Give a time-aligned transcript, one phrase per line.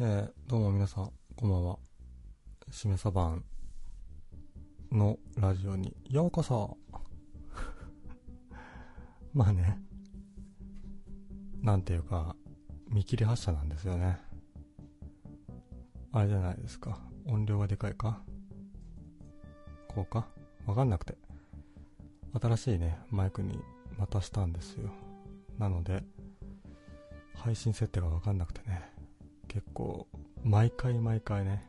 [0.00, 1.76] えー、どうも皆さん、こんばんは。
[2.70, 3.44] しめさばん
[4.92, 6.78] のラジオにようこそ
[9.34, 9.82] まあね、
[11.62, 12.36] なんていうか、
[12.88, 14.20] 見切り発車なんですよね。
[16.12, 17.00] あれじゃないですか。
[17.26, 18.22] 音量がでかいか？
[19.88, 20.28] こうか？
[20.64, 21.18] わかんなくて。
[22.40, 23.58] 新しいね、マイクに
[23.98, 24.92] またしたんですよ。
[25.58, 26.04] なので、
[27.34, 28.96] 配信設定がわかんなくてね。
[29.48, 30.06] 結構、
[30.44, 31.66] 毎回毎回ね、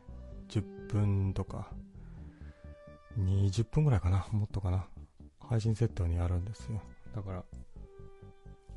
[0.48, 1.70] 10分とか、
[3.18, 4.86] 20分ぐらいかな、もっとかな、
[5.40, 6.80] 配信設定にやるんですよ。
[7.14, 7.44] だから、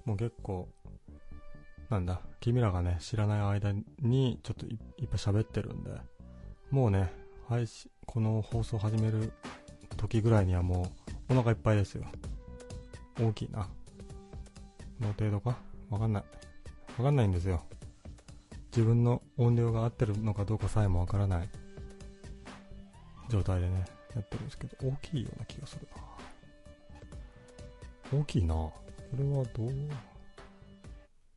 [0.05, 0.67] もう結構、
[1.89, 5.91] なんだ、君らがね、知らない間に、ちょっといっぱい喋ってるんで、
[6.71, 7.11] もうね、
[7.47, 9.31] 配信、この放送始める
[9.97, 10.91] 時ぐらいにはも
[11.29, 12.05] う、お腹いっぱいですよ。
[13.19, 13.69] 大きいな。
[14.99, 15.57] の程度か？
[15.89, 16.23] わかんない。
[16.97, 17.63] わかんないんですよ。
[18.75, 21.49] 自分の音量が合ってるのかどうかさえもわからない
[23.29, 25.87] 状態でね、やってるんですけど、大きいような気がする
[28.11, 28.19] な。
[28.19, 28.55] 大きいな。
[28.55, 28.73] こ
[29.15, 29.69] れはどう、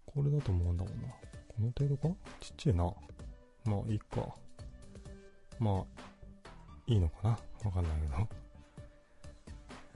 [0.07, 1.09] これだと思うんだもんな。
[1.09, 1.15] こ
[1.61, 2.09] の程度か？
[2.41, 2.85] ちっちゃいな。
[3.65, 4.35] まあ、いいか。
[5.59, 5.85] まあ、
[6.87, 7.31] いいのかな？
[7.65, 8.07] わかんないけ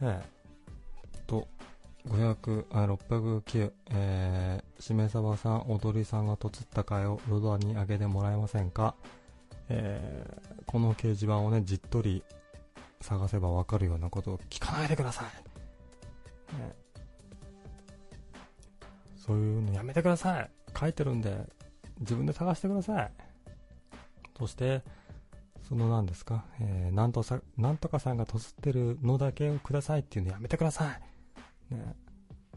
[0.03, 0.13] ど。
[0.13, 0.25] ええ。
[1.27, 1.49] と、
[2.07, 8.95] 500、あ、609、えー、しめさばさん、踊りさんがとつった回をロドアにあげてもらえませんか？
[9.69, 12.25] えー、この掲示板をね、じっとり
[13.01, 15.25] 探せばわかるようなことを聞かないでください。
[16.61, 16.75] ね、
[19.17, 20.51] そういうのやめてください。
[20.79, 21.47] 書いてるんで、
[22.01, 23.13] 自分で探してください。
[24.39, 24.83] そして、
[25.69, 31.01] その何ですか、えー、なんとさ、なんとかさんがとつってるのだけをくださいっていうのやめてください。
[31.71, 31.95] ね、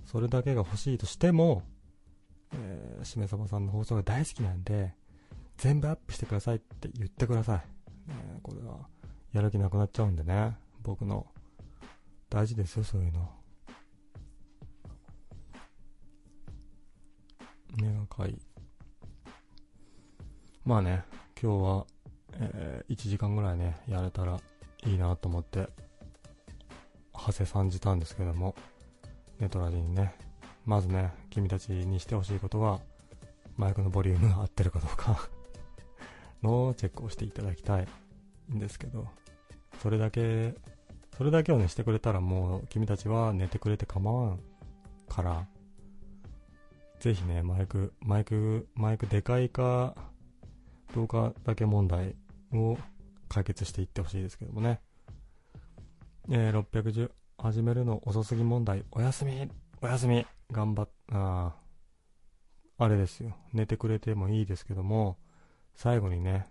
[0.06, 1.64] それだけが欲しいとしても、
[2.54, 4.94] えー、しめさばさんの放送が大好きなんで、
[5.58, 8.10] 全部アップしてくださいって言ってください。
[8.10, 8.88] ね、これは、
[9.32, 11.26] やる気なくなっちゃうんでね、僕の。
[12.30, 13.30] 大事ですよ、そういうの。
[17.80, 18.40] 目がかい。
[20.66, 21.04] まあね、
[21.42, 21.86] 今日は、
[22.34, 24.40] えー、1時間ぐらいね、やれたら
[24.86, 25.70] いいなと思って、
[27.14, 28.56] はせ参じたんですけども、
[29.40, 30.16] ネトラジにね、
[30.66, 32.80] まずね、君たちにしてほしいことは、
[33.58, 35.30] マイクのボリュームが合ってるかどうか
[36.42, 37.88] のチェックをしていただきたい
[38.52, 39.08] んですけど、
[39.82, 40.56] それだけ、
[41.18, 44.40] それだけをね、してくれたらもう君たちは寝てくれて構わん
[45.08, 45.48] から、
[47.00, 49.96] ぜひね、マイク、マイク、マイクでかいか、
[50.96, 52.16] どうかだけ問題
[52.54, 52.78] を
[53.28, 54.80] 解決していってほしいですけどもね。
[56.30, 57.12] えー、610、
[57.44, 61.54] 始めるの遅すぎ問題、おやすみ、おやすみ、頑張っ、あ
[62.78, 63.36] あれですよ。
[63.52, 65.18] 寝てくれてもいいですけども、
[65.76, 66.48] 最後にね、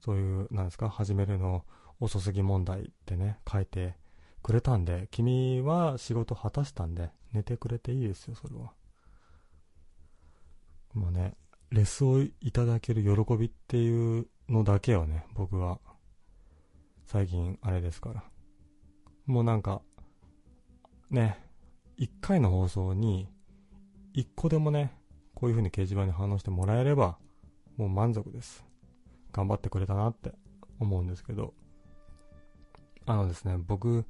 [0.00, 1.66] そういう、なんですか、始めるの
[2.00, 3.98] 遅すぎ問題ってね、書いて
[4.42, 8.72] くれたんで、君は仕事果たしたんで、寝てくれていいですよ、それは。
[10.94, 11.34] まあね、
[11.68, 15.78] レスをいただける喜びっていうのだけはね、僕は、
[17.04, 18.24] 最近あれですから。
[19.26, 19.82] もうなんか、
[21.10, 21.38] ね、
[21.96, 23.28] 一回の放送に、
[24.12, 24.92] 一個でもね、
[25.34, 27.18] こういう風に掲示板に反応してもらえれば、
[27.76, 28.64] もう満足です。
[29.32, 30.32] 頑張ってくれたなって
[30.80, 31.54] 思うんですけど、
[33.04, 34.04] あのですね、僕、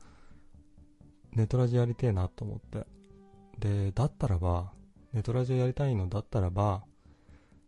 [1.33, 2.87] ネトラジやりてえなと思って。
[3.59, 4.73] で、だったらば、
[5.12, 6.85] ネトラジやりたいのだったらば、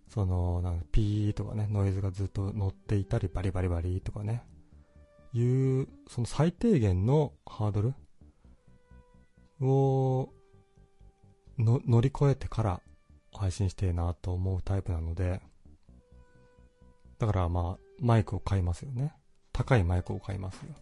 [0.09, 4.43] その、なんかピーとかね、ノイズがずっと乗っていたり、バリバリバリとかね、
[5.35, 5.43] い
[5.83, 7.95] う、その最低限のハードル
[9.61, 10.31] を
[11.59, 12.81] の乗り越えてから
[13.35, 15.41] 配信してえなと思うタイプなので、
[17.19, 19.13] だからまあ、マイクを買いますよね。
[19.53, 20.75] 高いマイクを買いますよ。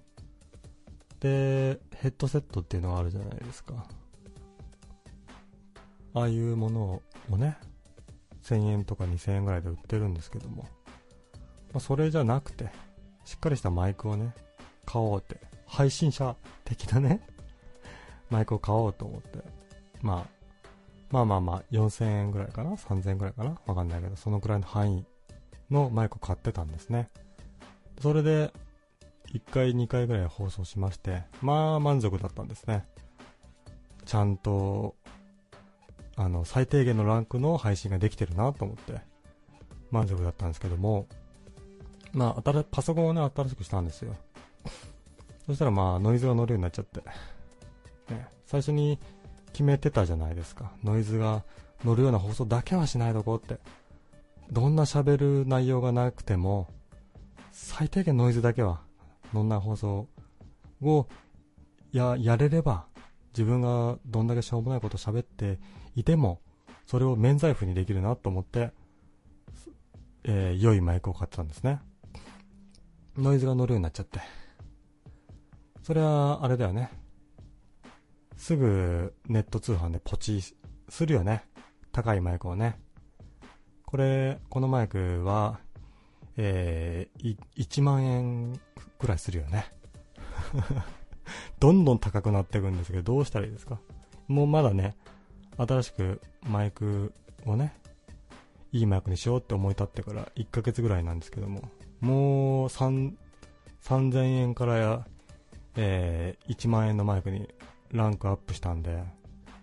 [1.21, 3.87] で、ヘッドセットっていうのがあるじゃないですか。
[6.13, 7.57] ああいうものをね、
[8.43, 10.69] 1000円とか2000円ぐらいで売ってるんですけども、
[11.73, 12.71] まあ、それじゃなくて、
[13.25, 14.35] しっかりしたマイクをね、
[14.85, 17.27] 買おうって、配信者的なね、
[18.31, 19.39] マイクを買おうと思って、
[20.03, 20.37] まあ、
[21.11, 23.57] まあまあまあ、4000円ぐらいかな ?3000 円ぐらいかな？
[23.67, 25.05] わかんないけど、そのくらいの範囲
[25.71, 27.09] のマイクを買ってたんですね。
[28.01, 28.53] それで、
[29.33, 32.85] 1回2回ぐらい放送しまして、まあ満足だったんですね。
[34.05, 34.95] ちゃんと、
[36.17, 39.01] あの、最低限のランクの配信ができてるなと思って、
[39.91, 41.07] 満足だったんですけども、
[42.13, 44.15] まあ、パソコンをね、新しくしたんですよ。
[45.47, 47.03] そしたらまあ、ノイズが乗るようになっちゃって、
[48.11, 48.99] ね、最初に
[49.53, 50.73] 決めてたじゃないですか。
[50.85, 51.45] ノイズが
[51.85, 53.59] 乗るような放送だけはしないとこって。
[54.51, 56.69] どんな喋る内容がなくても、
[57.53, 58.81] 最低限ノイズだけは、
[59.33, 60.09] どんな放送
[60.83, 61.07] を
[61.93, 62.87] や、やれれば、
[63.31, 65.59] 自分がどんだけしょうもないこと喋って
[65.95, 66.41] いても、
[66.87, 68.73] それを免罪符にできるなと思って、
[70.25, 71.81] えー、良いマイクを買ってたんですね。
[73.17, 74.21] ノイズが乗るようになっちゃって。
[75.83, 76.91] それは、あれだよね。
[78.37, 80.43] すぐネット通販でポチ
[80.89, 81.45] するよね。
[81.93, 82.79] 高いマイクをね。
[83.85, 85.61] これ、このマイクは、
[86.37, 88.61] えー、1万円
[88.99, 89.67] くらいするよね。
[91.59, 93.81] どんどん高くなっていくんですけど、どうしたらいいですか？
[94.29, 94.97] もうまだね、
[95.57, 97.15] 新しくマイク
[97.47, 97.75] をね、
[98.73, 103.15] いいマイクにしようって思い立ってから1ヶ月ぐらいなんですけども、もう3、
[103.83, 105.07] 3000円からや、
[105.77, 107.49] えー、1万円のマイクに
[107.93, 109.05] ランクアップしたんで、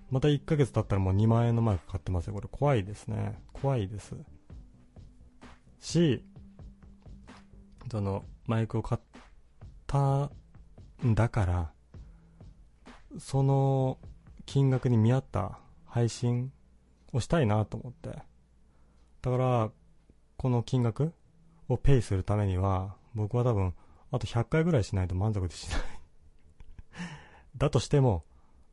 [0.09, 2.33] また1ヶ月経ったらもう2万円のマイク買ってますよ。
[2.33, 3.39] これ怖いですね。
[3.51, 4.15] 怖いです。
[5.79, 6.23] し、
[7.91, 9.01] その、マイクを買っ
[9.87, 10.31] た
[11.05, 11.71] んだから、
[13.19, 13.99] その
[14.45, 16.51] 金額に見合った配信
[17.11, 18.09] をしたいなと思って。
[19.21, 19.71] だから、
[20.37, 21.13] この金額
[21.69, 23.73] をペイするためには、僕は多分、
[24.11, 25.79] あと100回ぐらいしないと満足でしない
[27.57, 28.23] だとしても、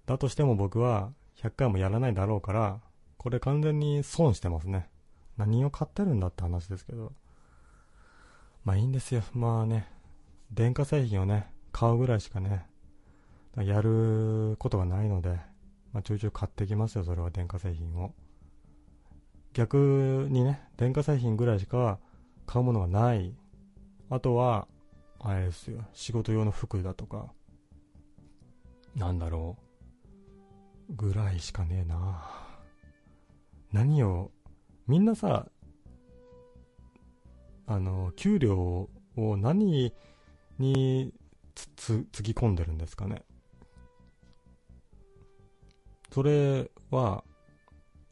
[0.06, 2.80] だとしても僕は100回もやらないだろうから、
[3.16, 4.88] これ完全に損してますね。
[5.36, 7.12] 何を買ってるんだって話ですけど。
[8.64, 9.22] まあいいんですよ。
[9.32, 9.88] まあね、
[10.52, 12.66] 電化製品をね、買うぐらいしかね、
[13.56, 15.40] やることがないので、
[15.92, 18.12] まあ、ちょいちょい買ってきますよ、それは電化製品を。
[19.52, 21.98] 逆にね、電化製品ぐらいしか
[22.46, 23.34] 買うものがない。
[24.08, 24.68] あとは、
[25.18, 27.32] あれですよ、仕事用の服だとか、
[28.96, 29.56] なんだろ
[30.88, 32.28] う、ぐらいしかねえな。
[33.72, 34.30] 何を、
[34.86, 35.46] みんなさ、
[37.66, 39.92] あの、給料を何
[40.58, 41.14] に
[41.76, 43.22] つ、つぎ込んでるんですかね。
[46.12, 47.22] それは、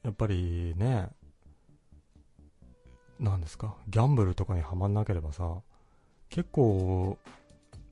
[0.05, 1.09] やっぱりね、
[3.19, 5.61] なんですか、ギャンブルとかにはまんなければさ、
[6.29, 7.19] 結構、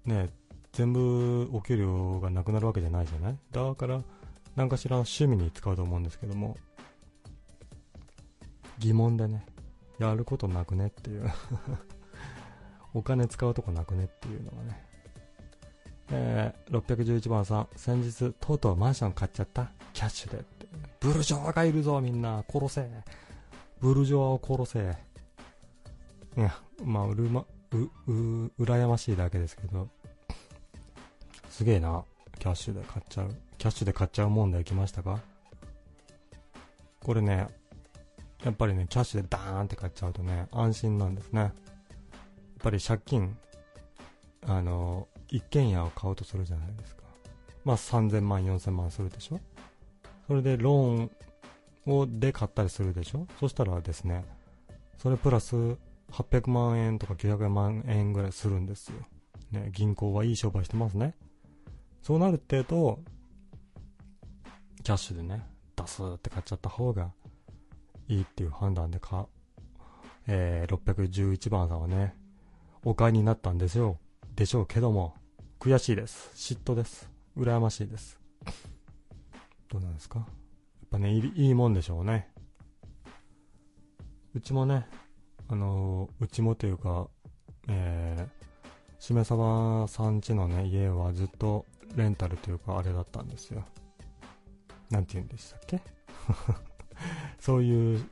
[0.04, 0.30] ね、
[0.76, 3.38] 全部お給料がなくなるわけじゃないじゃない？
[3.50, 4.02] だから、
[4.56, 6.54] 何かしら趣味に使うと思うんですけども、
[8.78, 9.46] 疑問でね、
[9.98, 11.32] やることなくねっていう
[12.92, 14.86] お金使うとこなくねっていうのがね、
[16.10, 20.66] えー、611番さん、先日、とうとうマンション買っちゃったキャッシュでって。
[21.00, 22.44] ブルジョワがいるぞ、みんな。
[22.52, 22.86] 殺せ。
[23.80, 24.94] ブルジョワを殺せ。
[26.36, 29.88] いや、まあ、うるま、う、う、羨ましいだけですけど。
[31.56, 32.04] すげえな。
[32.38, 33.34] キャッシュで買っちゃう。
[33.56, 35.20] キャッシュで買っちゃう問題来ましたか？
[37.02, 37.46] これね、
[38.44, 41.40] やっぱりね、キャッシュでダーンって買っちゃうとね、安心なんですね。
[41.40, 41.52] やっ
[42.58, 43.38] ぱり借金、
[44.46, 47.04] あの、一軒家を買うとするじゃないですか。
[47.64, 49.40] まあ3000万、4000万するでしょ？
[50.26, 51.10] それでローン
[51.86, 53.26] をで買ったりするでしょ？
[53.40, 54.26] そしたらですね、
[54.98, 55.56] それプラス
[56.12, 58.96] 800万円とか900万円ぐらいするんですよ。
[59.52, 61.14] ね、銀行はいい商売してますね。
[62.06, 63.00] そうなるってと、
[64.84, 65.42] キャッシュでね、
[65.74, 67.10] 出すって買っちゃった方が
[68.06, 69.26] いいっていう判断でか、
[70.28, 72.14] えー、611番さんはね、
[72.84, 73.98] お買いになったんですよ。
[74.36, 75.14] でしょうけども、
[75.58, 76.30] 悔しいです。
[76.36, 77.10] 嫉妬です。
[77.36, 78.20] 羨ましいです。
[79.68, 80.20] どうなんですか？
[80.20, 80.28] やっ
[80.88, 82.28] ぱねい、いいもんでしょうね。
[84.32, 84.86] うちもね、
[85.48, 87.08] あのー、うちもというか、
[87.66, 93.64] えー、しめさばさんちのね、家はずっとレンタルというか、あれだったんですよ。
[94.90, 95.80] なんて言うんでしたっけ？
[97.40, 98.08] そういう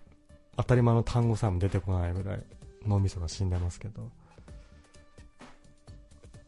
[0.57, 2.45] 当たり前の単語さえも出てこないぐらい
[2.87, 4.11] 脳みそが死んでますけど。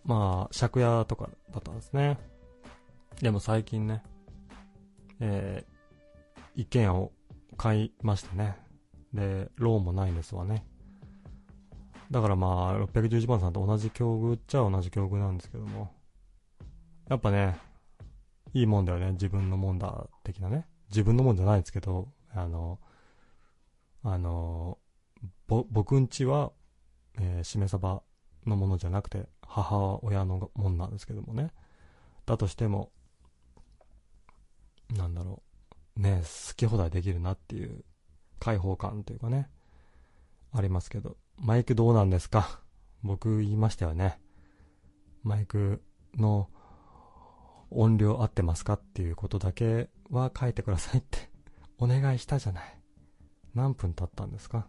[0.04, 2.16] まあ、借家とかだったんですね。
[3.20, 4.04] でも最近ね、
[5.18, 7.10] えー、一軒家を
[7.56, 8.56] 買いましたね。
[9.12, 10.64] で、ローンもないんですわね。
[12.10, 15.92] だからまあ、611番さんと同じ境遇っちゃ同じ境遇なんですけども。
[17.08, 17.58] やっぱね、
[18.52, 19.12] いいもんだよね。
[19.12, 20.66] 自分のもんだ、的なね。
[20.88, 22.80] 自分のもんじゃないですけど、あの、
[24.02, 24.78] あの、
[25.46, 26.52] ぼ、僕んちは、
[27.18, 28.02] えー、しめ鯖
[28.46, 31.52] のものじゃなくて、母親のもんなんですけどもね。
[32.25, 32.90] だとしても、
[34.96, 35.42] なんだろ
[35.96, 36.00] う。
[36.00, 37.84] ね、好き放題できるなっていう
[38.38, 39.48] 開放感というかね、
[40.52, 41.16] ありますけど。
[41.38, 42.60] マイクどうなんですか？
[43.02, 44.20] 僕言いましたよね。
[45.22, 45.82] マイク
[46.16, 46.48] の
[47.70, 51.30] 音量合ってますかっていうことだけは書いてくださいって
[51.78, 52.78] お願いしたじゃない。
[53.54, 54.66] 何分経ったんですか？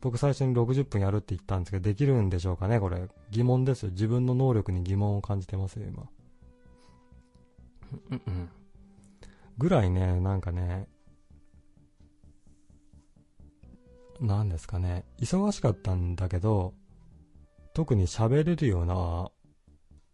[0.00, 3.08] 僕最初に60分やるって言ったんですけど、できるんでしょうかね、これ。
[3.30, 3.90] 疑問ですよ。
[3.92, 6.06] 自分の能力に疑問を感じてますよ、今。
[8.10, 8.48] うんうん。
[9.56, 10.88] ぐらいね、なんかね、
[14.20, 16.74] なんですかね、忙しかったんだけど、
[17.72, 19.30] 特に喋れるような、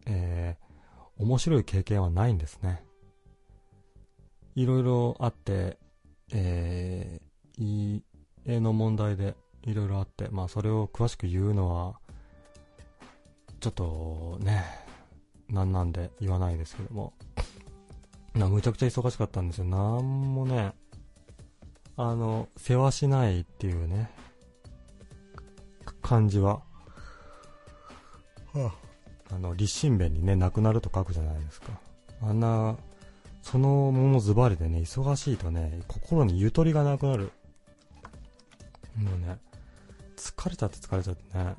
[0.06, 0.69] えー、
[1.20, 2.82] 面白い経験はないんですね。
[4.54, 5.78] いろいろあって、
[6.32, 8.02] えー、
[8.46, 12.00] 家の問題でいろいろあって、まあそれを詳しく言うのは、
[13.60, 14.64] ちょっとね、
[15.50, 17.12] なんなんで言わないですけども。
[18.34, 19.66] な、むちゃくちゃ忙しかったんですよ。
[19.66, 20.72] なんもね、
[21.96, 24.10] あの、世話しないっていうね、
[26.00, 26.62] 感じは、
[28.54, 28.89] はあ、
[29.32, 31.68] あの、立身弁にね、なくなると書くじゃないですか。
[32.22, 32.76] あんな、
[33.42, 37.32] そのものズバリでね、忙しいとね、心にゆとりがなくなる。
[38.96, 39.38] もうね、
[40.16, 41.54] 疲れちゃって疲れちゃってね。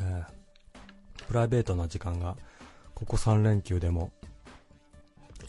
[0.00, 2.36] えー、プライベートな時間が、
[2.94, 4.10] ここ3連休でも、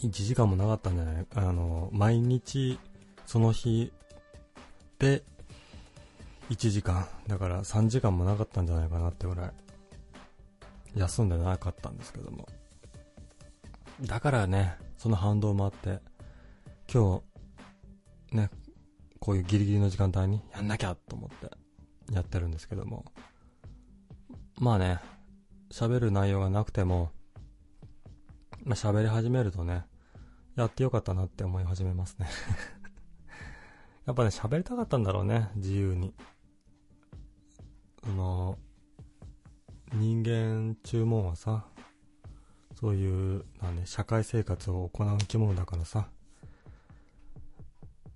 [0.02, 2.78] 1時間もなかったんじゃないあの、毎日、
[3.26, 3.92] その日
[4.98, 5.22] で、
[6.50, 7.06] 1時間。
[7.28, 9.50] だから3時間もなかったんじゃないかなってぐらい、
[10.96, 12.46] 休んでなかったんですけども。
[14.02, 16.00] だからね、その反動もあって、
[16.92, 17.22] 今
[18.32, 18.50] 日、ね、
[19.20, 21.50] こういうギリギリの時間帯にやんなきゃと思って
[22.12, 23.04] やってるんですけども。
[24.58, 24.98] まあね、
[25.70, 27.12] 喋る内容がなくても、
[28.64, 29.84] まあ、喋り始めるとね、
[30.56, 32.28] やってよかったなって思い始めますね
[34.04, 36.12] やっぱね、喋りたかったんだろうね、自由に。
[38.04, 38.58] その、
[39.92, 41.64] 人間注文はさ、
[42.78, 46.08] そういう、なんね、社会生活を行う生き物だからさ、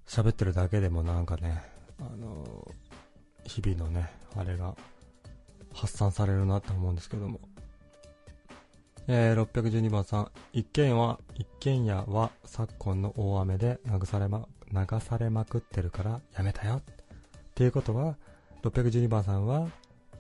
[0.07, 1.63] 喋ってるだけでもなんかね、
[2.01, 2.67] あの
[3.45, 4.75] 日々のね、あれが
[5.73, 7.41] 発散されるなって思うんですけども。
[9.07, 16.77] えー、612番さん、一軒は、一軒家は昨今の大雨で流されま、流されまくってるからやめたよ。
[16.77, 16.83] っ
[17.55, 18.17] ていうことは、
[18.65, 19.69] 612番さんは、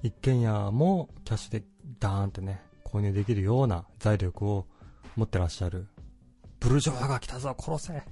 [0.02, 1.64] 一軒家もキャッシュで
[1.98, 4.66] ダーンってね、購入できるような財力を
[5.16, 5.88] 持ってらっしゃる。
[6.60, 8.02] ブルジョワが来たぞ殺せ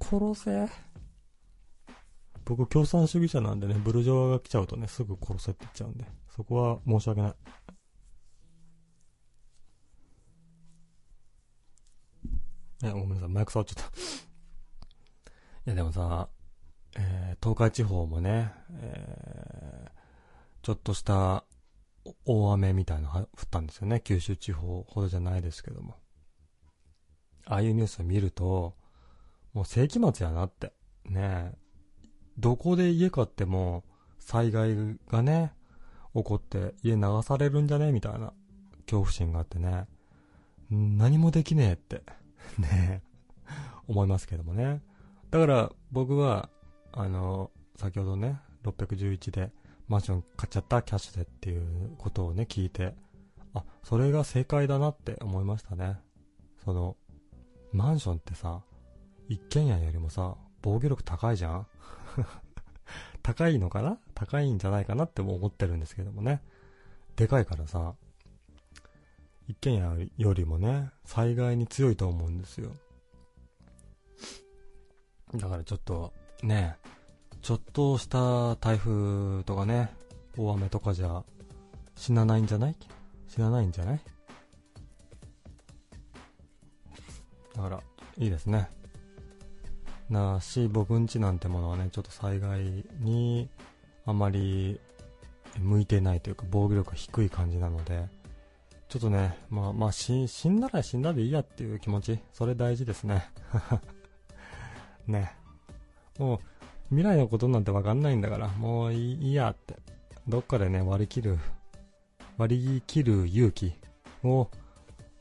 [0.00, 0.68] 殺せ？
[2.44, 7.34] 僕共産主義者なんでね、ブルジョワが来ちゃうとね、すぐ殺せって言っちゃうんで、そこは申し訳ない。
[12.82, 13.90] え、ごめんなさい、マイク触っちゃった。
[13.90, 13.90] い
[15.66, 16.28] や、でもさ、
[17.00, 19.90] えー、東海地方もね、えー、
[20.62, 21.44] ちょっとした
[22.26, 24.00] 大雨みたいなの降ったんですよね。
[24.00, 25.96] 九州地方ほどじゃないですけども。
[27.46, 28.74] ああいうニュースを見ると、
[29.54, 30.72] もう世紀末やなって。
[31.06, 31.52] ね
[32.38, 33.84] どこで家買っても
[34.18, 34.76] 災害
[35.08, 35.52] がね、
[36.14, 37.92] 起こって家流されるんじゃね？
[37.92, 38.32] みたいな
[38.84, 39.86] 恐怖心があってね。
[40.70, 42.02] 何もできねえって
[42.58, 43.02] ね
[43.88, 44.82] 思いますけどもね。
[45.30, 46.50] だから僕は、
[46.92, 49.52] あの、先ほどね、611で
[49.88, 52.94] マンション買っちゃったキャッシュでっていうことをね、聞いて、
[53.54, 55.98] あ、それが正解だなって思いましたね。
[56.64, 56.96] その、
[57.72, 58.62] マンションってさ、
[59.28, 61.66] 一軒家よりもさ、防御力高いじゃん？
[63.22, 63.98] 高いのかな？
[64.14, 66.42] 高いんじゃないかなって思ってるんですけどもね。
[67.16, 67.94] でかいからさ、
[69.46, 72.72] 一軒家よりもね、災害に強いと思うんですよ。
[75.34, 76.76] だからちょっと、ね、
[77.42, 79.90] ちょっとした台風とかね、
[80.36, 81.22] 大雨とかじゃ
[81.96, 82.76] 死なないんじゃない？
[83.28, 84.00] 死なないんじゃない？
[87.56, 87.80] だから、
[88.16, 88.68] いいですね。
[90.08, 93.48] なし、僕んちなんてものはね、ちょっと災害に
[94.06, 94.80] あまり
[95.58, 98.06] 向いてないというか、防御力が低い感じなので、
[98.88, 103.30] ちょっとね、まあまあ死、死んだら死んだでいいやっていう気持ち、それ大事ですね。
[105.06, 105.36] ね。
[106.20, 106.38] もう、
[106.90, 109.76] 未来のことなんてわかんないんだから、もういいやって。
[110.28, 111.38] どっかでね、割り切る、
[112.36, 113.72] 割り切る勇気
[114.22, 114.50] を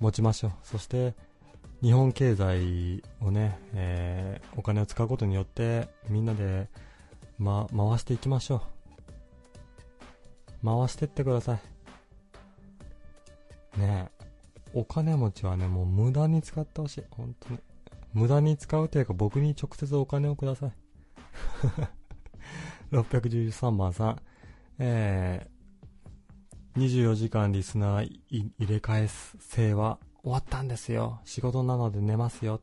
[0.01, 0.51] 持ちましょう。
[0.61, 1.13] そして、
[1.81, 6.67] 日本経済をね、えー、お金を使うことによって、みんなで、
[7.37, 8.61] ま、回していきましょ
[10.63, 10.65] う。
[10.65, 11.55] 回してってくださ
[13.77, 13.79] い。
[13.79, 14.25] ねえ
[14.73, 17.03] お金持ちはね、もう無駄に使ってほしい。
[17.11, 17.59] 本当に。
[18.13, 20.88] 無駄に使うというか僕に直接お金をください。
[22.91, 24.21] 613番さん。
[24.79, 29.07] えー、24時間リスナー入れ替え
[29.39, 31.19] 制は終わったんですよ。
[31.25, 32.61] 仕事なので寝ますよ。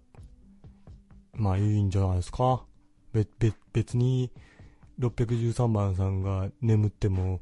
[1.35, 2.64] まあいいんじゃないですか。
[3.12, 4.30] べ、べ、別に、
[4.99, 7.40] 613番さんが眠っても、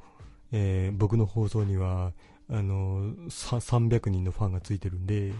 [0.50, 2.12] えー、僕の放送には、
[2.50, 5.32] あのー、300人のファンがついてるんで、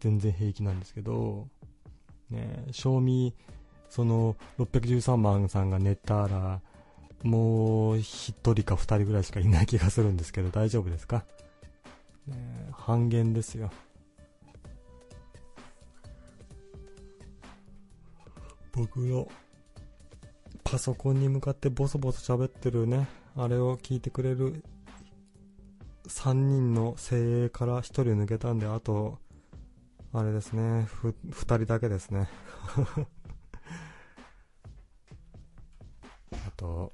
[0.00, 1.48] 全然平気なんですけど、
[2.30, 3.34] ね、賞味、
[3.96, 6.60] その、613番さんが寝たら、
[7.22, 8.02] もう、1
[8.52, 11.24] 人か2人ぐらいしかいない気がするんですけど、大丈夫ですか、
[12.26, 13.70] ね、半減ですよ。
[18.72, 19.28] 僕の
[20.62, 24.62] パソコンに向かってボソボソ喋ってるね、あれを聞いてくれる
[26.06, 29.16] 3人の精鋭から1人抜けたんで、あと、
[30.12, 32.28] あれですね、ふ、2人だけですね。
[36.56, 36.92] と、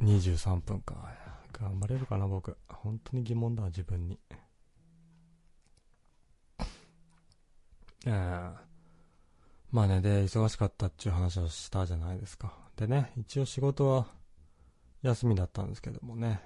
[0.00, 0.94] 23分か。
[1.52, 2.56] 頑張れるかな、僕。
[2.68, 4.18] 本当に疑問だ、自分に。
[8.06, 8.54] えー、
[9.72, 12.52] まあね、で、忙しかったっていう話をしたじゃないですか。
[12.76, 14.06] でね、一応仕事は
[15.02, 16.40] 休みだったんですけどもね、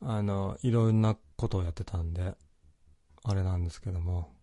[0.00, 2.34] あの、いろんなことをやってたんで、
[3.22, 4.34] あれなんですけども、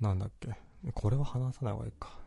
[0.00, 0.54] なんだっけ、
[0.92, 2.18] これは話さない方がいいか。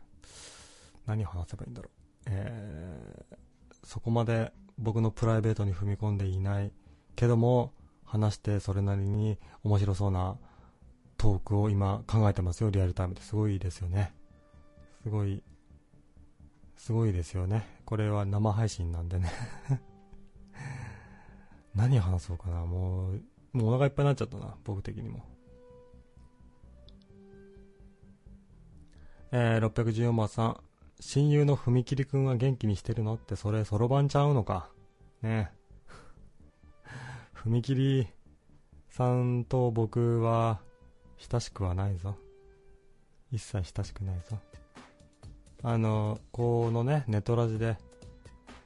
[1.06, 1.97] 何話せばいいんだろう。
[2.28, 3.36] えー、
[3.84, 6.72] そこまで僕のプライベートに踏み込んでいない
[7.16, 7.72] けども、
[8.04, 10.38] 話してそれなりに面白そうな
[11.18, 14.14] トークを今考えてますよ、リアルタイムですごいですよね。
[15.02, 15.42] すごい、
[16.76, 17.66] すごいですよね。
[17.84, 19.30] これは生配信なんでね
[21.74, 25.24] 何話そうかな、もう、もうお腹いっぱいになっちゃったな、僕的にも。
[29.30, 30.60] えー、614番さん、
[31.00, 33.14] 親友の踏切くんは元気にしてるの？
[33.14, 34.68] ってそれ、そろばんちゃうのか。
[35.22, 35.52] ね
[37.34, 38.08] 踏切
[38.90, 40.60] さんと僕は、
[41.18, 42.16] 親しくはないぞ。
[43.30, 44.38] 一切親しくないぞ。
[45.62, 47.76] あの、このね、ネトラジで、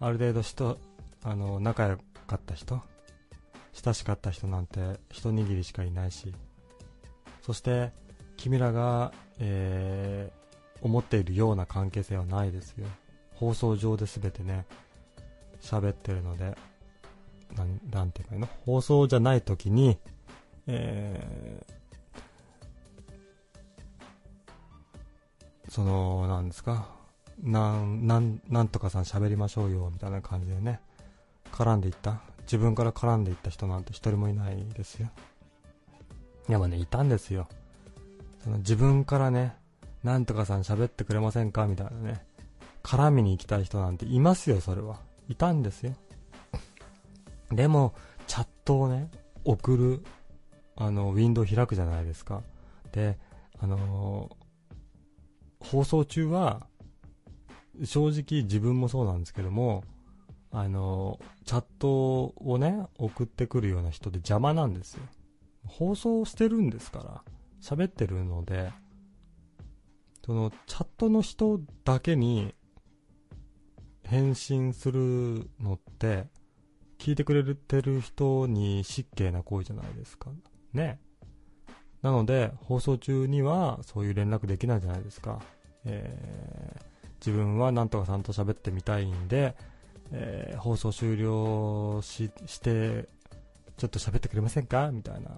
[0.01, 0.79] ある程度人、
[1.23, 2.81] あの、仲良かった人、
[3.73, 6.35] 親しかった人なんて一握りしかいないし、
[7.43, 7.93] そして、
[8.37, 10.42] 君らが、えー、
[10.83, 12.87] 思っているような関係性はないですよ。
[13.35, 14.67] 放送上で全てね、
[15.61, 16.57] 喋ってるので、
[17.91, 19.99] なん、ていうかいの放送じゃない時に、
[20.67, 26.89] えー、その、なんですか、
[27.43, 30.81] なん、なん、なんとかさん喋りましょうよ、みたいな感じでね、
[31.53, 32.21] 絡んでいった。
[32.43, 35.11] 自分から絡んでいった人なんて一人もいないですよ。
[36.49, 37.49] いや、まあね、いたんですよ。
[38.43, 39.55] その自分からね、
[40.03, 41.67] なんとかさん喋ってくれませんか？
[41.67, 42.27] みたいなね、
[42.83, 45.01] 絡みに行きたい人なんていますよ、それは。
[45.29, 45.95] いたんですよ。
[47.51, 47.95] でも、
[48.27, 49.11] チャットをね、
[49.45, 50.05] 送る、
[50.77, 52.43] あの、ウィンドウ開くじゃないですか。
[52.93, 53.19] で、
[53.59, 56.67] あのー、放送中は、
[57.85, 59.85] 正直自分もそうなんですけども、
[60.51, 65.03] あの、チャットをね、送ってくるような人で邪魔なんですよ。
[65.65, 67.23] 放送してるんですから、
[67.63, 68.73] 喋ってるので、
[70.25, 72.55] その、チャットの人だけに
[74.05, 76.27] 返信するのって、
[76.99, 80.31] 聞いてくれてる人に失敬な行為じゃないですか。
[80.73, 81.01] ね。
[82.01, 85.41] なので、放送中にはそういう連絡できないじゃないですか。
[85.85, 86.85] えー、
[87.25, 89.57] 自分はなんとかさんと喋ってみたいんで、
[90.13, 92.29] えー、放送終了し
[92.61, 93.09] て、
[93.77, 94.93] ちょっと喋ってくれませんか？
[94.93, 95.31] みたいな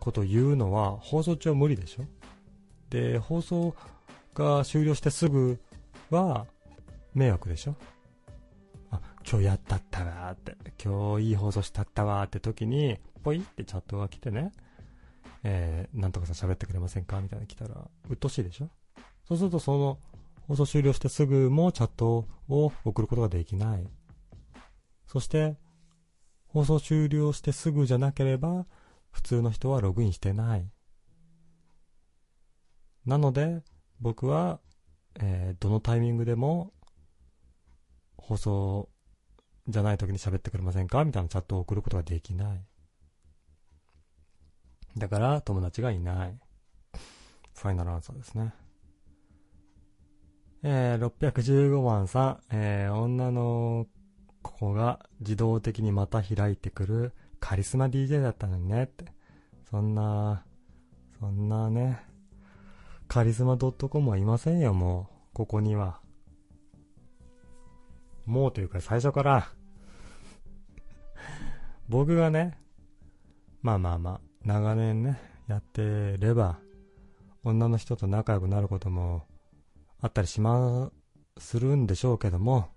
[0.00, 2.04] こと言うのは、放送中は無理でしょ
[2.92, 3.74] で、放送
[4.34, 5.58] が終了してすぐ
[6.10, 6.46] は、
[7.14, 7.74] 迷惑でしょ？
[8.90, 14.52] あ、今日やったったわーって、今日いい放送したったわーって時に、ポイってチャットが来てね、
[15.42, 17.18] えー、なんとかさん喋ってくれませんか？
[17.22, 17.74] みたいな来たら、
[18.10, 18.68] うっとしいでしょ？
[19.26, 19.98] そうするとその、
[20.46, 23.88] 放送終了してすぐもチャットを送ることができない。
[25.06, 25.56] そして、
[26.48, 28.66] 放送終了してすぐじゃなければ、
[29.10, 30.70] 普通の人はログインしてない。
[33.06, 33.62] なので、
[34.00, 34.60] 僕は、
[35.20, 36.72] えー、どのタイミングでも、
[38.16, 38.88] 放送
[39.68, 41.04] じゃない時に喋ってくれませんか？
[41.04, 42.64] みたいなチャットを送ることができない。
[44.96, 46.38] だから、友達がいない。
[47.54, 48.52] ファイナルアンサーですね。
[50.64, 53.86] えー、615番さん、えー、女の
[54.42, 59.06] 子が自動的にまた開いてくるカリスマ DJ だったのにねって。
[59.70, 60.44] そんな、
[61.18, 62.04] そんなね、
[63.12, 65.34] カリスマ .com はいませんよ、もう。
[65.34, 66.00] ここには。
[68.24, 69.52] もうというか最初から
[71.90, 72.56] 僕がね、
[73.60, 76.58] まあまあまあ、長年ね、やってれば、
[77.44, 79.26] 女の人と仲良くなることも
[80.00, 80.90] あったりしま、
[81.36, 82.70] するんでしょうけども、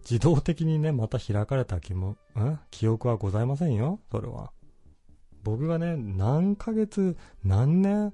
[0.00, 4.50] 自動的にね、また開かれた気も、ん記憶はございませんよ、それは。
[5.44, 8.12] 僕がね、何ヶ月、何年、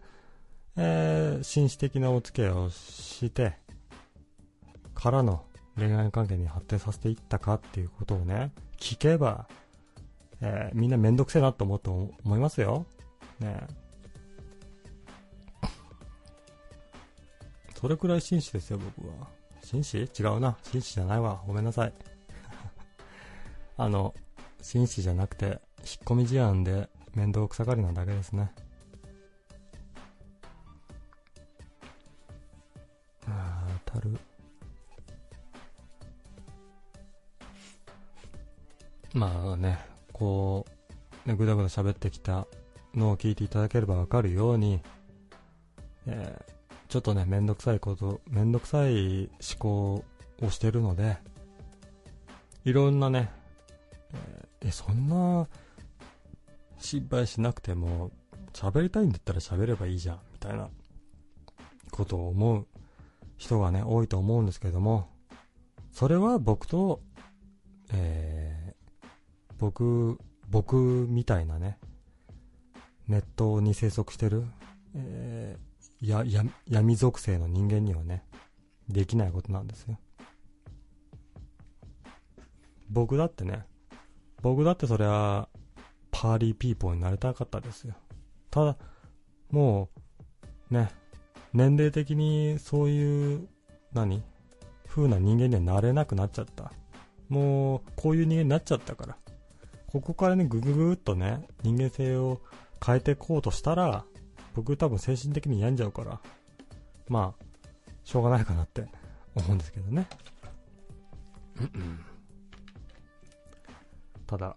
[0.76, 3.54] えー、紳士的なお付き合いをして、
[4.94, 5.44] からの
[5.76, 9.46] 恋愛関係に発展させていったかっていうことをね、聞けば、
[10.40, 12.86] えー、みんなめんどくせえなと思うと思いますよ。
[13.40, 13.66] ね
[17.74, 19.28] それくらい紳士ですよ、僕は。
[19.62, 19.98] 紳士？
[20.18, 20.56] 違うな。
[20.62, 21.42] 紳士じゃないわ。
[21.46, 21.92] ごめんなさい。
[23.76, 24.14] あの、
[24.62, 25.58] 紳士じゃなくて、引っ
[26.04, 28.52] 込み思案で面倒くさがりなだけですね。
[33.94, 34.18] たる。
[39.12, 39.78] まあね、
[40.12, 40.66] こ
[41.24, 42.46] う、ね、ぐだぐだ喋ってきた
[42.94, 44.80] のを聞いていただければわかるように、
[46.06, 46.54] えー、
[46.88, 50.04] ちょっとね、めんどくさいこと、めんどくさい思考
[50.42, 51.16] をしてるので、
[52.64, 53.30] いろんなね、
[54.12, 55.46] えー、えそんな
[56.78, 58.10] 心配しなくても、
[58.52, 60.68] 喋りたいんだったら喋ればいいじゃん、みたいな
[61.92, 62.66] ことを思う
[63.36, 65.08] 人がね、多いと思うんですけども、
[65.92, 67.00] それは僕と、
[67.92, 69.06] えー、
[69.58, 70.18] 僕、
[70.48, 71.78] 僕みたいなね、
[73.08, 74.44] ネットに生息してる、
[74.94, 78.24] えー、や、や、闇属性の人間にはね、
[78.88, 79.98] できないことなんですよ。
[82.90, 83.66] 僕だってね、
[84.42, 85.48] 僕だってそれは、
[86.10, 87.94] パーリーピーポーになりたかったですよ。
[88.50, 88.76] ただ、
[89.50, 89.90] も
[90.70, 90.90] う、ね、
[91.54, 93.48] 年齢的にそういう、
[93.92, 94.22] 何？
[94.88, 96.72] 風な人間にはなれなくなっちゃった。
[97.28, 99.16] もう、こういう人間になっちゃったから。
[99.86, 102.40] ここからね、ぐぐぐっとね、人間性を
[102.84, 104.04] 変えていこうとしたら、
[104.54, 106.20] 僕多分精神的に病んじゃうから、
[107.08, 107.44] まあ、
[108.02, 108.86] しょうがないかなって
[109.34, 110.08] 思うんですけどね。
[114.26, 114.56] ただ、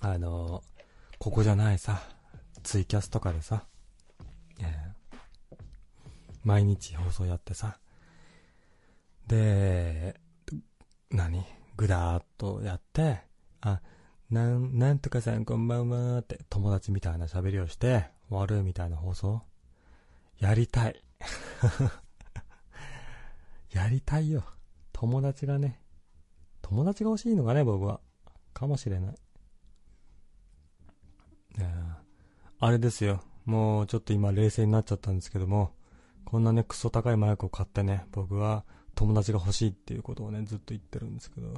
[0.00, 0.62] あの
[1.22, 2.02] ここじゃないさ、
[2.64, 3.62] ツイキャスとかでさ、
[4.58, 4.64] え。
[5.52, 5.56] ー、
[6.42, 7.78] 毎日放送やってさ、
[9.28, 10.16] で、
[11.12, 11.44] 何？
[11.76, 13.20] ぐだーっとやって、
[13.60, 13.80] あ、
[14.30, 16.40] なん、なんとかさんこんばんはって。
[16.50, 19.42] 友達みたいな喋りをして終わるみたいな放送。
[20.40, 21.04] やりたい。
[23.70, 24.42] やりたいよ。
[24.92, 25.80] 友達がね、
[26.62, 28.00] 友達が欲しいのがね、僕は。
[28.52, 29.14] かもしれない。
[32.64, 33.24] あれですよ。
[33.44, 35.72] もうちょっと今冷静になっちゃったんですけども、
[36.24, 41.54] こんなね、クソ高いマイクを買ってね、僕は友達が欲しいっていうことをね、ずっと言ってるんですけど、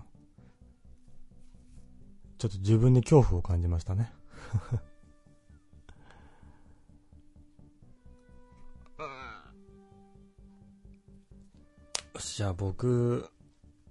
[2.38, 4.14] ちょっと自分に恐怖を感じましたね。
[12.14, 13.28] よし、じゃあ僕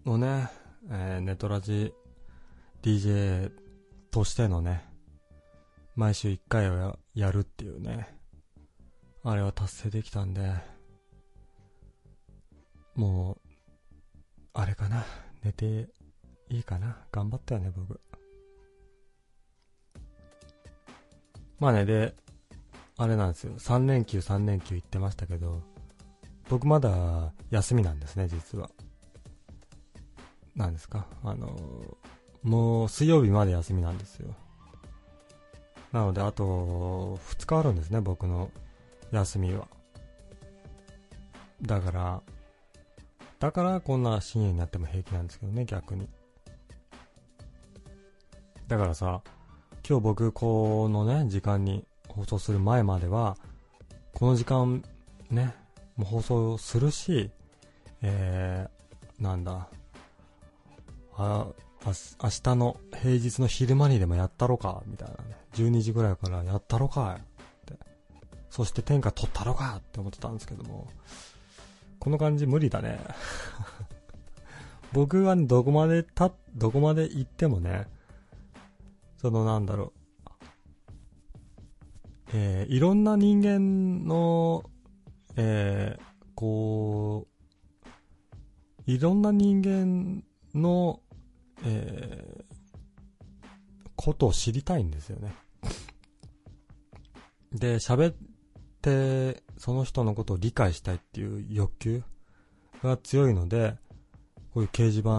[0.03, 0.49] のね、
[0.89, 1.93] えー、ネトラジ
[2.81, 3.51] DJ
[4.09, 4.91] としてのね、
[5.95, 8.17] 毎週1回はやるっていうね、
[9.23, 10.53] あれは達成できたんで、
[12.95, 13.49] もう、
[14.53, 15.05] あれかな、
[15.43, 15.89] 寝て
[16.49, 17.99] いいかな、頑張ったよね、僕。
[21.59, 22.15] まあね、で、
[22.97, 25.61] あれなんですよ、3連休3連休行ってましたけど、
[26.49, 28.69] 僕まだ休みなんですね、実は。
[30.55, 31.97] なんですかあの
[32.43, 34.35] もう水曜日まで休みなんですよ。
[35.93, 38.49] なので、あと、2日あるんですね、僕の
[39.11, 39.67] 休みは。
[41.61, 42.21] だから、
[43.39, 46.09] だからこんな深夜になっても平気なんですけどね、逆に。
[48.67, 49.21] だからさ、
[49.87, 53.37] 今日僕、このね、時間に放送する前までは、
[54.13, 54.83] この時間、
[55.29, 55.53] ね、
[55.95, 57.29] もう放送するし、
[58.01, 59.69] えー、なんだ、
[61.17, 61.47] あ、
[61.85, 65.42] 明日の平日の昼間にでもやったろか、みたいなね。
[65.53, 67.77] 12時ぐらいからやったろか、って。
[68.49, 70.87] そして天下取ったろかって思ってたんですけども、
[71.99, 72.99] この感じ無理だね。
[74.91, 77.87] 僕は、どこまでた、どこまで行ってもね、
[79.17, 80.03] そのなんだろう、
[82.33, 84.63] えー、いろんな人間の、
[85.35, 86.03] えー、
[86.35, 87.33] こう、
[88.85, 90.99] いろんな人間の、
[91.63, 95.33] えー、ことを知りたいんですよね。
[97.53, 98.15] で、喋っ
[98.81, 102.03] て、その人のことを理解したいっていう欲求
[102.81, 103.75] が強いので、
[104.53, 105.09] こういう掲示板、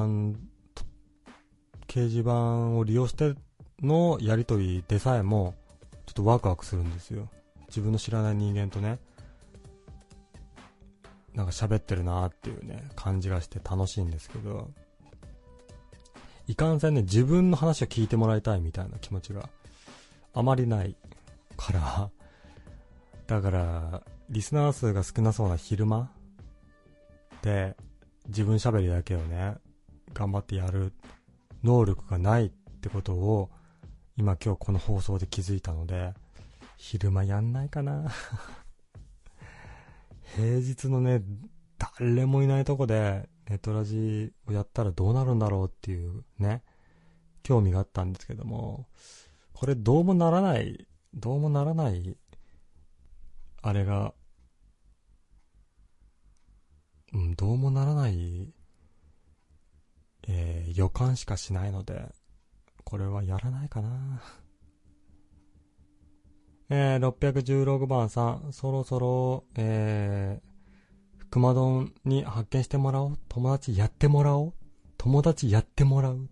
[1.87, 3.35] 掲示板を利用して
[3.83, 5.55] のやりとりでさえも、
[6.07, 7.29] ちょっとワクワクするんですよ。
[7.69, 8.99] 自分の知らない人間とね、
[11.35, 14.71] なんか喋ってるなーっていうね、感じがして楽しいんですけど、
[16.47, 19.49] いかんせんね、自分の話を聞いてもらいたいみたいな気持ちが
[20.35, 20.97] あまりない
[21.57, 22.11] から、
[23.27, 26.11] だから、リスナー数が少なそうな昼間
[27.43, 27.77] で、
[28.27, 29.57] 自分喋りだけをね、
[30.13, 30.93] 頑張ってやる
[31.63, 33.51] 能力がないってことを、
[34.17, 36.13] 今今日この放送で気づいたので、
[36.77, 38.11] 昼間やんないかな。
[40.37, 41.23] 平日のね、
[41.99, 46.63] 誰もいないとこでネトラジをやったらどうなるんだろうっていうね、
[47.43, 48.87] 興味があったんですけども、
[49.53, 52.17] これどうもならない、どうもならない、
[53.67, 54.13] あれが、
[57.15, 58.53] うん、どうもならない、
[60.29, 62.13] えー、予感しかしないので、
[62.85, 64.23] これはやらないかな。
[66.69, 73.19] えー、616番さん、そろそろ、えー、熊丼に発見してもらおう。
[73.31, 74.53] 友達やってもらおう。
[74.99, 76.29] 友達やってもらう。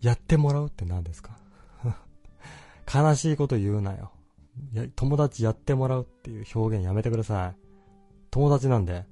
[0.00, 1.38] やってもらうって何ですか？
[2.92, 4.10] 悲しいこと言うなよ。
[4.72, 7.56] や友達やってもらうっていう表現やめてください。
[8.30, 9.04] 友達なんで。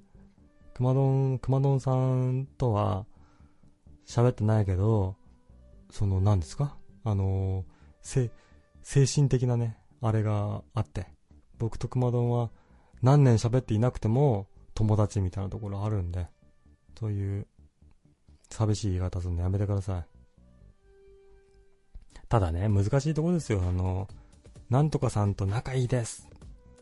[0.75, 3.07] 熊丼、熊丼さんとは
[4.07, 5.17] 喋ってないけど、
[5.91, 6.77] その何ですか？
[7.05, 8.31] あのー、
[8.83, 11.07] 精神的なね、あれがあって、
[11.59, 12.51] 僕と熊丼は
[13.03, 16.27] 何年喋っていなくても友達みたいなところあるんで、
[16.99, 17.47] そういう
[18.51, 20.05] 寂しい言い方するのやめてください。
[22.29, 23.63] ただね、難しいとこですよ。
[23.63, 24.09] あの、
[24.71, 26.29] なんとかさんと仲いいです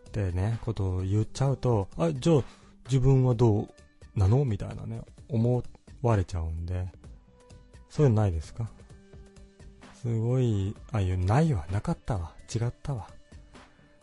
[0.08, 2.42] ってね、ことを言っちゃうと、あ、じゃあ
[2.86, 3.68] 自分はどう
[4.18, 5.62] なのみたいなね、思
[6.02, 6.86] われちゃうんで、
[7.88, 8.68] そういうのないですか？
[9.94, 12.32] すごい、あ、いう、ないわ、なかったわ。
[12.52, 13.08] 違ったわ。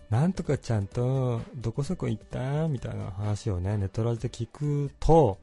[0.10, 5.38] なんとかちゃんと、どこそこ行ったみたいな話をね、ネットラジで聞くと、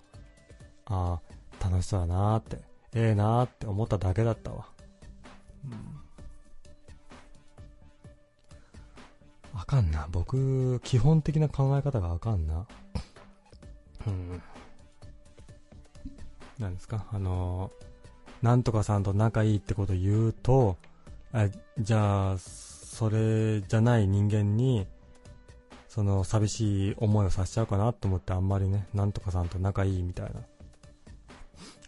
[0.87, 1.21] あ
[1.61, 2.57] あ、楽しそうだなーって、
[2.95, 4.67] ええー、なーって思っただけだったわ。
[5.65, 6.01] うん。
[9.59, 10.07] あかんな。
[10.13, 12.67] 僕、基本的な考え方があかんな。
[14.07, 14.43] うん。
[16.59, 17.07] 何ですか？
[17.13, 17.71] あの
[18.43, 20.77] なんとかさんと仲いいってこと言うと、
[21.33, 24.87] あじゃあ、それじゃない人間に、
[25.89, 30.41] その寂しい思いをさせちゃうかなと思ってあんまりね、なんとかさんと仲いいみたいな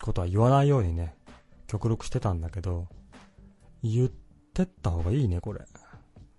[0.00, 1.14] ことは言わないようにね、
[1.66, 2.88] 極力してたんだけど、
[3.82, 4.08] 言っ
[4.54, 5.60] てった方がいいね、これ。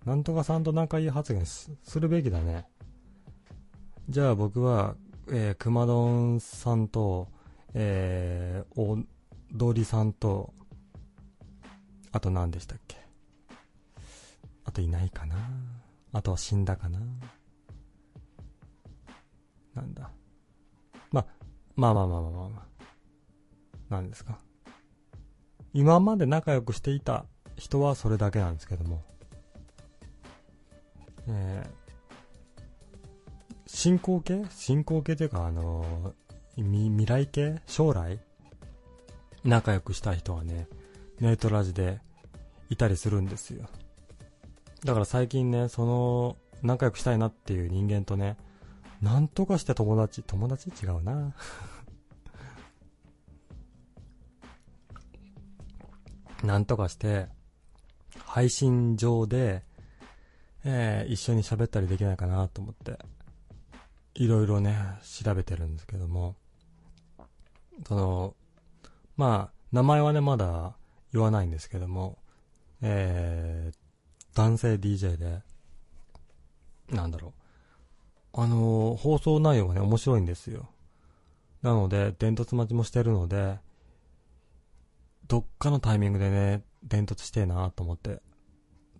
[0.04, 2.66] なんとかさんと仲いい発言するべきだね。
[4.08, 4.96] じゃあ僕は、
[5.28, 7.28] えー、熊丼さんと、
[7.74, 8.98] えー、お、
[9.52, 10.52] どりさんと、
[12.12, 12.96] あと何でしたっけ？
[14.64, 15.36] あといないかな？
[16.12, 16.98] あとは死んだかな？
[19.74, 20.10] なんだ？
[21.12, 21.24] ま、
[21.76, 22.62] まあまあまあまあまあまあ。
[23.90, 24.38] 何ですか？
[25.72, 29.04] 今まで仲良くしていた人はそれだけなんですけども。
[31.28, 32.60] えー、
[33.66, 34.46] 進行形？
[34.50, 38.18] 進行形というか、あのー、未来系将来？
[39.44, 40.68] 仲良くしたい人はね、
[41.20, 42.00] ネイトラジで
[42.68, 43.68] いたりするんですよ。
[44.84, 48.36] だから最近ね、その、仲良くしたいなっていう人間とね、
[49.00, 50.70] なんとかして友達、友達？
[50.70, 51.34] 違うな。
[56.44, 57.28] なんとかして、
[58.18, 59.62] 配信上で、
[60.64, 62.98] えー、一緒に喋ったりできないかなと思って、
[64.14, 64.76] いろいろね、
[65.22, 66.36] 調べてるんですけども、
[67.86, 68.34] その、
[69.16, 70.74] まあ、名前はね、まだ
[71.12, 72.18] 言わないんですけども、
[72.82, 75.42] えー、男性 DJ で、
[76.90, 77.32] なんだろ
[78.34, 78.40] う。
[78.40, 80.68] あのー、放送内容がね、面白いんですよ。
[81.62, 83.58] なので、伝突待ちもしてるので、
[85.26, 88.20] どっかのタイミングでね、伝突してえなと思って、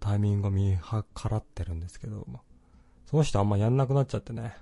[0.00, 2.26] タイミングを見計らってるんですけど、
[3.06, 4.56] その人あんまやんなくなっちゃってね、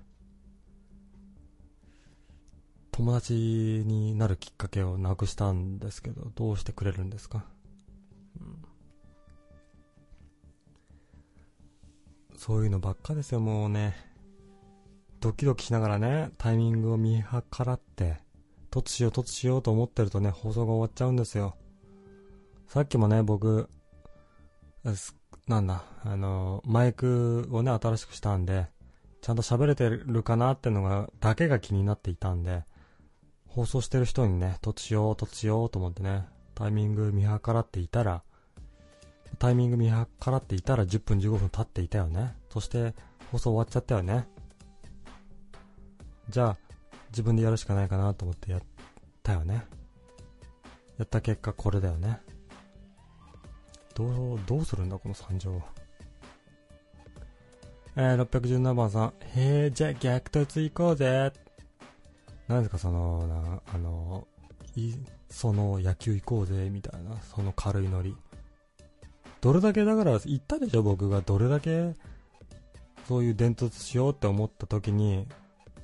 [2.90, 7.44] 友達になるきっかけをなくしたんですけど、どうしてくれるんですか、
[8.40, 8.64] うん、
[12.36, 13.94] そういうのばっかですよ、もうね。
[15.20, 18.18] ドキドキしながらね、タイミングを見計らって、
[18.70, 21.56] 突しよう突しようと思ってるとね、放送が終わっちゃうんですよ。
[22.66, 23.68] さっきもね、僕、
[25.48, 28.66] なんだ、あの、マイクをね、新しくしたんで、
[29.22, 32.64] ちゃんと喋れてるかなってのが、だけが気になっていたんで、
[33.46, 38.22] 放送してる人にね、突しよう、突しようと思ってね、タイミング見計らっていたら、
[39.38, 42.34] タイミング見計らっていたら10分15分経っていたよね。
[42.50, 42.94] そして
[43.30, 44.28] 放送終わっちゃったよね。
[46.28, 46.56] じゃあ、
[47.10, 48.62] 自分でやるしかないかなと思ってやっ
[49.22, 49.64] たよね。
[50.98, 52.20] やった結果これだよね。
[53.98, 55.60] どう、どうするんだこの惨状。
[57.96, 59.12] えー、617番さん。
[59.36, 61.32] へえ、じゃあ逆突行こうぜ。
[62.46, 64.26] 何ですかその、な、あの、
[64.76, 64.94] い、
[65.28, 68.16] その野球行こうぜ、みたいな、その軽いノリ。
[69.40, 71.94] どれだけだから言ったでしょ僕がどれだけ
[73.06, 75.26] そういう伝突しようって思った時に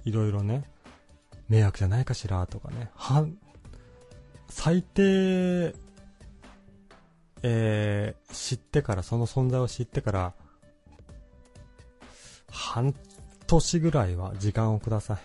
[0.05, 0.65] いろいろね
[1.49, 3.27] 迷惑じゃないかしらとかねは
[4.49, 5.75] 最低
[7.47, 10.35] えー、知ってからその存在を知ってから
[12.51, 12.95] 半
[13.47, 15.19] 年ぐらいは時間をください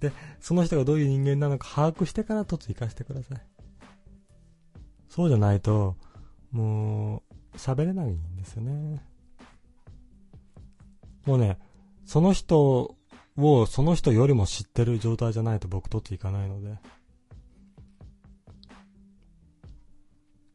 [0.00, 3.54] でその人がどういう人間なのか把握してから突行かせてください
[5.14, 5.94] そうじゃないと、
[6.50, 9.00] もう、喋れないんですよね。
[11.24, 11.60] もうね、
[12.04, 12.96] その人
[13.36, 16.80] をその人よりも知ってる状態じゃないと僕とっていかないので。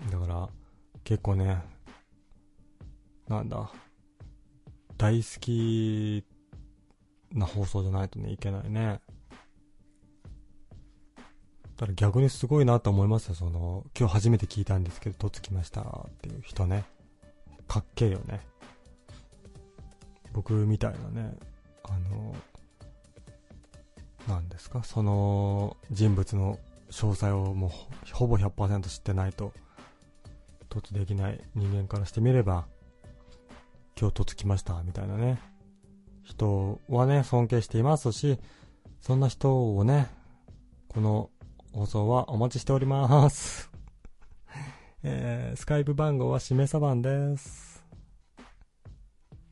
[0.10, 0.50] だから、
[1.04, 1.62] 結構ね、
[3.28, 3.72] なんだ、
[4.98, 6.26] 大好き
[7.34, 9.02] な放送じゃないとね、いけないね。
[11.78, 13.36] だから逆にすごいなと思いますよ。
[13.36, 16.84] その、今日初めて聞いたんですけど、とつきましたっていう人ね。
[17.68, 18.42] かっけえよね。
[20.34, 21.38] 僕みたいなね、
[21.84, 22.36] あの、
[24.28, 26.60] なんですか、その人物の
[26.92, 27.70] 詳細をもう
[28.14, 29.54] ほぼ100%知ってないと、
[30.70, 32.68] 突できない人間からしてみれば、
[34.00, 35.42] 今日突きましたみたいなね、
[36.24, 38.40] 人はね、尊敬していますし、
[39.02, 40.08] そんな人をね、
[40.90, 41.30] この
[41.74, 43.70] 放送はお待ちしております。
[45.04, 47.84] えー、スカイプ番号はしめさ番です。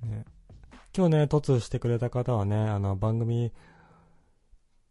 [0.03, 0.25] ね、
[0.95, 3.51] 今日ね、突してくれた方はね、あの、番組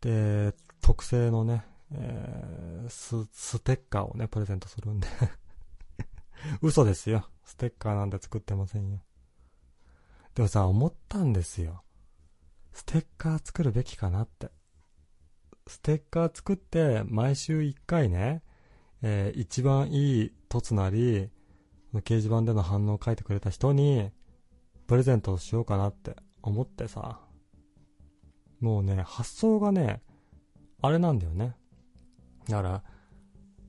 [0.00, 5.08] で特製のね、えー、ス、ステッカーをね、プレゼントするんで
[6.62, 7.28] 嘘ですよ。
[7.44, 9.00] ステッカーなんて作ってませんよ。
[10.34, 11.82] でもさ、思ったんですよ。
[12.72, 14.50] ステッカー作るべきかなって。
[15.66, 18.42] ステッカー作って、毎週1回ね、
[19.02, 21.30] えー、一番いい凸なり、
[21.94, 24.10] 掲示板での反応を書いてくれた人に、
[24.86, 27.20] プレゼントをしようかなって思ってさ、
[28.60, 30.02] もうね、発想がね、
[30.82, 31.56] あれなんだよね。
[32.48, 32.82] だから、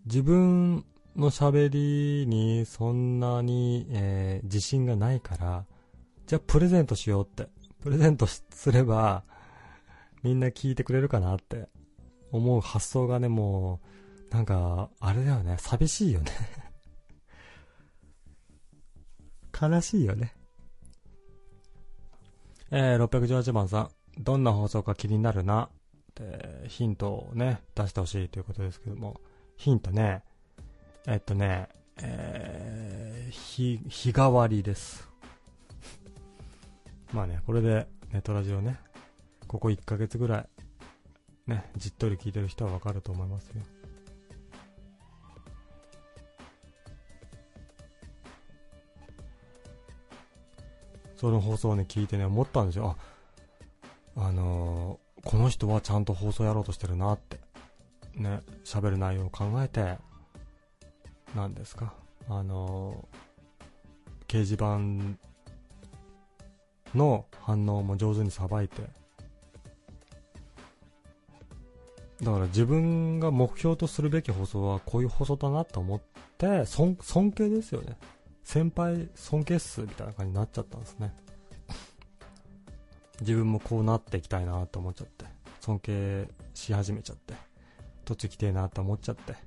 [0.05, 0.85] 自分
[1.17, 5.65] の喋りにそんなに、えー、自信がないから、
[6.25, 7.49] じゃあプレゼントしようって。
[7.81, 9.23] プレゼントすれば、
[10.23, 11.67] みんな聞いてくれるかなって。
[12.31, 13.79] 思う発想がね、も
[14.29, 16.31] う、なんか、あれだよね、寂しいよね。
[19.59, 20.35] 悲しいよね。
[22.69, 25.69] えー、618番さん、どんな放送か気になるな、っ
[26.13, 29.21] てヒントをね、出してほしいということですけども、
[29.55, 30.23] ヒントね、
[31.09, 31.69] えっとね、
[32.01, 35.07] えー、日、日替わりです。
[37.13, 38.77] まあね、これでネトラジオね、
[39.47, 40.49] ここ1ヶ月ぐらい
[41.49, 43.61] ね、じっとり聞いてる人はわかると思いますよ。
[51.15, 52.97] その放送をね、聞いてね、思ったんですよ。
[54.17, 57.39] あ、あのー、この人はちゃんと放送やろうとしてるなって。
[58.13, 60.05] ね、喋る内容を考えて、
[61.35, 61.93] 何ですか、
[62.29, 63.07] あの、
[64.27, 64.79] 掲示板
[66.97, 68.81] の反応も上手にさばいて、
[72.21, 76.01] だから自分が目標とするべき放送はこういう放送だなと思っ
[76.37, 76.95] て、尊
[77.31, 77.97] 敬ですよね。
[78.43, 81.13] 先輩尊敬っすみたいな感じになっちゃったんですね。
[83.19, 85.25] 自分もこうなっていきたいなと思っちゃって。
[85.59, 87.33] 尊敬し始めちゃって。
[88.05, 89.46] 途中来てえなと思っちゃって。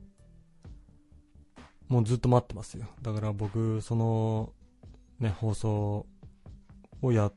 [1.90, 2.86] もうずっと待ってますよ。
[3.02, 4.52] だから僕、その、
[5.18, 6.06] ね、放送
[7.02, 7.34] をやっ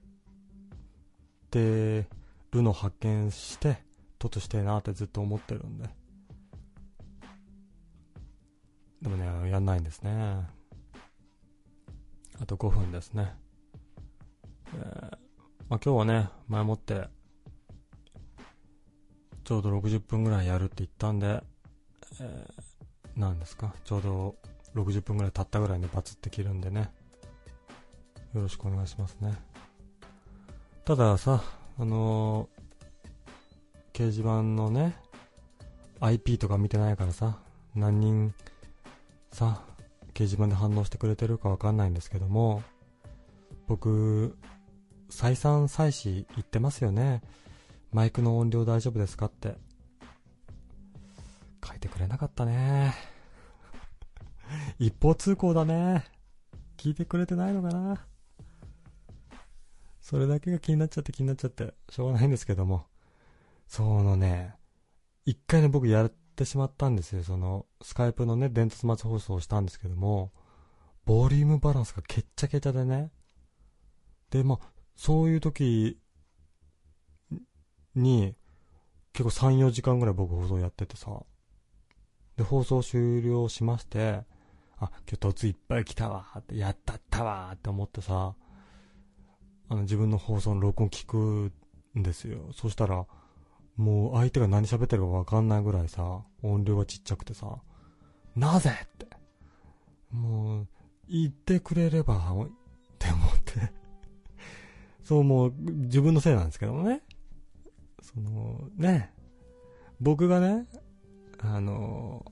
[1.50, 2.08] て
[2.52, 3.84] るのを発見して、
[4.20, 5.90] としてえなってずっと思ってるんで。
[9.02, 10.12] でもね、やんないんですね。
[12.40, 13.34] あと5分ですね。
[14.76, 14.82] えー、
[15.68, 17.08] まあ、今日はね、前もって、
[19.44, 21.44] ちょうど60分ぐらいやるって言ったんで、
[22.22, 22.73] えー、
[23.18, 24.36] なんですか、ちょうど
[24.76, 26.92] 60分ぐらい経ったぐらいにバツって切るんでね。
[28.34, 29.34] よろしくお願いしますね。
[30.86, 31.44] たださ、
[31.78, 34.98] あのー、掲示板のね、
[36.00, 37.38] IP とか見てないからさ、
[37.76, 38.34] 何人
[39.32, 39.62] さ、
[40.14, 42.64] 掲示板で反応してくれてるかわかんないんですけども、
[43.68, 44.38] 僕、
[45.10, 47.22] 再三再四言ってますよね。
[47.92, 49.56] マイクの音量大丈夫ですかって。
[51.66, 52.94] 書いてくれなかったね。
[54.80, 56.06] 一方通行だね。
[56.78, 58.06] 聞いてくれてないのかな。
[60.02, 62.88] それだけが気になっちゃって気になっちゃって、しょうがないんですけども。
[63.68, 64.56] そのね、
[65.26, 67.24] 一回ね、僕やってしまったんですよ。
[67.24, 70.34] その、スカイプのね、伝達待ち放送をしたんですけども、
[71.06, 73.12] ボリュームバランスがけっちゃけちゃでね。
[74.30, 76.00] で、まあ、そういう時
[77.96, 78.36] に、
[79.14, 81.24] 結構3、4時間ぐらい僕放送やっててさ。
[82.38, 84.24] で、放送終了しまして、
[84.78, 88.36] あ、今日突いっぱい来たわって、やったったわって思ってさ、
[89.70, 91.52] あの自分の放送の録音聞く
[91.98, 92.50] んですよ。
[92.54, 93.06] そしたら、
[93.76, 97.58] もう相手が何喋ってるかわかんないぐらいさ、音量がちっちゃくてさ、
[98.36, 99.08] なぜって。
[100.12, 100.68] もう、
[101.10, 102.20] 言ってくれれば、っ
[103.00, 103.72] て思って
[105.04, 107.02] そうもう、自分のせいなんですけどもね。
[108.02, 109.12] その、ね。
[110.00, 110.68] 僕がね、
[111.46, 112.26] あの、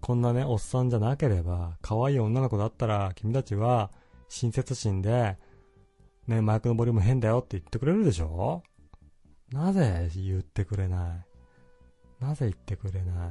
[0.00, 3.90] こんなね、おっさんじゃなければ、可愛い女の子だったら、君たちは、
[4.28, 5.36] 親切心で、
[6.26, 8.62] ね、マイクのボリューム変だよって言ってくれるでしょ？
[9.50, 11.24] なぜ言ってくれな
[12.20, 12.24] い？
[12.24, 13.30] なぜ言ってくれない？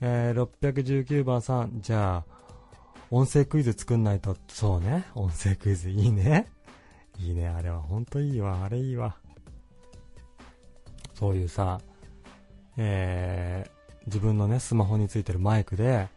[0.00, 2.24] えー、619番さん、じゃあ、
[3.10, 5.90] 音声クイズ作んないと、そうね、音声クイズ。
[5.90, 6.50] いいね。
[7.18, 7.80] いいね、あれは。
[7.80, 9.16] ほんといいわ、あれいいわ。
[11.18, 11.80] そういうさ、
[12.76, 16.08] えー、自分のね、スマホについてるマイクで、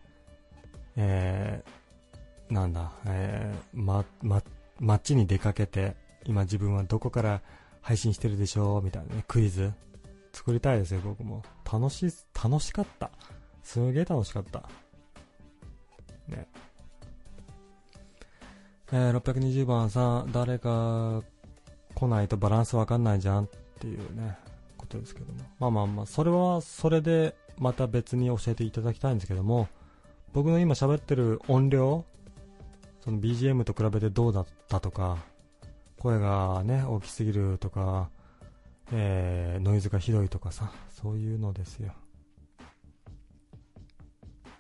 [0.98, 4.44] えー、なんだ、えー、ま、ま、
[4.80, 5.96] 街に出かけて、
[6.26, 7.42] 今自分はどこから
[7.82, 9.72] 配信してるでしょうみたいなね、クイズ
[10.34, 11.44] 作りたいですよ、僕も。
[11.72, 13.10] 楽し、楽しかった。
[13.64, 14.70] すげえ楽しかった。
[16.28, 16.48] ね。
[18.92, 21.24] えー、620番さん、誰か
[21.96, 24.38] 来ないとバランスわかんないじゃんっていうね、
[24.90, 25.40] ことですけども。
[25.60, 29.70] まあまあまあ、それはそれでまた別に教えていただきたいんですけども、
[30.34, 32.04] 僕の今喋ってる音量、
[33.02, 35.18] その BGM と比べてどうだったとか、
[35.98, 38.10] 声がね、大きすぎるとか、
[38.92, 41.94] えー、ノイズがひどいとかさ、そういうのですよ。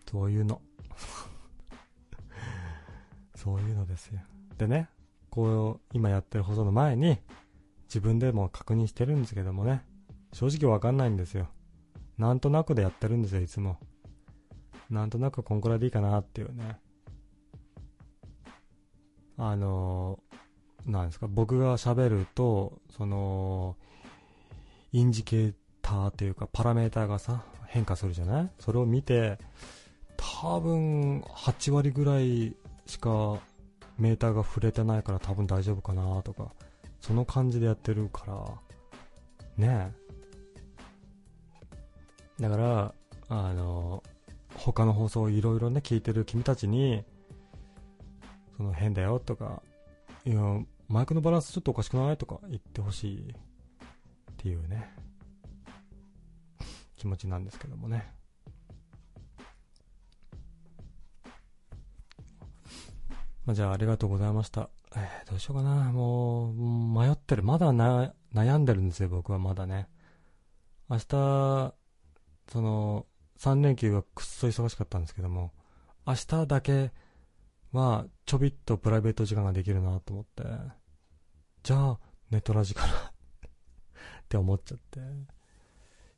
[0.09, 0.61] そういうの。
[3.35, 4.19] そういうのですよ。
[4.57, 4.89] でね、
[5.29, 7.19] こう、今やってる放送の前に、
[7.85, 9.83] 自分でも確認してるんですけどもね、
[10.33, 11.47] 正直わかんないんですよ。
[12.17, 13.77] なんとなくでやってるんですよ、いつも。
[14.89, 16.79] なんとなくこんくらいでいいかなっていうね。
[19.37, 23.77] あのー、なんですか、僕が喋ると、その、
[24.91, 28.51] インジケーターというか、パラメーターがさ、変化するじゃない？
[28.59, 29.37] それを見て、
[30.17, 32.55] 多分、8割ぐらい
[32.85, 33.39] しか
[33.97, 36.51] メーターが触れてないから多分大丈夫かなとか、
[36.99, 38.45] その感じでやってるから、
[39.57, 40.08] ねえ。
[42.39, 42.93] だから、
[43.27, 44.03] あの、
[44.55, 47.03] 他の放送をいろいろね、聞いてる君たちに、
[48.57, 49.61] その変だよとか、
[50.25, 50.41] いや、
[50.87, 53.35] マイクのバランスちょっとおかしくないとか言ってほしいっ
[54.37, 54.89] ていうね、
[56.95, 58.11] 気持ちなんですけどもね。
[63.45, 64.69] まあ、じゃあありがとうございました。
[64.95, 65.91] えー、どうしようかな。
[65.91, 67.43] もう、迷ってる。
[67.43, 69.87] まだな、悩んでるんですよ、僕はまだね。
[70.89, 71.73] 明日、
[72.51, 73.05] その、
[73.39, 75.53] 3連休がくっそ忙しかったんですけども、
[76.05, 76.91] 明日だけ
[77.71, 80.43] は、ちょびっとプライベート時間ができるなと思って、
[81.63, 81.99] じゃあ、
[82.31, 82.99] ネトラジかなっ
[84.27, 84.99] て思っちゃって、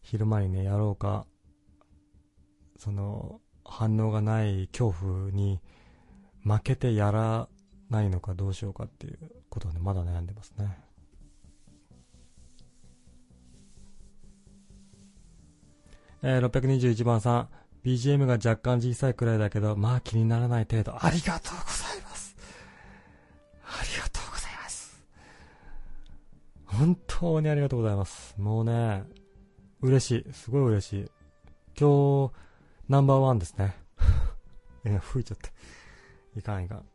[0.02, 1.26] 昼間にね、やろうか、
[2.78, 5.62] その、反応がない恐怖に
[6.44, 7.48] 負けてやら
[7.90, 9.20] ないのかどうしようかっていう
[9.50, 10.78] ことでまだ悩んでますね。
[16.24, 17.50] えー、621番さん、
[17.84, 22.36] BGM が若干小さいくらいだけど、まあ気にならない程度、ありがとうございます。
[23.64, 25.04] ありがとうございます。
[26.66, 28.36] 本当にありがとうございます。
[28.38, 29.04] もうね、
[29.82, 30.34] 嬉しい。
[30.34, 31.12] すごい嬉しい。
[31.80, 32.32] 今日、
[32.88, 33.76] ナンバーワンですね。
[34.86, 35.50] え、吹いちゃった。
[36.40, 36.86] いかんいかん。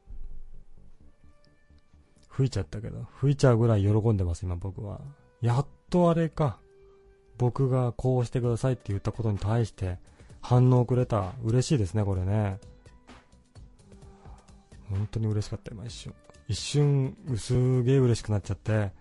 [2.29, 5.01] 吹いちゃったけど、吹いちゃうぐらい喜んでます、今僕は。
[5.41, 6.61] やっとあれか。
[7.39, 9.99] 僕がこうしてくださいって言ったことに対して
[10.41, 11.33] 反応くれた。
[11.45, 12.59] 嬉しいですね、これね。
[14.89, 16.15] 本当に嬉しかった、今一瞬。
[16.49, 18.93] 一瞬、すげえ嬉しくなっちゃって、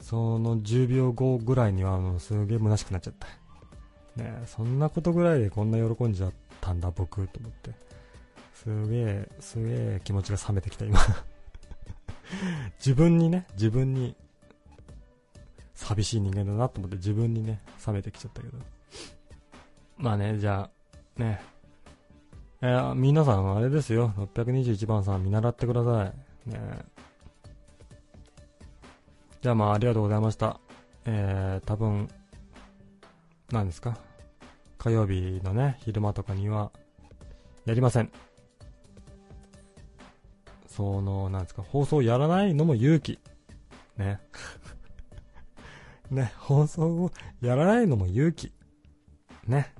[0.00, 3.26] その10秒後ぐらいには、もうすげえ虚しくなっちゃった。
[4.16, 7.70] ねそんなことぐらいでこんな喜んじゃったんだ僕と思って
[8.54, 10.98] すげえすげえ気持ちが冷めてきた今
[12.78, 14.16] 自分にね自分に
[15.76, 18.58] 寂しい人間だなと思って自分にね冷めてきちゃったけど。
[19.96, 20.68] まあねじゃ
[21.16, 21.40] あね。
[22.62, 24.12] えー、皆さんあれですよ。
[24.34, 26.12] 621番さん見習ってくださ
[26.46, 26.50] い。
[26.50, 26.58] ね。
[29.42, 30.58] じゃあまあありがとうございました。
[31.04, 32.08] えー、多分
[33.52, 33.96] 何ですか？
[34.78, 36.70] 火曜日のね、昼間とかには、
[37.64, 38.10] やりません。
[40.68, 43.18] その、なんですか、放送やらないのも勇気。
[43.96, 44.20] ね。
[46.10, 48.52] ね、放送をやらないのも勇気。
[49.46, 49.74] ね。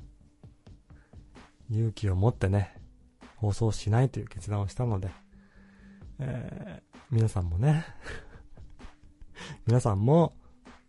[1.70, 2.76] 勇気を持ってね、
[3.36, 5.10] 放送しないという決断をしたので、
[6.18, 7.84] えー、皆さんもね、
[9.66, 10.36] 皆さんも、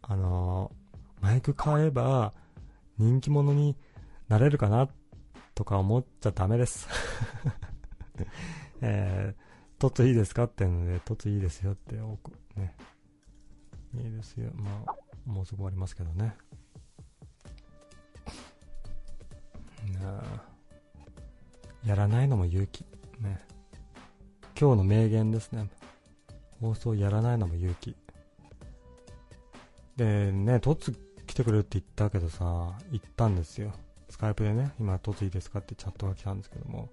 [0.01, 2.33] あのー、マイク買えば
[2.97, 3.75] 人気者に
[4.27, 4.89] なれるかな
[5.55, 6.87] とか思っちゃダメです。
[8.81, 11.95] えー、トツいいですかっていうので、トツいいですよって、
[12.55, 12.75] ね。
[13.95, 14.51] いいですよ。
[14.53, 14.95] まあ、
[15.27, 16.35] もうすぐ終わりますけどね。
[21.85, 22.81] やらないのも勇気。
[23.19, 23.39] ね。
[24.59, 25.69] 今日の名言ですね。
[26.59, 27.95] 放送やらないのも勇気。
[29.95, 30.93] で、ね、トツ
[31.25, 33.73] 来てくれるって言ったけどさ、行ったんですよ。
[34.09, 36.89] スカイプでね、今、突いいですかってチャットが来たんですけども、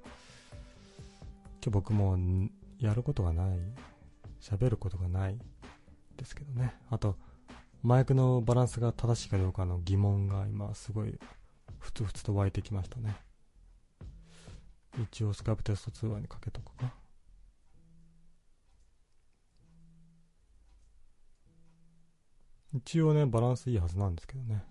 [1.62, 2.18] 今日僕も
[2.78, 3.58] やることがない、
[4.40, 5.38] 喋ることがない
[6.16, 6.74] ですけどね。
[6.90, 7.16] あと、
[7.84, 11.18] マイクのバランスが正しいかどうかの疑問が今すごい
[11.78, 13.14] ふつふつと湧いてきましたね。
[15.02, 16.90] 一応スカイプテスト通話にかけとくか。
[22.72, 24.64] 一応ね、バランスいいはずなんですけどね。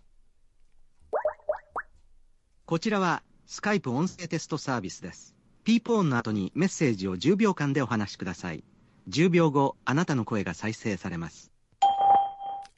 [2.66, 5.36] こちらはスカイプ音声テストサービスです。
[5.64, 8.64] ピーポーンの後にメッセージを10秒間でお話しください。
[9.08, 11.53] 10秒後、あなたの声が再生されます。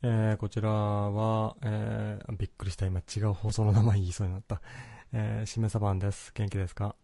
[0.08, 2.86] えー、こちらは、えー、びっくりした。
[2.86, 4.62] 今違う放送の名前言いそうになった。
[5.12, 6.32] えー、しめさばんです。
[6.36, 6.96] 元気ですか？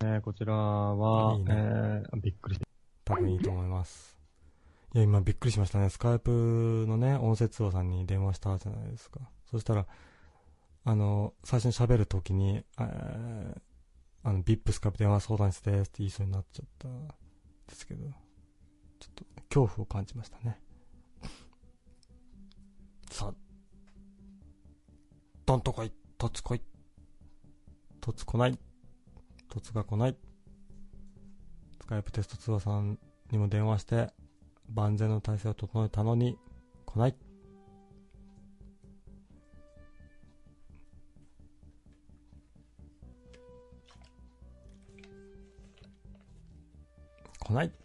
[0.00, 2.66] えー、こちらは、いいね、えー、びっくりした。
[3.04, 4.18] 多分いいと思います。
[4.94, 5.90] いや、今びっくりしましたね。
[5.90, 9.20] スカイプのね、音声通話さんに電話したじゃないですか。
[9.48, 9.86] そしたら、
[10.82, 13.60] あの、最初に喋るときに、えー、
[14.24, 17.14] あの、ビップスカイプ電話相談室ですって言いそうになっちゃったんで
[17.76, 18.12] すけど、
[19.04, 20.58] ちょっと恐怖を感じましたね。
[23.10, 23.34] さあ、
[25.46, 26.62] どんとこい、とつこい、
[28.00, 28.58] とつこない、
[29.48, 30.16] とつが来ない。
[31.80, 32.98] スカイプテスト通話さん
[33.30, 34.10] にも電話して、
[34.72, 36.38] 万全の体制を整えたのに
[36.86, 37.14] 来ない。
[47.40, 47.83] 来ない。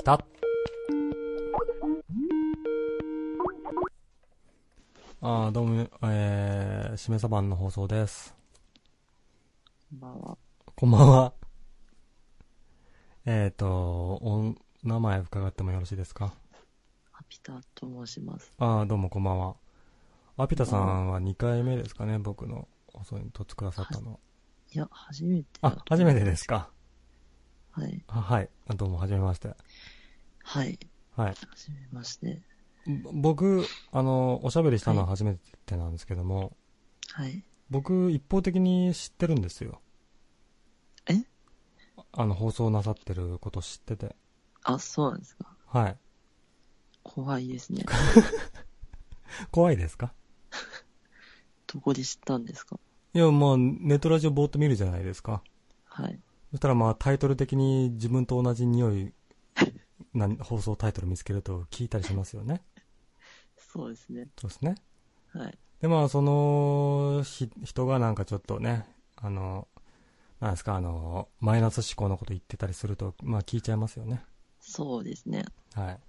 [0.00, 0.12] 来た。
[5.20, 8.34] ああ、どうも、えー、しめさばんの放送です。
[9.90, 10.38] こんばんは。
[10.74, 11.32] こんばんは。
[13.26, 16.32] えっ、ー、と、お名前伺ってもよろしいですか？
[17.12, 18.54] アピタと申します。
[18.56, 19.56] ああ、どうもこんばんは。
[20.38, 24.18] アピタさんは2回目ですかね、僕の放送にとってくださったの。
[24.72, 25.46] いや、初めて。
[25.60, 26.70] あ、初めてですか。
[27.80, 28.04] はい。
[28.08, 28.50] あはい。
[28.76, 29.54] どうも、はじめまして。
[30.42, 30.78] はい。
[31.16, 31.28] はい。
[31.28, 32.42] はじめまして。
[32.86, 36.56] 僕、あの、おしゃべりしたのは初めてなんですけども、
[37.12, 37.42] はい。
[37.70, 39.80] 僕、一方的に知ってるんですよ。
[41.06, 41.22] え？
[42.12, 44.14] あの、放送なさってること知ってて。
[44.64, 45.56] あ、そうなんですか。
[45.66, 45.96] はい。
[47.02, 47.84] 怖いですね。
[49.50, 50.12] 怖いですか？
[51.72, 52.78] どこで知ったんですか？
[53.14, 55.42] いや、まあ、ネットラジオぼーっと見るじゃないですか。
[55.84, 56.20] はい。
[56.50, 59.12] そしたらまあ、タイトル的に自分と同じ匂い
[60.14, 62.62] な放送タイトル見つけると聞いたりしますよね。
[63.56, 64.28] そうですね。
[64.38, 64.74] そうですね。
[65.32, 65.58] はい。
[65.80, 67.22] で、まあ、その、
[67.62, 68.84] 人がなんかちょっとね、
[69.16, 69.68] あの、
[70.40, 74.24] なんですか、あの、マイナス思考のこと言ってたりすると、まあ聞いちゃいますよね。
[74.58, 75.44] そうですね。
[75.74, 76.00] はい。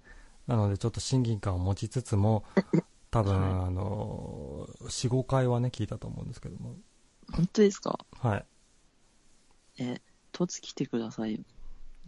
[0.46, 2.44] なので、ちょっと親近感を持ちつつも、
[3.10, 6.76] 多分、はい、あの、4、5回はね、聞いたと思うんですけども。
[7.32, 7.98] 本当ですか？
[8.18, 8.46] はい。
[9.78, 10.00] え、
[10.32, 11.40] トツ来てくださいよ。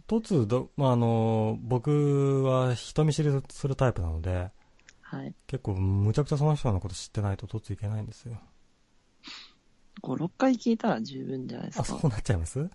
[0.07, 4.51] トツ、ど、まあ、あの、僕は人見知りするタイプなので、
[5.01, 5.33] はい。
[5.47, 8.39] 結構、むちゃくちゃその人のこと知ってないと、突いけないんですよ。
[10.01, 11.83] 5、6回聞いたら十分じゃないですか。
[11.83, 12.69] あ、そうなっちゃいます？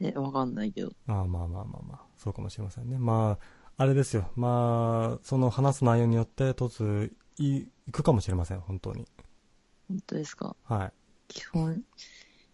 [0.00, 0.92] え、わかんないけど。
[1.08, 2.98] あまあまあまあまあ、そうかもしれませんね。
[2.98, 3.38] ま
[3.76, 4.30] あれですよ。
[4.36, 9.06] まあ、その話す内容によって、突、い、行くかもしれません、本当に。
[9.88, 10.54] 本当ですか？
[10.64, 10.92] はい。
[11.28, 11.82] 基本、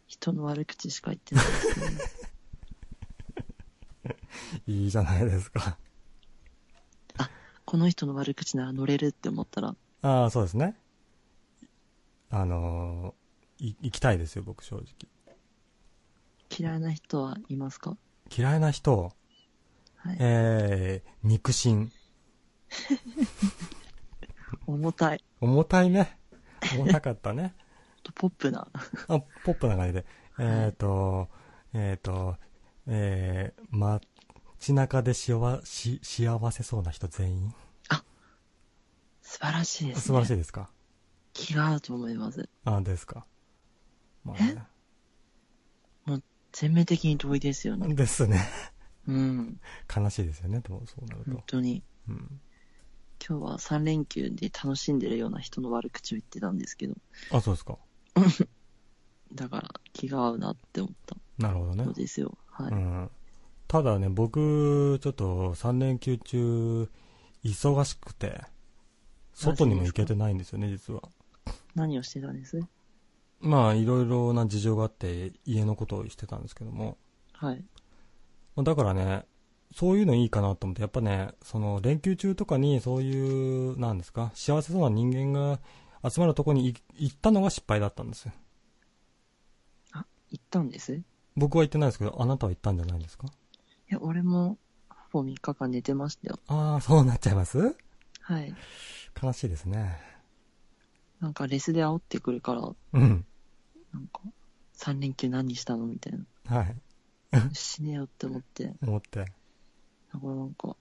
[0.06, 1.86] 人の悪口しか言ってないですね。
[4.66, 5.78] いいじゃないですか。
[7.64, 10.76] この人の悪口なら乗れるって思ったら、ああ、そうですね。
[12.30, 14.84] あのーい、行きたいですよ、僕正直。
[16.56, 17.96] 嫌いな人はいますか？
[18.36, 19.12] 嫌いな人、
[19.96, 20.16] はい。
[20.20, 21.90] えー、肉親。
[24.66, 25.24] 重たい。
[25.40, 26.18] 重たいね。
[26.76, 27.54] 重たかったね。
[28.12, 28.68] ポップな。
[29.08, 30.06] あ、ポップな感じで。
[30.38, 31.28] えっ、ー、と、
[31.72, 32.36] えっ、ー、と、
[32.86, 37.54] えー、街中でしわし幸せそうな人全員？
[39.22, 40.00] 素晴らしいですね。
[40.02, 40.70] 素晴らしいですか？
[41.32, 42.48] 気が合うと思います。
[42.64, 43.26] あ、ですか。
[44.22, 47.92] まあね、全面的に同意ですよね。
[47.94, 48.40] ですね。
[49.08, 49.60] うん。
[49.94, 51.42] 悲しいですよね、でもそうなる本と。
[51.46, 51.82] 当に。
[52.08, 52.40] うん。
[53.26, 56.94] 今日は3連休で楽しんでるような人の悪口を言ってたんですけど、
[57.32, 57.78] あ、そうですか。
[59.34, 61.92] だから気が合うなって思ったなるほどねの。
[61.92, 62.38] ですよ。
[62.46, 62.72] はい。
[62.72, 63.10] うん。
[63.66, 66.88] ただね、僕、ちょっと3連休中、
[67.44, 68.42] 忙しくて、
[69.32, 71.02] 外にも行けてないんですよね、実は。
[71.74, 72.60] 何をしてたんです？
[73.40, 76.96] まあ、いろいろな事情があって、家のことをしてたんですけども。
[77.32, 77.64] はい。
[78.54, 79.26] まあだからね、
[79.74, 85.58] そういうのいいかなと思って、やっぱね、その連休中とかにそういう、なんですか、幸せそうな人間が
[86.08, 88.32] 集まるとこに行行ったのが失敗だったんですよ。
[89.92, 90.94] あ、行ったんです？
[90.94, 91.02] い
[91.36, 93.26] 僕は行ってないですけど、あなたは行ったんじゃないですか？
[93.88, 94.58] や、俺も、
[95.10, 96.38] ほぼ3日間寝てましたよ。
[96.48, 97.76] ああ、そうなっちゃいます？
[98.20, 98.54] はい。
[99.22, 99.98] 悲しいですね。
[101.20, 102.60] なんかレスで煽ってくるから、
[102.92, 103.24] うん。
[103.92, 104.20] なんか、
[104.76, 106.56] 3連休何したのみたいな。
[106.56, 106.76] はい。
[107.52, 109.20] 死ねよって思って、思って。
[109.20, 109.30] だか
[110.22, 110.76] らなんか、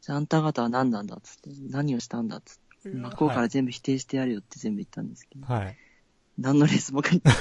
[0.00, 5.76] じゃああんた方は何なんだっつって、何をしたんだっつって、真っ向から全部否定してやるよって全部言ったんですけど、はい。
[6.38, 7.36] 何のレスも書 いてない。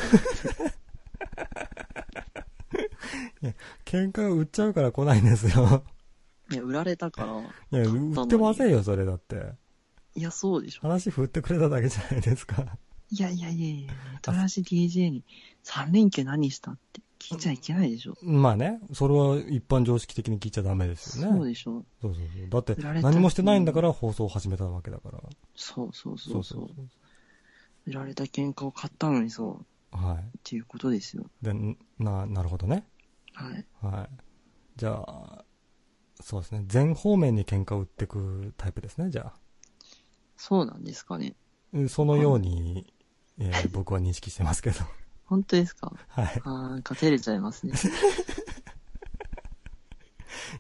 [3.86, 5.84] 喧嘩売っちゃうから来ないんですよ。
[6.52, 9.54] いや、売られたから、いや、売ってませんよ、それだって。
[10.16, 10.82] いや、そうでしょ。
[10.82, 12.78] 話振ってくれただけじゃないですか。
[13.12, 15.24] いやいやいやいや、ネトラジ DJ に
[15.64, 18.16] 3連休何したって聞いちゃいけないでしょ。
[18.22, 21.38] まあね、それは一般常識的に聞いちゃダメですよね。
[21.38, 21.84] そうでしょ。
[22.02, 22.50] そうそうそう。
[22.50, 25.20] だって何もしてないんだから放送を始めたわけだから。
[25.56, 26.70] そうそうそうそう。
[27.88, 29.60] 売られた喧嘩を買ったのにそ
[29.94, 30.24] う、っはい。
[30.44, 31.26] ていうことですよ。
[31.42, 31.54] で、
[32.00, 32.86] な、なるほどね。
[33.34, 33.66] はい。
[33.82, 34.10] はい。
[34.76, 35.46] じゃあ、
[36.22, 36.64] そうですね。
[36.68, 39.34] 全方面に喧嘩を売ってくタイプですね、じゃ
[40.38, 41.36] そうなんですかね。
[41.90, 42.94] そのように、
[43.38, 44.78] えー僕は認識してますけど。
[45.26, 45.92] 本当ですか？
[46.08, 46.42] はい。
[46.44, 47.74] あーなんか照れちゃいますね。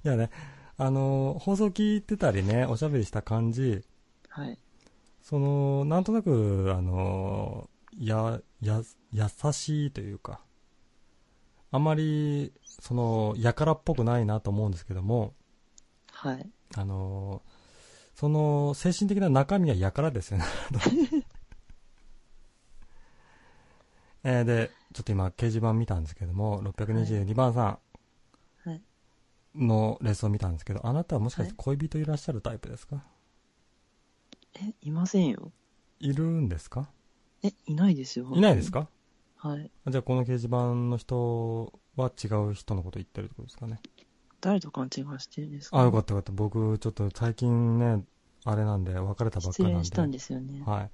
[0.03, 0.29] いやね、
[0.77, 3.83] あのー放送聞いてたりね、おしゃべりした感じ、
[4.29, 4.57] はい。
[5.21, 10.41] その、なんとなく、あのーや、や、優しいというか、
[11.71, 12.51] あまり、
[12.81, 15.33] その、やからっぽくないなと思うんですけども、
[16.11, 16.49] はい。
[16.75, 17.49] あのー
[18.15, 20.45] その、精神的な中身はやからですよね。
[24.27, 27.79] えーで、ちょっと今、掲示板見たんですけども、622番さ
[28.65, 28.81] はい。
[29.59, 33.03] んのレースを見たんですけど、あなたはもしかして恋人いらっしゃるタイプですか、
[34.55, 35.51] え、いませんよ。
[35.99, 36.89] い、るんですか？
[37.43, 38.27] え、いないですよ。
[38.33, 38.89] いないですか？
[39.37, 39.71] はい。
[39.87, 43.79] じゃあこの掲示板の人は違う人のこと言ってるってことですかね。
[44.41, 45.79] 誰と勘違いしてるんですか？
[45.79, 46.31] あ、よかったよかった。
[46.31, 48.03] 僕、ちょっと最近ね、
[48.43, 49.75] あれなんで、別れたばっか失なんで。
[49.77, 50.63] 恋したんですよね。
[50.65, 50.91] はい。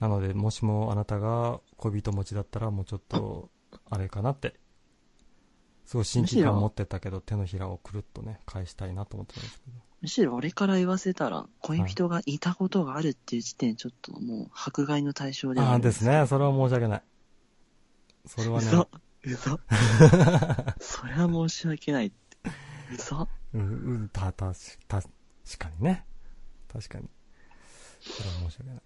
[0.00, 3.50] なので、もしもあなたが恋人持ちだったら、もうちょっと、
[3.90, 4.54] あれかなって。
[5.84, 9.76] すごい親近感持ってたけど、手のひらをくるっとね、返したいなと思ってたんですけど。
[10.02, 16.26] むしろ俺から言わせたら、恋人がいたことがあるっていう時点、ちょっともう迫害の対象ではああですね。
[16.26, 17.02] それは申し訳ない。
[18.26, 18.88] それはね、嘘。
[19.22, 19.60] 嘘。
[20.80, 22.38] それは申し訳ないって。
[22.92, 23.28] 嘘。
[23.54, 24.52] う、う、た、た、
[24.88, 25.08] た、確
[25.58, 26.06] かにね。
[26.72, 27.08] 確かに。
[28.00, 28.82] それは申し訳ない。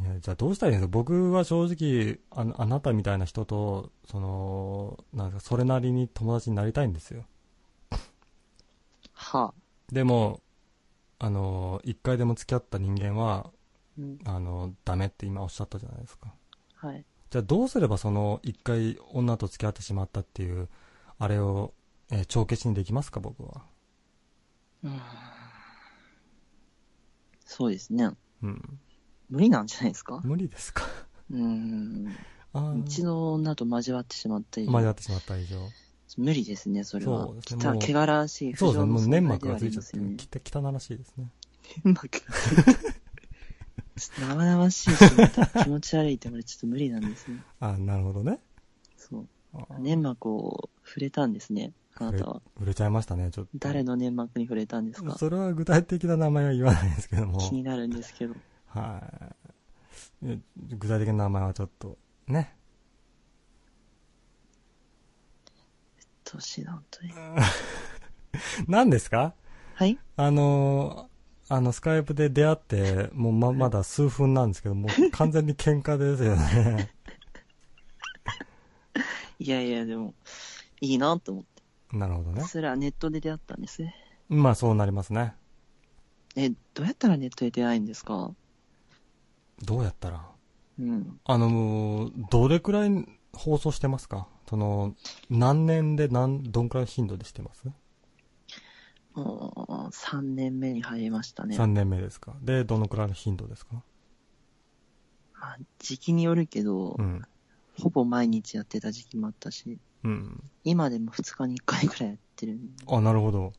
[0.00, 0.92] いや、じゃあどうしたらいいんですか？
[0.92, 7.24] 僕は正直あ、あなたみたいな人と、その、なんか、それなりに友達になりたいんですよ。
[9.12, 9.54] はあ。
[9.92, 10.40] でも、
[11.18, 13.50] あの、一回でも付き合った人間は、
[13.98, 14.18] うん。
[14.24, 16.32] あの、ダメって今おっしゃったじゃないですか。
[16.74, 17.04] はい。
[17.30, 20.68] じゃあどうすればその、一回女と付き合ってしまったっていう、
[21.18, 21.74] あれを、
[22.12, 23.64] えー帳消しにできますか僕は？
[24.84, 25.00] うーん。
[27.44, 28.10] そうですね。
[28.42, 28.80] うん。
[29.30, 30.20] 無理なんじゃないですか？
[30.24, 30.84] 無理ですか？
[31.30, 32.08] うーん。
[32.54, 35.58] あーうちの女と交わってしまった以上間違ってしまった以上。
[36.16, 37.26] 無理ですね、それは。
[37.26, 38.56] そうですねもう汚汚らしい。
[38.56, 41.26] そうですね、もう粘膜ががついちゃってね、きて汚らしいですね。
[41.84, 42.34] 粘膜が。
[44.18, 47.42] 生々しいし、また気持ち悪いって俺ちょっと無理なんですね。
[47.60, 48.40] あなるほどね。
[48.96, 49.26] そう。
[49.54, 52.40] あ粘膜を触れたんですね、あなたは。
[52.58, 53.50] 売れちゃいましたね、ちょっと。
[53.58, 55.18] 誰の粘膜に触れたんですか？
[55.18, 57.38] それは具体的な名前は言わないですけども。
[57.38, 58.34] 気になるんですけど。
[58.68, 59.02] は
[60.22, 60.26] い。
[60.26, 60.38] え
[60.76, 61.96] 具体的な名前はちょっと、
[62.26, 62.54] ね。
[66.24, 67.12] 年なんとに。
[68.68, 69.34] 何ですか？
[69.74, 76.92] はいあのー、あの、スカイプで出会って、もうま、まだ数分なんですけど、もう 完全に喧嘩ですよね。
[79.38, 80.14] いやいや、でも、
[80.80, 81.62] いいなと思って。
[81.96, 82.42] なるほどね。
[82.44, 83.94] それはネットで出会ったんですね。
[84.28, 85.34] まあそうなりますね。
[86.36, 88.34] え、どうやったらネットで出会えんですか？
[89.62, 90.24] どうやったら？
[90.78, 91.20] うん。
[91.24, 92.90] あの、どれくらい
[93.32, 94.28] 放送してますか？
[94.48, 94.94] その、
[95.30, 97.64] 何年で何、どんくらいの頻度でしてます、
[99.14, 101.56] もう、3年目に入りましたね。
[101.56, 102.36] ?3 年目ですか？
[102.42, 103.82] で、どのくらいの頻度ですか？
[105.40, 107.22] まあ、時期によるけど、うん。
[107.80, 110.42] ほぼ毎日やってた時期もあったし、うん。
[110.64, 112.84] 今でも2日に1回くらいやってるんで。
[112.88, 113.52] あ、なるほど。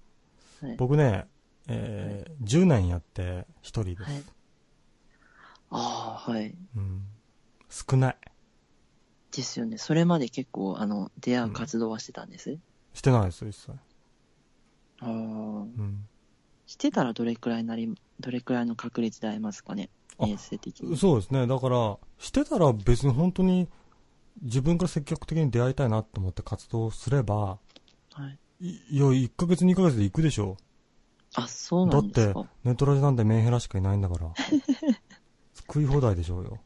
[0.61, 0.75] はい。
[0.77, 1.27] 僕ね、
[1.67, 4.01] えー10年やって一人です。
[4.03, 4.23] はい。
[5.71, 6.55] ああ、はい。
[6.75, 7.05] うん。
[7.69, 8.17] 少ない。
[9.31, 9.77] ですよね。
[9.77, 12.57] それまで結構、あの、出会う活動はしてたんです？
[12.93, 13.71] してないですよ、一切。
[13.71, 13.75] あ
[15.05, 15.09] あ。
[15.09, 16.07] うん。
[16.65, 19.89] してたらどれくらいなり、どれくらいの確率で会えますかね？
[20.17, 20.97] あ衛生的に。
[20.97, 21.45] そうですね。
[21.47, 23.67] だから、してたら別に本当に
[24.41, 27.59] 自分から積極的に出会いたいなと思って活動すれば、
[28.13, 28.39] はい。
[28.61, 30.57] いいや、1ヶ月2ヶ月で行くでしょ。
[31.35, 34.29] あ、そうだってなんですか。、ネットラジなんてメンヘラしかいないんだから。
[35.67, 36.59] 食い放題でしょうよ。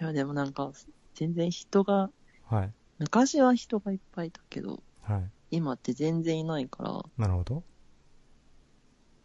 [0.00, 0.72] いや、でもなんか、
[1.14, 2.10] 全然人が、
[2.44, 2.72] はい。
[2.98, 5.30] 昔は人がいっぱいいたけど、はい。
[5.50, 7.64] 今って全然いないから、なるほど。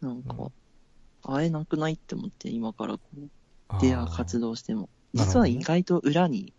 [0.00, 3.28] なんかうん、会えなくないって思って、今からこう、
[3.80, 4.88] 出会う活動しても。
[5.14, 6.52] 実は意外と裏に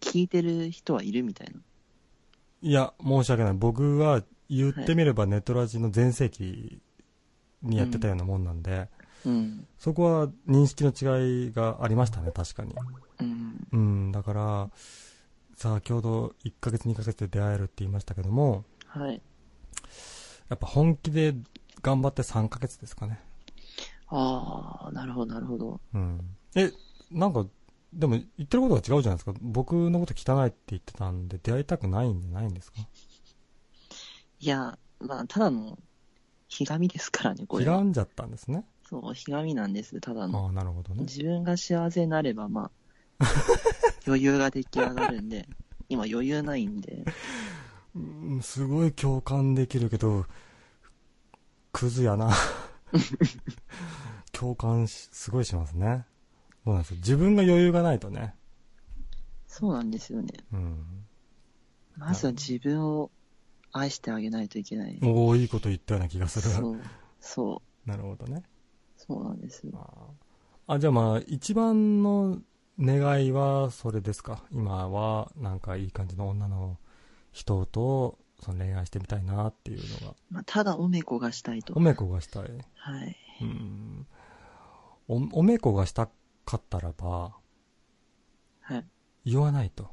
[0.00, 1.60] 聞いてる人はいるみたいな。
[2.60, 3.52] いや、申し訳ない。
[3.54, 6.80] 僕は言ってみればネットラジの全盛期
[7.62, 8.88] にやってたようなもんなんで、
[9.26, 9.66] うん。
[9.78, 12.74] そこは認識の違いがありましたね、確かに。
[13.20, 13.68] うん。
[13.72, 14.70] うん、だから、
[15.56, 19.20] 先ほど1ヶ月2ヶ月で出会えるって言いましたけども、はい。
[20.48, 21.34] やっぱ本気で
[21.82, 23.20] 頑張って3ヶ月ですかね。
[24.06, 25.80] ああ、なるほど、なるほど。
[25.92, 26.36] うん。
[26.54, 26.72] え、
[27.10, 27.46] なんか、
[27.92, 29.34] でも言ってることが違うじゃないですか。
[29.40, 32.78] 僕のこと汚いって言ってたんで出会いたくないんじゃないんですか？
[34.40, 35.78] いや、まあ、ただの、
[36.48, 37.74] ひがみですからね、これは。
[37.74, 38.64] 嫌んじゃったんですね。
[38.88, 40.46] そう、ひがみなんです、ただの。
[40.46, 41.02] ああ、なるほどね。
[41.02, 42.70] 自分が幸せになれば、ま
[43.18, 43.26] あ、
[44.06, 45.46] 余裕が出来上がるんで、
[45.90, 47.04] 今余裕ないんで、
[47.94, 50.24] うんすごい共感できるけど、
[51.70, 52.30] クズやな。
[54.32, 56.06] 共感し、すごいしますね。
[56.64, 56.96] そうなんですよ。
[56.96, 58.34] 自分が余裕がないとね。
[59.46, 60.32] そうなんですよね。
[60.50, 61.06] うん。
[61.98, 63.10] まずは自分を
[63.70, 64.98] 愛してあげないといけない。
[65.02, 66.48] おおいいこと言ったような気がする。
[66.48, 66.80] そう、
[67.20, 68.44] そう、なるほどね。
[69.08, 70.14] そうなんですよ。
[70.66, 72.38] あじゃあまあ、一番の
[72.78, 74.44] 願いはそれですか？
[74.52, 76.76] 今は、なんかいい感じの女の
[77.32, 80.14] 人と、その恋愛してみたいなっていうのが。
[80.30, 81.80] まあ、ただおめこがしたいとお。
[81.80, 82.42] めこがしたい。
[82.74, 83.16] はい。
[83.40, 84.06] うん。
[85.08, 86.08] お、おめこがした
[86.44, 87.34] かったらば、
[88.60, 88.84] はい。
[89.24, 89.88] 言わないと。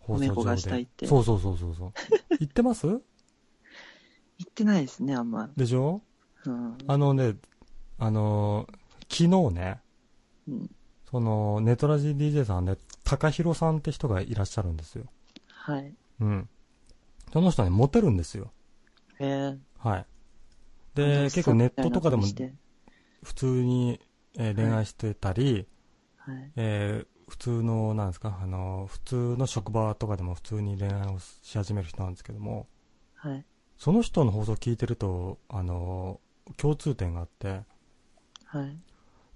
[0.00, 1.92] 放おめこがしたいってそうそうそうそうそう。
[2.38, 2.86] 言ってます？
[2.86, 3.00] 言っ
[4.54, 5.50] てないですね、あんま。
[5.56, 6.02] でしょ？
[6.44, 6.78] うん。
[6.86, 7.34] あのね、
[8.00, 8.80] あのー
[9.12, 9.80] 昨日ね、
[10.46, 10.70] うん。
[11.10, 15.06] その、ネトラジ DJ さんで、高弘さんって人がいらっしゃるんですよ。
[15.48, 15.94] はい。
[16.20, 16.48] うん。
[17.32, 18.52] その人ね、モテるんですよ。
[19.20, 19.58] へえ。
[19.78, 20.06] はい。
[20.94, 22.24] で、結構ネットとかでも
[23.22, 24.00] 普通に、
[24.38, 25.66] えー恋愛してたり、
[26.18, 26.52] はい。
[26.56, 32.66] えー普通の、なんですか、あの、普通の職場とかでも普通に恋愛をし始める人なんですけども、
[33.14, 33.44] はい。
[33.78, 36.20] その人の放送を聞いてると、あの、
[36.56, 37.62] 共通点があって、
[38.50, 38.76] はい。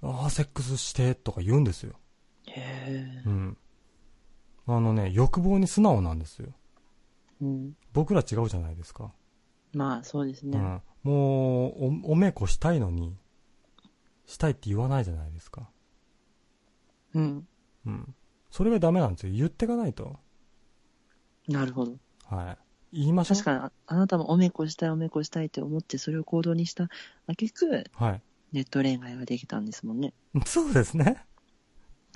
[0.03, 1.95] ああ、セックスしてとか言うんですよ。
[2.49, 2.53] へ
[2.89, 3.31] えう。
[3.31, 3.57] ん。
[4.67, 6.49] あのね、欲望に素直なんですよ。
[7.41, 7.77] うん。
[7.93, 9.13] 僕ら違うじゃないですか。
[9.73, 10.59] まあ、そうですね。
[10.59, 10.83] うん。
[11.05, 13.17] もう、お、おめこしたいのに、
[14.27, 15.69] したいって言わないじゃないですか。
[17.15, 17.47] うん。
[17.87, 18.15] うん。
[18.51, 19.33] それがダメなんですよ。
[19.33, 20.19] 言ってかないと。
[21.47, 21.97] なるほど。
[22.27, 22.57] は
[22.93, 22.99] い。
[22.99, 23.37] 言いましょう。
[23.37, 26.89] 確かにあ、あなたもおめこしたい、おめこしたいって思って、それを行動にした、
[27.27, 28.23] あげく、はい。
[28.55, 30.15] ネット恋愛ができたんですもんね。
[30.47, 31.25] そうですね。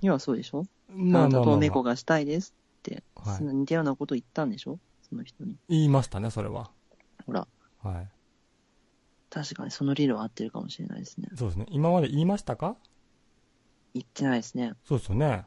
[0.01, 4.79] 要はそうでしょ、まあなたとおめこがしたいですって、はい似たようなこと言ったんでしょ？
[5.03, 5.57] その人に。
[5.69, 6.71] 言いましたね、それは。
[7.27, 7.47] ほら、
[7.83, 8.09] はい。
[9.31, 11.29] 確かにその理論合ってるかもしれないですね。
[11.35, 11.67] そうですね。
[11.71, 12.77] 今まで言いましたか？
[13.95, 14.75] 言ってないですね。
[14.85, 15.45] そうですよね。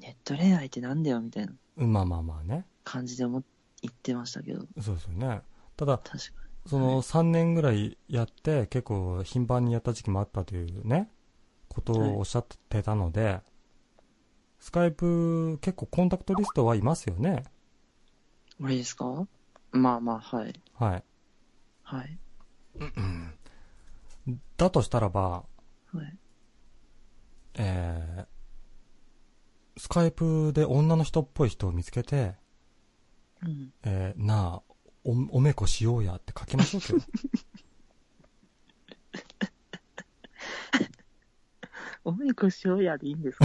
[0.00, 2.66] ネット恋愛ってなんだよみたいなうんまあまあまあね。
[2.84, 3.42] 感じで思っ
[3.80, 5.40] 言ってましたけど、そうですよね。
[5.76, 6.18] ただ、確か
[6.66, 11.10] その3年ぐらいやって、結構頻繁にやった時期もあったというね、
[11.68, 13.40] ことをおっしゃってたので、
[14.58, 17.44] スカイプ結構コンタクトリストはいますよね。
[18.58, 18.66] に。
[18.66, 19.26] あれですか？
[19.72, 20.60] まあまあ、はい。
[20.74, 21.04] はい。
[21.82, 22.18] はい。
[24.56, 25.44] だとしたらば、
[25.92, 26.18] はい。
[27.54, 32.34] えー、スカイプで女の人っぽい人を見つけて、
[33.42, 33.72] うん。
[33.84, 34.67] えー、なあ、
[35.10, 36.98] お、おめこしようやって書きましょうけど。
[42.04, 43.44] おめこしようやでいいんですか？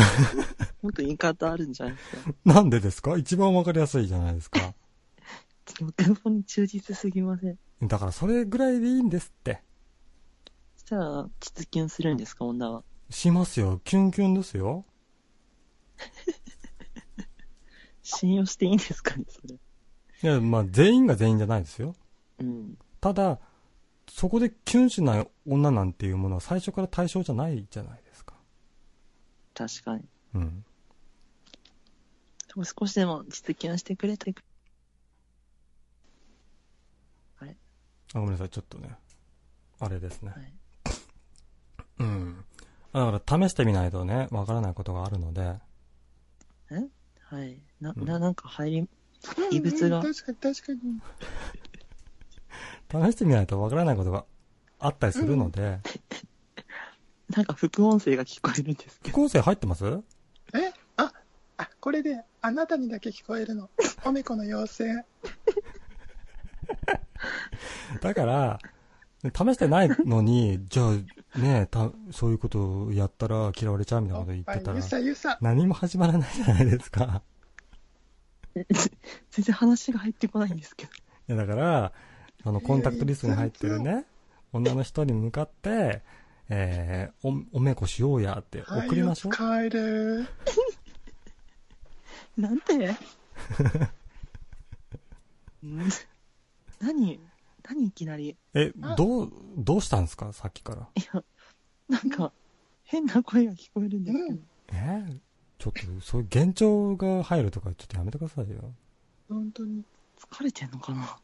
[0.81, 2.33] もっと言い方あるんじゃないですか？
[2.53, 3.17] なんでですか？
[3.17, 4.73] 一番わかりやすいじゃないですか。
[5.81, 7.57] 僕の方に忠実すぎません。
[7.81, 9.61] だからそれぐらいでいいんですって。
[10.75, 12.45] そしたら、実キュンするんですか？
[12.45, 12.83] 女は。
[13.09, 13.81] しますよ。
[13.83, 14.85] キュンキュンですよ。
[18.03, 19.55] 信用していいんですかね、それ。
[20.23, 21.95] いや、まあ全員が全員じゃないですよ。
[22.39, 22.77] うん。
[23.01, 23.39] ただ、
[24.09, 28.35] そこでキュンしない女なんていうものは最初から対象じゃないじゃないですか。
[29.53, 30.03] 確かに。
[30.35, 30.65] うん。
[32.47, 34.33] でも少しでも実キュンしてくれて、
[38.13, 38.49] あ、ごめんなさい。
[38.49, 38.89] ちょっとね。
[39.79, 40.31] あれですね。
[40.31, 40.53] はい。
[41.99, 42.45] うん。
[42.93, 45.41] だから試してみないとね、わからないことがあるので、
[47.29, 47.59] はい。
[47.81, 48.89] な、うんな、なんか入り、
[49.51, 50.73] 異物がうんうん確かに確か
[52.99, 53.09] に。
[53.09, 54.25] 試してみないとわからないことが
[54.79, 55.79] あったりするので、
[57.35, 59.17] なんか副音声が聞こえるんですけど。
[59.17, 59.85] 副音声入ってます？
[60.53, 60.71] え？
[60.97, 61.11] あ、
[61.57, 63.69] あ、これで、あなたにだけ聞こえるの。
[64.05, 65.05] おめこの妖精。
[68.01, 68.59] だから、
[69.23, 75.37] 試してないのに、じゃあね、た、そういうことをやったら嫌われちゃうみたいなこと言ってたらゆ、さゆさ。
[75.41, 77.23] 何も始まらないじゃないですか。
[79.31, 80.91] 全然話が入ってこないんですけど。
[80.91, 80.95] い
[81.27, 81.93] や、だから、
[82.43, 84.05] あの、コンタクトリストに入ってるね、
[84.51, 86.01] 女の人に向かって、
[86.49, 89.31] えー、お、おめこしようやって送りましょう。
[89.31, 90.27] はい、帰る。
[92.37, 92.75] なんて？
[92.91, 92.97] ん
[96.81, 97.19] 何？
[97.69, 98.37] 何いきなり？
[98.53, 100.33] え、どう、どうしたんですか？
[100.33, 100.89] さっきから。
[100.95, 101.23] いや、
[101.87, 102.33] なんか、
[102.83, 104.29] 変な声が聞こえるんですけど。
[104.29, 105.05] うんえ？
[105.09, 105.19] ー
[105.59, 108.73] ちょっと、そういう幻聴が入るとかちょっとやめてくださいよ。
[109.29, 109.83] 本当に。
[110.31, 111.17] 疲れてんのかな？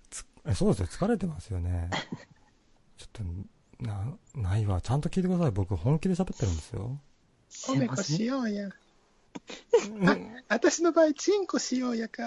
[0.45, 0.87] え、そうですよ。
[0.87, 1.89] 疲れてますよね。
[2.97, 3.23] ちょっと、
[3.83, 4.81] な、ないわ。
[4.81, 5.51] ちゃんと聞いてください。
[5.51, 6.99] 僕本気で喋ってるんですよ。
[7.49, 7.95] すおめこ。
[7.97, 8.69] しようや。
[8.69, 8.73] あ、
[10.49, 12.23] 私の場合、チンコしようやか。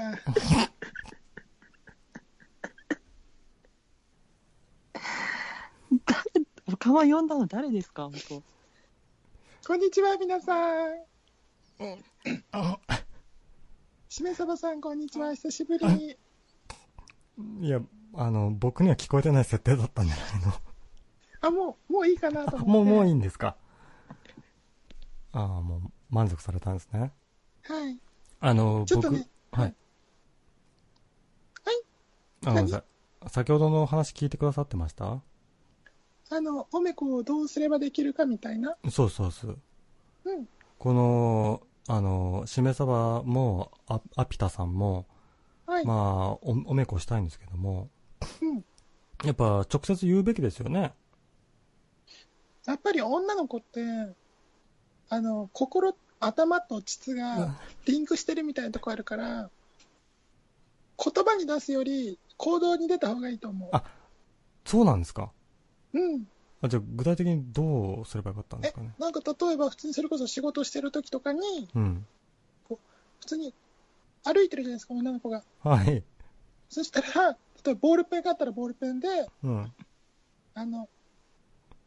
[6.66, 8.05] おかま呼んだの誰ですか？
[8.05, 8.42] 本当
[9.68, 11.11] こんにちは、皆さん。
[14.08, 15.34] しめさばさん、こんにちは。
[15.34, 16.16] 久しぶり。
[17.60, 17.80] いや、
[18.14, 20.24] あの、僕には聞こえてない設定だったんじゃない
[21.40, 22.90] あ、もう、もういいかなとの思って。
[22.90, 23.56] もう、もういいんですか？
[25.32, 27.10] ああ、もう満足されたんですね。
[27.62, 27.98] はい。
[28.40, 29.62] あの、僕、ちょっとねはい。
[29.62, 29.74] はい
[32.44, 33.30] あ、ごめんなさい。
[33.30, 35.22] 先ほどの話聞いてくださってました？
[36.30, 38.76] あの、おめこをどうすればできるかみたいな？
[38.90, 39.58] そうそうそう。
[40.24, 40.46] うん。
[40.82, 45.06] この、あの、しめさばも、あアピタさんも、
[45.64, 45.86] はい。
[45.86, 47.88] まあ、お、おめこしたいんですけども、
[48.40, 48.64] うん。
[49.24, 50.92] やっぱ直接言うべきですよね。
[52.66, 53.80] やっぱり女の子って、
[55.08, 57.54] あの、心、頭と膣が
[57.86, 59.50] リンクしてるみたいなとこあるから、
[60.98, 63.68] 言葉に出すより行動に出た方がいいと思う。
[63.70, 63.84] あ
[64.64, 65.30] そうなんですか
[65.92, 66.24] うん。
[66.62, 72.06] あじゃあ具体的にどうすればよかったんですえかね？、なんか例えば普通にそれこそ仕事してる時とかに、うん。
[72.68, 72.78] 普
[73.26, 73.52] 通に
[74.24, 75.42] 歩いてるじゃないですか、女の子が。
[75.60, 76.02] はい。
[76.68, 77.32] そしたら、
[77.64, 79.08] 例えばボールペンがあったらボールペンで、
[79.42, 79.72] うん。
[80.54, 80.88] あの、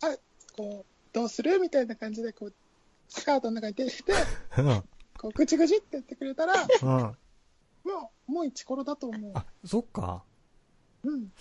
[0.01, 0.15] あ、
[0.55, 2.53] こう、どうするみたいな感じで、こう、
[3.07, 4.13] スカートの中に手入れて、
[4.57, 4.83] うん。
[5.17, 6.89] こう、ぐちぐちって言ってくれたら、うん。
[7.89, 9.31] もう、もう一コロだと思う。
[9.33, 10.23] あ、そっか。
[11.03, 11.31] うん。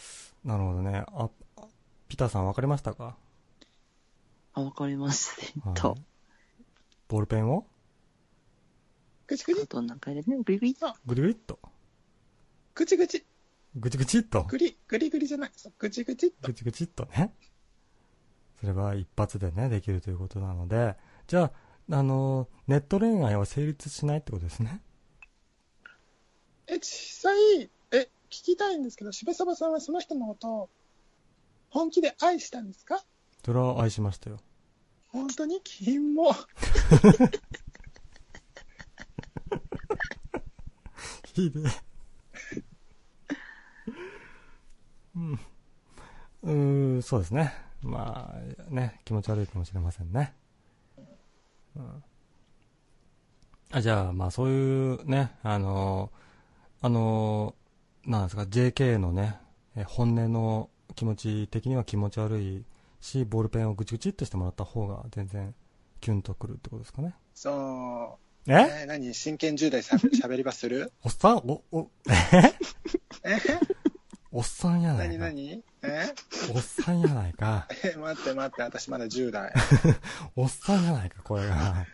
[0.44, 1.04] なるほどね。
[1.08, 1.62] あ、あ
[2.08, 3.16] ピタさん分かりましたか？
[4.54, 5.28] あ、わかりまし
[5.60, 5.68] た。
[5.68, 5.96] はいと、
[7.08, 7.66] ボールペンを？
[9.26, 10.94] ぐちぐち、どんな感じでね、グリグリと。
[11.06, 11.58] ぐりぐりっと。
[12.74, 13.24] ぐちぐち、
[13.76, 14.44] ぐちぐちっと？
[14.44, 15.50] ぐり、ぐりぐりじゃない。
[15.78, 16.48] ぐちぐちっと。
[16.48, 17.34] ぐちぐちっとね。
[18.60, 20.94] それは一発でね、できるということなので、
[21.26, 21.50] じゃ
[21.90, 24.80] あ、あの、ネット恋愛は成立しないってことですね？
[26.66, 30.68] え、実際、え、聞きたいんですけど、しべさばさんはその人のことを
[31.70, 33.02] 本気で愛したんですか？
[33.44, 34.38] それは愛しましたよ。
[35.08, 35.60] 本当に？
[35.62, 36.32] 金も。
[41.34, 41.62] ひでえ。
[45.16, 45.38] うん。
[46.42, 47.52] うーん、そうですね。
[47.82, 50.32] まあ、ね、気持ち悪いかもしれませんね。
[51.76, 52.02] うん。
[53.72, 56.10] あ、じゃあ、まあそういうね、あの、
[56.80, 57.54] あの、
[58.06, 59.38] なんですか、JK のね、
[59.76, 62.64] え本音の気持ち的には気持ち悪い
[63.04, 65.54] し、ボールペンをぐちぐちっとしてもらった方が全然
[66.00, 67.14] キュンとくるってことですかね。
[67.34, 68.50] そう。
[68.50, 68.54] え？
[68.54, 69.12] えー何？
[69.14, 70.92] 真剣10代しゃべり場する？
[71.04, 71.36] おっさん？
[71.38, 72.52] お、お、え？
[74.32, 75.24] おっさんやない何か。
[75.26, 75.62] 何？
[75.82, 76.14] え？
[76.54, 77.68] おっさんやないか。
[77.84, 79.52] え待って待って、私まだ10代。
[80.34, 81.86] おっさんやないか、声が。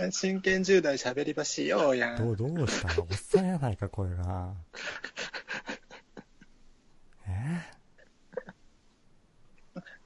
[0.00, 2.16] え真剣10代しゃべり場しようやん。
[2.18, 4.54] どう、どうしたおっさんやないか、声が。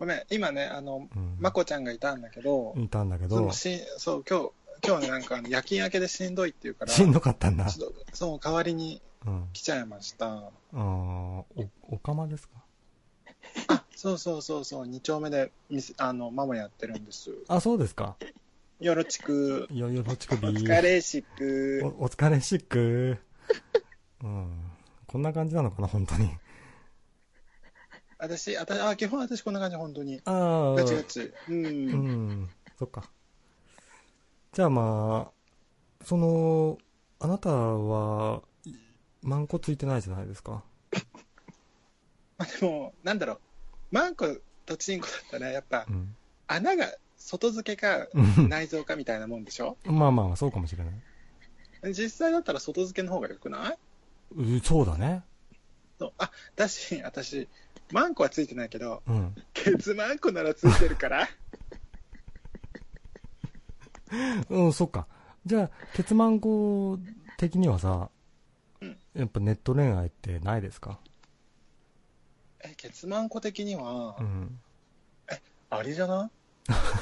[0.05, 1.37] ごめん、今ね、あの、うん。
[1.41, 4.51] まこちゃんがいたんだけど、いたんだけどその、しそう、今日、
[4.87, 7.65] 今日ね、なんか夜勤明けでしんどいって言うから、しんどかったんだ。
[7.65, 9.49] ちょっとそう、代わりにうん。
[9.55, 10.27] 来ちゃいました。
[10.31, 11.47] あーお、
[11.89, 12.55] おかまですか？
[13.69, 15.51] あ、そうそうそうそう、2丁目で、
[15.97, 17.31] あの、ママやってるんです。
[17.49, 18.17] あ、そうですか。
[18.81, 21.81] よろちく、よ、よろちくびお疲れしく。
[21.99, 23.17] お、お疲れしく。
[24.23, 24.71] うん。
[25.07, 26.29] こんな感じなのかな、本当に。
[28.19, 30.21] 私、あたあ基本私こんな感じ、本当に。
[30.25, 30.75] ああ。
[30.75, 31.33] ガチガチ。
[31.49, 31.57] うん。
[31.57, 31.63] う
[32.43, 33.11] ん、そっか。
[34.53, 36.79] じゃあまあ、その、
[37.21, 38.73] あなたは、い
[39.23, 40.63] マンコついてないじゃないですか。
[42.39, 43.39] まあでも、なんだろう、
[43.91, 44.27] マンコ
[44.67, 46.17] とチンコだったら、やっぱう、ん。
[46.47, 49.77] 穴が外付けかうん内臓かみたいなもんでしょ？
[49.85, 50.95] まあまあ、そうかもしれない。
[51.95, 53.79] 実際だったら外付けの方が良くない？
[54.37, 55.23] うそうだね。
[55.99, 57.49] そうあ、だし、私、
[57.93, 59.35] マンコはついてないけど、うん。
[59.53, 61.29] ケツマンコならついてるから。
[64.51, 65.07] うん、そっか。
[65.47, 66.99] じゃあ、ケツマンコ
[67.37, 68.11] 的にはさ、
[68.81, 70.99] うんやっぱネット恋愛ってないですか？
[72.61, 74.61] え、ケツマンコ的にはう、ん。
[75.71, 76.31] ありじゃな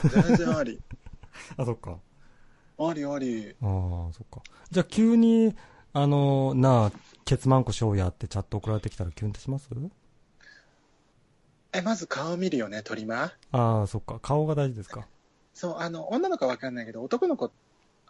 [0.05, 0.09] い？
[0.09, 0.80] 全然あり。
[1.57, 1.99] あ、そっか。
[2.78, 3.55] ありあり。
[3.62, 3.66] あ
[4.11, 4.43] あ、そっか。
[4.70, 5.55] じゃあ、急に、
[5.93, 6.93] あの、なあ、
[7.24, 9.68] ケツマンコしようやってチャット送られてきたらキュンってします？
[11.75, 13.33] え、まず顔見るよね、鳥間。
[13.51, 14.20] ああ、そっか。
[14.20, 15.09] 顔が大事ですか。
[15.55, 17.51] そう、あの、女の子はわかんないけど、男の子、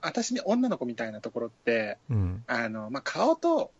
[0.01, 2.45] 私に女の子みたいなところって、うん。
[2.49, 3.73] あの、まあ、顔と、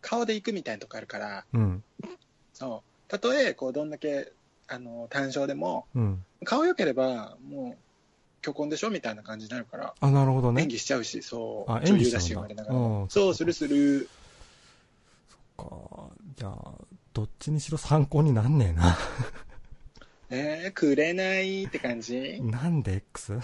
[0.00, 1.84] 顔で行くみたいなとこあるから、うん。
[2.52, 3.08] そう。
[3.08, 4.32] たとえ、こう、どんだけ、
[4.66, 6.24] あの、単勝でも、うん。
[6.44, 7.82] 顔良ければ、もう、
[8.42, 10.68] 虚婚でしょみたいな感じになるから、あ、なるほどね演。
[10.68, 11.70] 技しちゃうし、そう。
[11.70, 13.08] あ女優だし、演技しちゃうんだ言われながらうん。
[13.08, 14.10] そう、するする。
[15.56, 16.72] かじゃあ、
[17.12, 18.96] どっちにしろ参考になんねえな。
[20.30, 22.40] えー、くれないって感じ？
[22.42, 23.38] なんで X?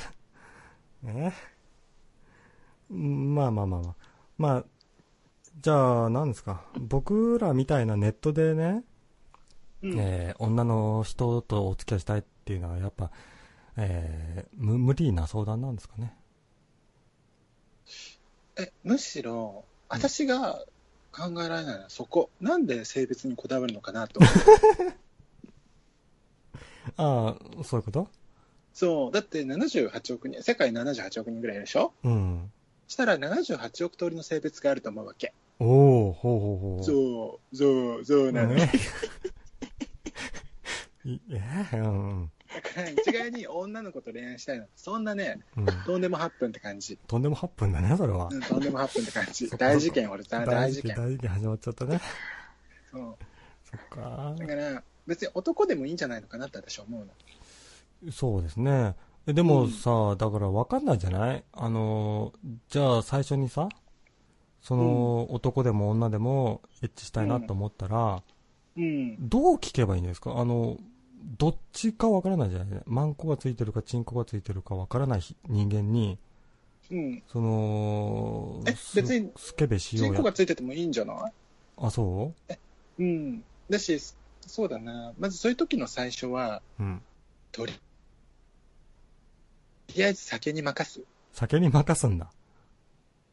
[1.05, 1.33] え？
[2.91, 3.95] うんまあまあまあまあ。
[4.39, 4.65] まあ、
[5.61, 6.65] じゃあ、何ですか？
[6.79, 8.85] 僕らみたいなネットでね、
[9.83, 9.99] うん。
[9.99, 13.11] えー女の人とお付き合いしたいっていうのは、やっぱ、
[13.77, 16.15] えー無無理な相談なんですかね？
[18.59, 20.65] え、むしろ、私が
[21.17, 22.31] 考えられないのはそこ。
[22.41, 24.21] なんで性別にこだわるのかなと。
[26.97, 28.09] ああ、そういうこと？
[28.73, 29.13] そう。
[29.13, 31.93] だって78億人、世界78億人ぐらいいるでしょ？
[32.05, 32.53] うん。
[32.89, 35.33] したら78億通りの性別があると思うわけ。
[35.59, 36.85] おおほうほうほう。
[36.85, 38.55] そう、そう、そうなの。
[38.55, 38.71] ね
[41.05, 41.39] い え？
[41.73, 44.67] ーうんだから一概に女の子と恋愛したいの。
[44.75, 45.67] そんなね、うん。
[45.85, 46.99] とんでも8分って感じ。
[47.07, 48.35] とんでも8分だね、それはう。
[48.35, 50.97] ん、とんでも8分って感じ大事件、俺さ、大事件。
[50.97, 52.01] 大事件始まっちゃったね。
[52.91, 53.17] そう。
[53.65, 54.47] そっかだ。
[54.47, 58.13] から、別に男でもいいんじゃないのかなって私は思うの。
[58.13, 58.95] そうですね。
[59.27, 61.45] えでもさ、だから分かんないじゃない？
[61.53, 62.33] あの、
[62.69, 63.69] じゃあ最初にさ、
[64.63, 68.23] その、男でも女でもエッチしたいなと思ったら、
[68.77, 69.17] うん。
[69.29, 70.39] どう聞けばいいんですか？
[70.39, 70.77] あの、
[71.27, 76.19] どっちか分からないじゃないマンコがついてるかチンコがついてるか分からない人間に、
[76.91, 77.23] うん。
[77.27, 81.33] その、えす別にスケベしようやチンコがついててもいいんじゃない？
[81.79, 82.33] あ、そ
[82.99, 83.03] う？
[83.03, 83.43] ん。
[83.69, 83.99] だし、
[84.47, 85.13] そうだな。
[85.19, 87.03] まずそういう時の最初は、ううん。
[87.51, 87.81] とり、と
[89.97, 91.01] りあえず酒に任す。
[91.33, 92.31] 酒に任すんだ。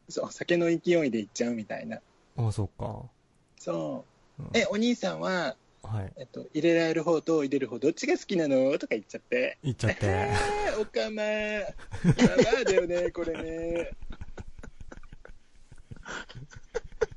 [0.10, 2.00] そう、酒の勢いでいっちゃうみたいな。
[2.38, 3.04] あ、そっか。
[3.60, 4.06] そ
[4.40, 4.46] うう。
[4.46, 6.14] んえ、お兄さんは、はい。
[6.18, 8.72] えっと、入れられる方と入れる方、どっちが好きなの？
[8.80, 9.58] とか言っちゃって。
[9.64, 10.00] 言っちゃって。
[10.06, 11.66] えー、おかま、や
[12.54, 13.92] ばいだよね、これね。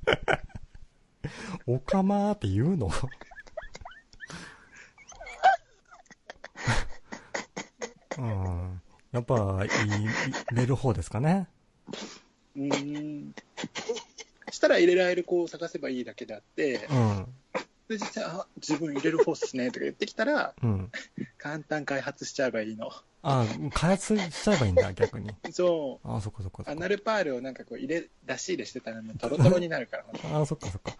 [1.66, 2.90] おかまーって言うの？
[8.18, 8.82] うん。
[9.12, 9.68] やっぱ、入
[10.52, 11.48] れる方ですかね？
[12.56, 13.34] うーん。
[14.50, 17.26] したら入れられる子を探せばいいだけであって、うん。
[17.88, 20.90] で、あ、自分入れる方っすね、とか言ってきたら、うん。
[21.38, 22.90] 簡単開発しちゃえばいいの。
[23.22, 25.30] あ、開発しちゃえばいいんだ、逆に。
[25.52, 26.08] そう。
[26.08, 26.80] あ、そっかそっかそアっか。
[26.80, 30.04] ナルパールをなんかこう入れ、出し入れしてたらもうトロトロになるから。
[30.40, 30.96] あ、そっかそっか。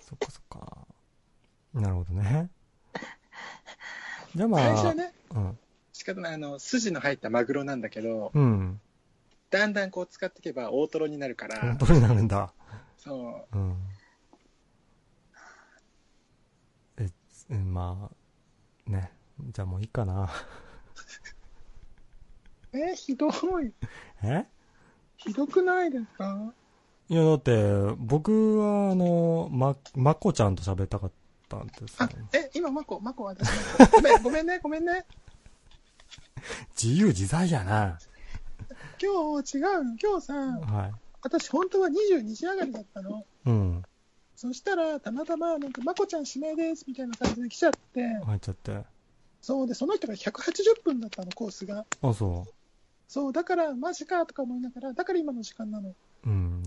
[0.00, 0.86] そっかそっか。
[1.72, 2.50] なるほどね。
[4.34, 5.58] じゃあまあ、最初はね、うん。
[5.92, 8.80] 仕方ない、あの、筋の入ったマグロなんだけど、うん。
[9.50, 12.52] だんだんこう使っていけば大トロになるから本、当になるんだ。
[12.98, 13.76] そうん。
[17.50, 18.10] え、つま
[18.86, 19.10] あ、ね。
[19.52, 20.30] じゃあもういいかな。
[22.72, 22.78] う。
[22.78, 23.28] え、ひど
[23.60, 23.72] い。
[24.22, 24.46] え？
[25.16, 26.52] ひどくないですか？
[27.08, 31.12] いや、だって、僕は、あの、ま、まこちゃんと喋りたかっ
[31.48, 33.46] たんですあよ。、え、今、マコ、マコ、私、
[33.92, 35.04] ごめん、ごめんね、ごめんね。
[36.80, 37.98] 自由自在やな。
[39.00, 39.96] 今日違うの。
[40.02, 40.92] 今日さ、はい。
[41.22, 43.24] 私本当は22時上がりだったの。
[43.46, 43.82] うん。
[44.36, 48.82] そしたら、たまたま、なんか、まこちゃん指名です、みたいな感じで来ちゃって、入っちゃって。
[49.40, 51.84] そうで、その人が180分だったの、コースが。
[52.02, 52.46] あ、そ
[53.08, 55.90] そう、だから、マジか、とか思いながら、だから今の時間なの。
[55.90, 55.94] う。
[56.24, 56.62] うん。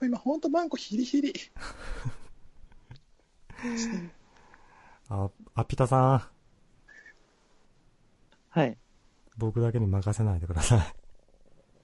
[0.00, 1.34] 今、ほんとマンコヒリヒリ。
[5.08, 6.22] あ、あピタさん、
[8.50, 8.76] はい。
[9.36, 10.80] 僕だけに任せないでください。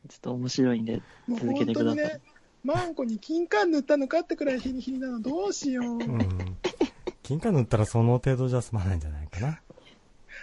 [0.09, 2.21] ちょっと面白いんで、続け本てください
[2.65, 5.85] マンコに金柑塗ったのかってくらいヒリヒリなの、どうしよう。
[5.85, 6.57] うん。
[7.23, 9.61] 金貨塗ったらその程度じゃ済まないんじゃないかな。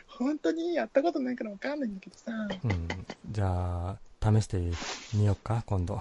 [0.07, 2.31] 本当にやったことないからわかんないんだけどさ。
[2.63, 2.87] うん。
[3.31, 4.61] じゃあ、試して
[5.15, 5.99] みようか、今度。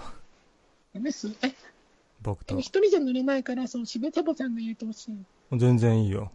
[0.93, 1.55] メスえ、
[2.21, 2.59] 僕と。
[2.59, 5.25] 一人じゃ塗れないから、そのしべサボさんが言うてほしい。
[5.57, 6.31] 全然いいよ。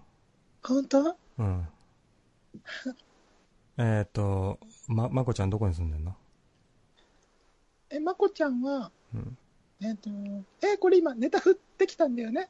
[0.63, 1.15] 本当？
[1.37, 1.67] うん。
[3.77, 6.15] えっと、ま、まこちゃんどこに住んでんの？
[7.91, 9.37] え、まこちゃんは、うん。
[9.81, 10.09] えっ、と、
[10.61, 12.49] え、これ今、ネタ振ってきたんだよね。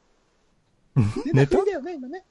[1.32, 2.24] ネタ振りだよね、今ね。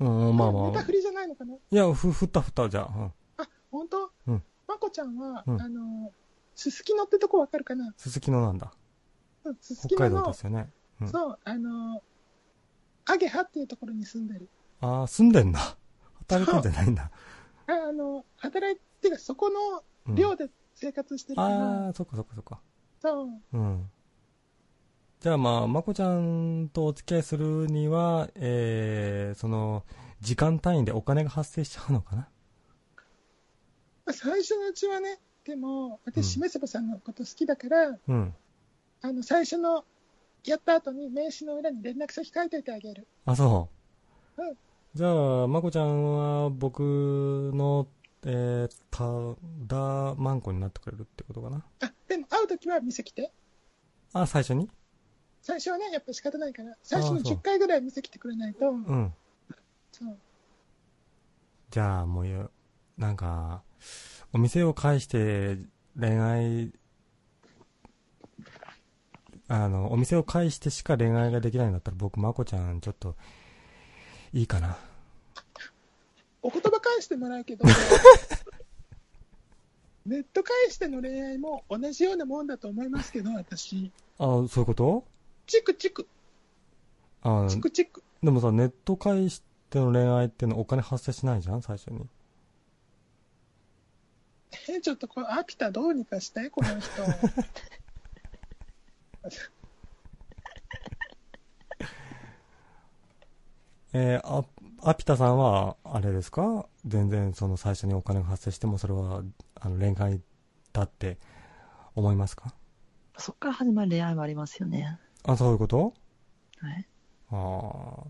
[0.00, 0.92] うん、まあまあネタ振。
[0.92, 1.54] りじゃないのかな？
[1.54, 2.92] いや、ふ、振った振った、じゃあ。
[2.94, 3.04] うん。
[3.38, 4.10] あ、本当？
[4.26, 6.12] うんまこちゃんは、うんあの、
[6.54, 7.94] すすきのってとこわかるかな？
[7.96, 8.72] すすきのなんだ？
[9.44, 10.70] うんすすきのの北海道で、すよね。
[11.00, 12.02] うんそう、あの、
[13.06, 14.48] アゲハっていうところに住んでる。
[14.80, 15.76] ああ、住んでんだ。
[16.28, 17.10] 働いてんじゃないんだ。
[17.66, 22.60] ああの、働いてか、そこのうん、寮で生活してるから、ああ、そっかそっかそっか。
[23.00, 23.90] そう、うん。
[25.20, 29.84] じゃあまあ、まこちゃんとお付き合いするには、えー、その、
[30.20, 32.28] 時間単位でお金が発生しちゃうのかな？
[34.06, 38.34] まあ最初のうちはね、でも、うん私、しめさばさんのこと好きだから、うん。
[39.02, 39.84] あの、最初の、
[40.44, 43.08] やった後に名刺の裏に連絡先書いといてあげる。
[43.26, 43.68] あ、そ
[44.38, 44.42] う。
[44.42, 44.56] うん
[44.94, 47.86] じゃあ、まこちゃんは僕の、
[48.24, 51.64] えー、ただ、マンコになってくれるってことかな？
[51.80, 53.30] あ、でも会うときは店来て。
[54.12, 54.70] あ、最初に？
[55.48, 59.14] 最初はね、やっぱ仕方ないから、最初のあそう10回ぐらい店来てくれないと、うん。
[59.90, 60.18] そう。
[61.70, 62.50] じゃあ、もう、
[62.98, 63.62] なんか、
[64.34, 65.56] お店を介して
[65.98, 66.70] 恋愛、
[69.48, 73.14] あの、お店を介してしか恋愛ができないんだったら僕、まこちゃん、ちょっと、
[74.34, 74.76] いいかな。
[76.42, 77.64] お言葉返してもらうけど、
[80.04, 83.90] ネット返しての恋愛も同じようなもんだと思いますけど、私。
[84.18, 85.04] あ、そういうこと？
[85.48, 86.06] チクチク、
[87.22, 88.02] あチクチク。
[88.22, 92.06] でもさ、ネット介しての恋愛っていうのはお金発生しないじゃん最初に。
[94.68, 97.02] え、ちょっとこれ、アピタどうにかして、この人。
[103.94, 104.44] えー、あ、
[104.90, 106.66] アピタさんは、あれですか？
[106.86, 109.22] 全然その最初にお金が発生してもそれは、
[109.54, 110.20] あの、恋愛
[110.72, 111.18] だって
[111.94, 112.54] 思いますか？
[113.16, 114.98] そっから始まる恋愛もありますよね。
[115.24, 115.94] あ、そういうこと？
[116.60, 116.86] はい。
[117.30, 118.04] ああ、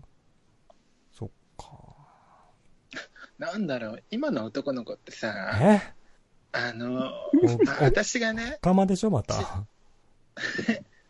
[1.11, 1.65] そっか。
[3.37, 5.93] なんだろう、今の男の子ってさ、え？
[6.51, 7.11] あの、
[7.79, 9.35] 私がねお、かまでしょまた。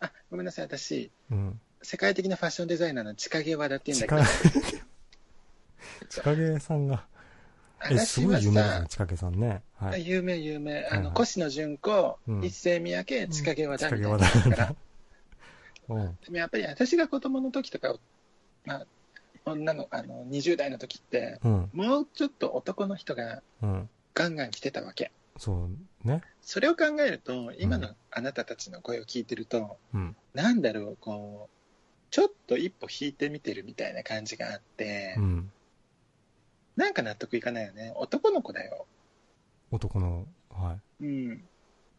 [0.01, 1.61] あ、ごめんなさい、私、うん。
[1.81, 4.83] 世界的なファッションデザイナーの千景和田っていうんだけ近ど、
[6.09, 7.07] 千景さんが、
[7.89, 9.63] え、すごい有名ですね、さ、千景さんね。
[9.75, 10.05] はい。
[10.05, 14.77] 有名有名、あの、はいはい越野純子、うん一世三宅、千景和田千景みたいな和田だから、うん。
[15.95, 17.95] でもやっぱり私が子供の時とか、
[18.65, 18.85] まあ、
[19.45, 21.69] 女の、あの、20代の時って、うん。
[21.73, 23.89] もうちょっと男の人がうん。
[24.13, 25.11] ガンガン来てたわけ。
[25.37, 25.69] そ
[26.03, 26.21] う、ね。
[26.41, 30.15] それを考えると、今のあなたたちの声を聞いてると、うん。
[30.33, 31.59] なんだろう、こう、
[32.11, 35.51] ちょっと一歩引いてみてるみたいな感じがあって、うん。
[36.75, 37.93] なんか納得いかないよね。
[37.95, 38.85] 男の子だよ。
[39.71, 41.43] 男の、はうん。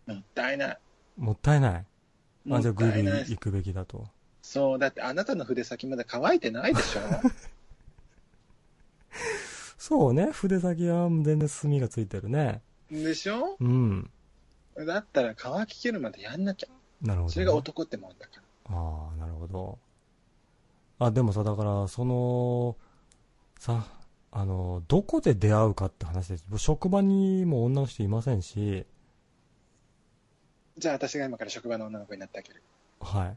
[0.07, 0.79] もったいない。
[1.19, 1.21] い。
[1.21, 1.85] もったいない。
[2.45, 3.31] もあ、じゃあグイグイったいない。
[3.31, 4.07] 行くべきだと。
[4.43, 7.01] そう、だってあなたの筆先まだ乾いてないでしょ
[9.79, 12.63] そうね、筆先は全然墨がついてるね。
[12.91, 13.57] でしょ？
[13.61, 14.11] うん。
[14.87, 16.69] だったら乾ききるまでやんなきゃ。
[17.03, 17.33] なるほど、ね。
[17.33, 18.33] それが男ってもんだか
[18.69, 18.77] ら。
[18.77, 19.79] ああ、なるほど。
[20.99, 22.77] あ、でもさ、だから、その、
[23.59, 23.87] さ、
[24.33, 26.45] あの、どこで出会うかって話です。
[26.59, 28.87] 職場にも女の人いませんし、
[30.81, 32.63] じゃあ私が今から職場の女の子になってあげる。
[33.01, 33.37] はい。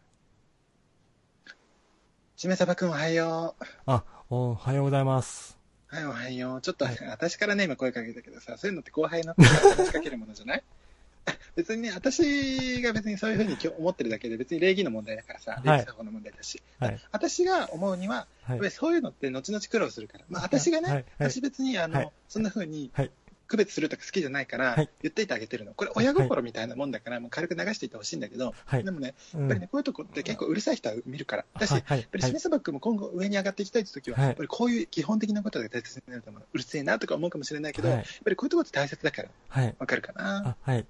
[2.37, 3.63] しめさばくんおはよう。
[3.85, 5.57] あ、おはようございます。
[5.87, 6.61] はい、おはよう。
[6.61, 10.63] ちょっと、はい私からね、今声かけたけどさ、そういうのって後輩になって話しかけるものじゃない？
[11.57, 16.99] 別にね、私が別にそういうふうに今日思ってるだけで別に礼儀の問題だからさ、はい礼儀作法の問題だし、はい。
[17.11, 18.71] 私が思うには、はいやっぱり。
[18.71, 20.95] そういうのって後々苦労するから、まあ私がね、はい。
[20.95, 21.05] はい。
[21.31, 23.11] 私別にあの、はいそんなふうにはい
[23.47, 25.73] 区別するとか好きじゃないから、はい言っていてあげてるの。
[25.73, 28.91] これ親心みたいなもんだから、もう軽く流していってほしいんだけど、はいで。
[28.91, 31.45] もね、うんやっぱりね、こういうとこって結構うるさい人は見るから。
[31.59, 31.71] だし。
[31.71, 36.43] やっぱりシメサバックも今後上に上がっていきたいという時は、はいやっぱりこういう基本的なことが大切になると思う。
[36.53, 39.75] うるせえなとか思うかもしれないけど、はいやっぱりこういうところって大切だから、はい。
[39.77, 40.57] わかるかな？
[40.65, 40.85] あ、はい。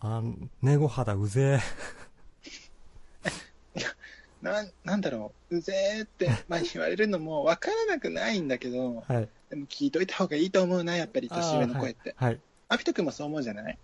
[0.00, 0.22] あ、
[0.62, 1.58] ネゴ肌うぜ
[4.42, 9.12] なんなんだろう、うぜーって、まあ、言われるのもわからなくないんだけど、え。
[9.14, 9.28] はい。
[9.50, 12.14] でも聞いといた方がいいと思うな、やっぱり年上の声って。
[12.16, 12.40] はい。
[12.68, 13.78] アピト君もそう思うじゃない？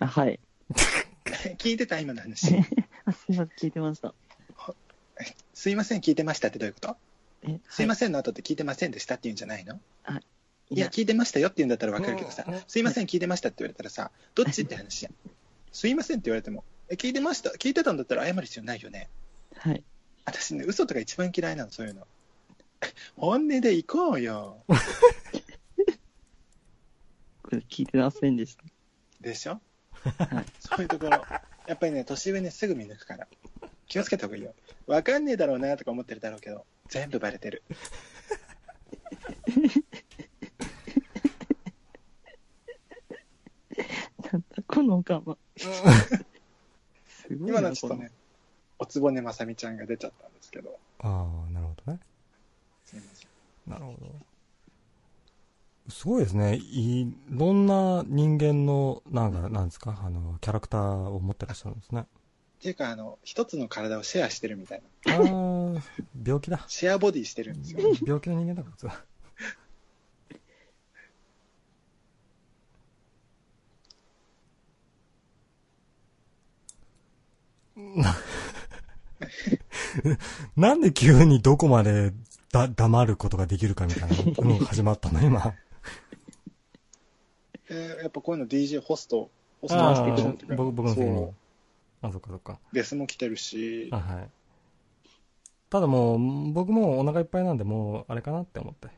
[0.00, 0.40] あ、はい。
[1.58, 2.56] 聞いてた今の話。
[3.04, 4.14] あ、すいません、聞いてました。
[5.54, 6.96] すいません、聞いてましたってどういうこと？
[7.42, 9.74] え、すいませせんの後って聞いてませんでしたって言うんじゃないの？
[9.74, 9.78] ん。
[10.70, 15.14] いや、聞いてましたよって言うんだったらわかるけどさすいません、聞いてましたって言われたらさ、どっちって話やん？
[15.72, 17.50] すいませんって言われても、え、聞いてました？
[17.50, 19.10] 聞いてたんだったら謝る必要ないよね？
[19.56, 19.84] はい。
[20.24, 22.06] 私ね、嘘とか一番嫌いなの、そういうの。
[23.16, 24.64] 本音で行こうよ。
[27.42, 28.64] これ聞いてませんでした。
[29.20, 29.60] でしょ？
[30.18, 31.10] はいそういうところ。
[31.66, 33.28] やっぱりね、年上ね、すぐ見抜くから。
[33.86, 34.54] 気をつけた方がいいよ。
[34.86, 37.62] わかんねえだろうなとか思ってるだろうけど、全部バレてる。
[44.32, 45.36] なんだ、この我慢。
[45.56, 45.66] す
[47.36, 47.58] ごいな。
[47.58, 48.10] 今のはちょっとね、
[48.78, 51.08] おつぼねまさみちゃんが出ちゃったんですけど、あ
[51.48, 52.00] あ、なるほどね。
[53.66, 54.32] なるほど。
[55.88, 56.56] すごいですね。
[56.56, 62.02] いろんな人間の、なんか、なんですか、あの、キャラクターを持ってらっしゃるんですね。
[62.02, 62.04] っ
[62.62, 65.14] ていうか、あの、一つの体をシェアしてるみたいな。
[65.14, 65.20] ああ、
[66.24, 66.64] 病気だ。
[66.68, 67.80] シェアボディしてるんですよ。
[68.06, 69.04] 病気の人間だ、こいつは。
[77.76, 78.16] な
[80.56, 82.12] なんで急にどこまで
[82.52, 84.16] だ黙ることができるかみたいな
[84.46, 85.54] のが始まったの今。
[87.70, 89.30] えーやっぱこういうの DJ ホスト、
[89.60, 91.34] ホストマステーショ僕僕の責任そ
[92.02, 92.06] う。
[92.06, 92.58] あ、そっかそっか。
[92.72, 93.88] ベースも来てるし。
[93.90, 94.28] あ、、はい。
[95.70, 98.88] ただもう、僕もお腹いっぱいなんで、もう、あれかなって思って。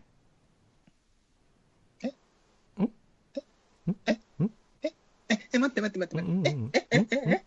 [2.02, 2.12] え、
[5.52, 6.52] え、待って待って待ってうん待って。
[6.52, 6.70] うんうん。
[6.72, 7.43] え、え、え、え、え、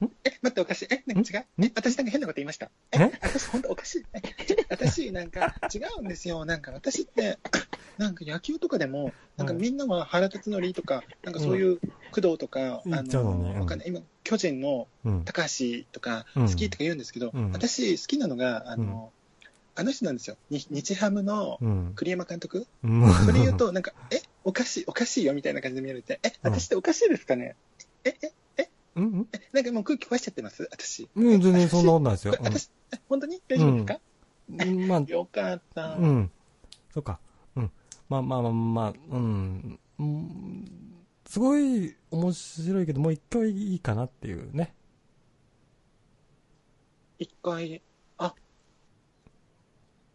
[0.00, 0.88] え、え、待っておかしい。
[0.90, 1.46] え、なんか違う？
[1.64, 2.70] え、私なんか変なこと言いました？
[2.92, 4.04] ええ、私本当おかしい。
[4.70, 6.44] 私なんか違うんですよ。
[6.44, 7.38] なんか私って、
[7.96, 11.80] なんか野球とかでも、なんかみんなは原辰徳とか、なんかそういう
[12.10, 13.88] 工藤とか、うんあのわかんない。
[13.88, 15.24] 今、巨人のうん。
[15.24, 15.48] 高橋
[15.92, 19.12] とかうん好きとか言うんですけど、うん私好きなのが、あの、
[19.74, 20.36] あの人なんですよ。
[20.50, 21.92] に日ハムのうん。
[21.94, 22.66] 栗山監督？
[22.84, 27.56] うんそれ言うと、なんか、え、おかしい、おかしいよみたいな感じで見られて、え、私っておかしいですかね？
[28.04, 28.32] え、え、
[28.98, 31.08] うんなんかもう空気壊しちゃってます私。
[31.14, 32.36] うん、全然そんなことないですよ。
[32.40, 33.40] 私、え 本当に？
[33.48, 34.00] 大丈夫ですか、
[34.50, 35.94] うん、まあ、よかった。
[35.96, 36.30] うん。
[36.92, 37.20] そっか。
[37.56, 37.70] うん。
[38.08, 39.80] まあまあまあまあ、うん。
[39.98, 44.74] うんすごい面白いけど、もう一回いいかなっていうね。
[47.18, 47.82] 一回、
[48.16, 48.34] あ、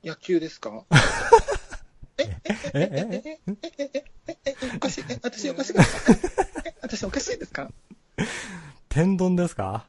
[0.03, 0.85] 野球ですか？
[2.17, 6.29] え、え、え、え、え、え、え、え、え、え、え、おかしい、え、私おかしいですか
[6.65, 7.71] え、私おかしいですか
[8.93, 9.87] 天丼ですか？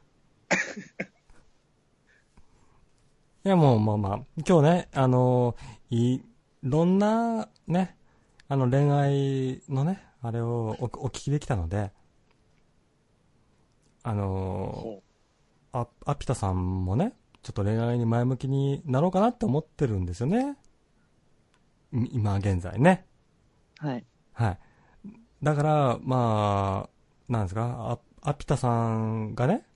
[3.45, 5.55] いやもうまあまあ、今日ね、あの
[5.91, 6.23] い
[6.63, 7.99] ろんなね、
[8.49, 11.93] あの恋愛のね、あれをおお聞きできたので、
[14.05, 15.03] あのほ
[15.73, 17.13] あ、アピタさんもね、
[17.43, 20.57] ちょっと恋愛に前向きになろうかなって思ってるんですよね。
[21.93, 23.07] い今現在ね。
[23.77, 24.07] はい。
[24.33, 24.59] はい。
[25.43, 26.91] だから、まあ、
[27.31, 29.67] なんですか、アアピタさんがね、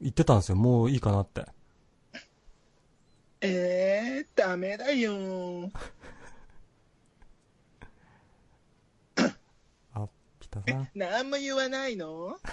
[0.00, 0.56] 言ってたんですよ。
[0.56, 1.46] もういいかなって。
[3.40, 5.70] えー、ダメだよ。
[9.94, 10.08] あ、
[10.40, 10.88] ピタさん？
[10.94, 12.36] 何も言わないの？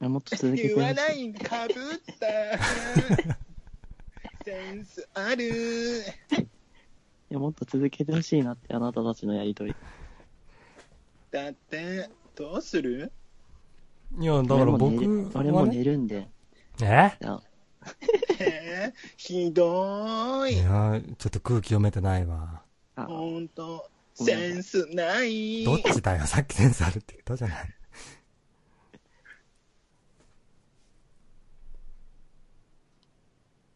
[0.00, 0.88] いやもっと続けて言ほしい。
[0.88, 1.76] わないんかぶっ
[2.18, 2.26] た。
[4.44, 6.00] センスある。
[6.00, 6.04] い
[7.30, 9.74] や、もっと続けてほしいなって、あなたたちのやりとり。
[11.30, 13.12] だって、どうする？
[14.18, 15.66] いや、だから僕俺も寝る俺はね。
[15.66, 16.28] も寝るんで。
[16.82, 17.18] え？
[18.38, 18.92] え？
[18.92, 20.54] ー、ひどい。
[20.54, 22.62] いや、ちょっと空気読めてないわ。
[22.96, 25.64] あほんと、センスない。
[25.64, 27.74] どっちだよ、さっきセンスあるって言ったじゃない。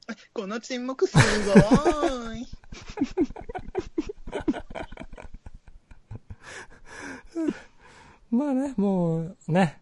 [0.35, 1.55] この沈黙すご
[2.35, 2.47] い。
[8.31, 9.81] まあね、もう、ね。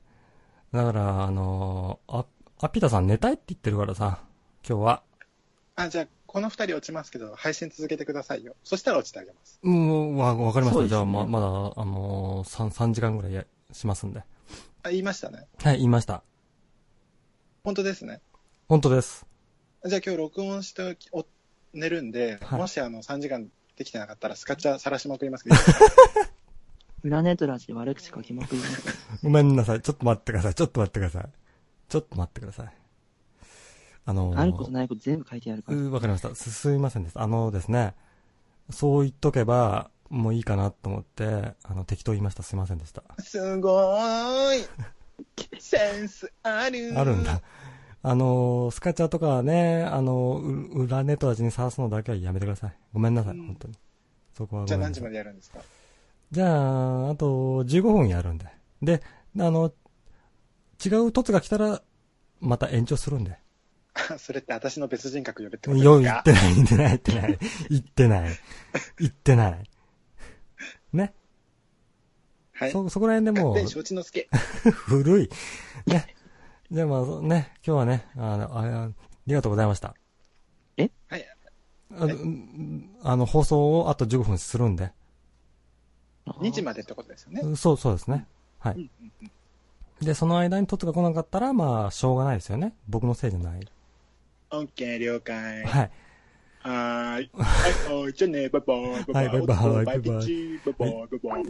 [0.72, 2.26] だから、あのー、あ、
[2.60, 4.20] あ、ピタさん寝たいって言ってるからさ、
[4.68, 5.02] 今日は。
[5.76, 8.54] あ、じゃあ、この二人落ちますけど、配信続けてくださいよ。
[8.64, 9.58] そしたら落ちてあげます。
[9.62, 10.82] もう、わ、わかりました。
[10.82, 11.50] ねじゃあ、ま、まだ、あ
[11.84, 14.22] のー、3、3時間ぐらいや、しますんで。
[14.82, 15.46] あ、言いましたね。
[15.62, 16.22] はい、言いました。
[17.64, 18.20] 本当ですね。
[18.68, 19.26] 本当です。
[19.84, 21.24] じゃあ今日録音しておきお
[21.72, 25.56] 寝るんで、はいもしあの3時間できてなかったらスカチャ晒しまくりますけど、
[27.02, 29.18] 裏ネトラジ悪口書きまくります。
[29.22, 29.80] ごめんなさい。
[29.80, 30.54] ちょっと待ってください。
[30.54, 31.28] ちょっと待ってください。
[31.88, 32.72] ちょっと待ってください。
[34.04, 35.78] あのー、あることないこと全部書いてあるから。
[35.78, 36.34] うわかりました。
[36.34, 37.18] す、すいませんです。
[37.20, 37.94] あのですね、
[38.70, 42.42] そう言っとけば、もういいかなと思って、あの、適当言いました。
[42.42, 43.02] すいませんでした。
[43.18, 44.64] すごーい。
[45.60, 46.98] センスある。
[46.98, 47.42] あるんだ。。
[48.02, 52.72] あのー、スカチャとかね、あのー、う裏ネット味にさすのだけはやめてください。
[52.92, 53.74] ごめんなさい、うん本当に。
[54.34, 55.02] そこはごじゃめんなさい。
[55.02, 55.58] あ何時までやるんですか？
[56.30, 58.46] じゃあ、あと15分やるんで。
[58.82, 59.02] で、
[59.38, 59.72] あの、
[60.84, 61.82] 違う凸が来たら、
[62.40, 63.38] また延長するんで。
[64.18, 66.22] それって私の別人格呼べってことよ、ですか？
[66.24, 67.38] 言ってない、言ってない、言ってない。
[67.70, 68.38] 言ってない。
[68.98, 69.70] 言ってない。
[70.92, 71.14] ね。
[72.52, 72.72] はい。
[72.72, 74.28] そ、そこら辺でもう承知の助。
[74.70, 75.30] 古い。
[75.86, 76.14] ね。
[76.70, 78.90] じゃあまあ、ね、今日はね、あの、ああ
[79.26, 79.94] りがとうございました。
[81.08, 81.26] はい。
[83.02, 84.92] あの、放送をあと15分するんで。
[86.38, 87.42] 2時までってことですよね。
[87.56, 88.26] そう、そうですね。
[88.58, 88.74] はい。
[88.74, 89.30] うんうんうん
[90.00, 92.74] で、その間に凸が来なかったら、まあ、しょうがないですよね。
[92.88, 93.60] 僕のせいじゃない。
[94.50, 95.64] オッケー、了解。
[95.64, 95.90] はい。
[96.60, 97.30] はーい。
[97.34, 98.90] はい、おい、じゃあね、バイバイ。
[98.90, 101.44] はいバイバイバイバイバイバイ、バイバイ。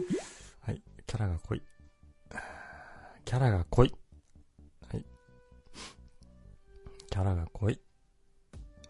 [0.61, 0.81] はい。
[1.05, 1.61] キャラが濃い。
[3.25, 3.93] キャラが濃い。
[4.91, 5.05] はい。
[7.11, 7.79] キャラが濃い。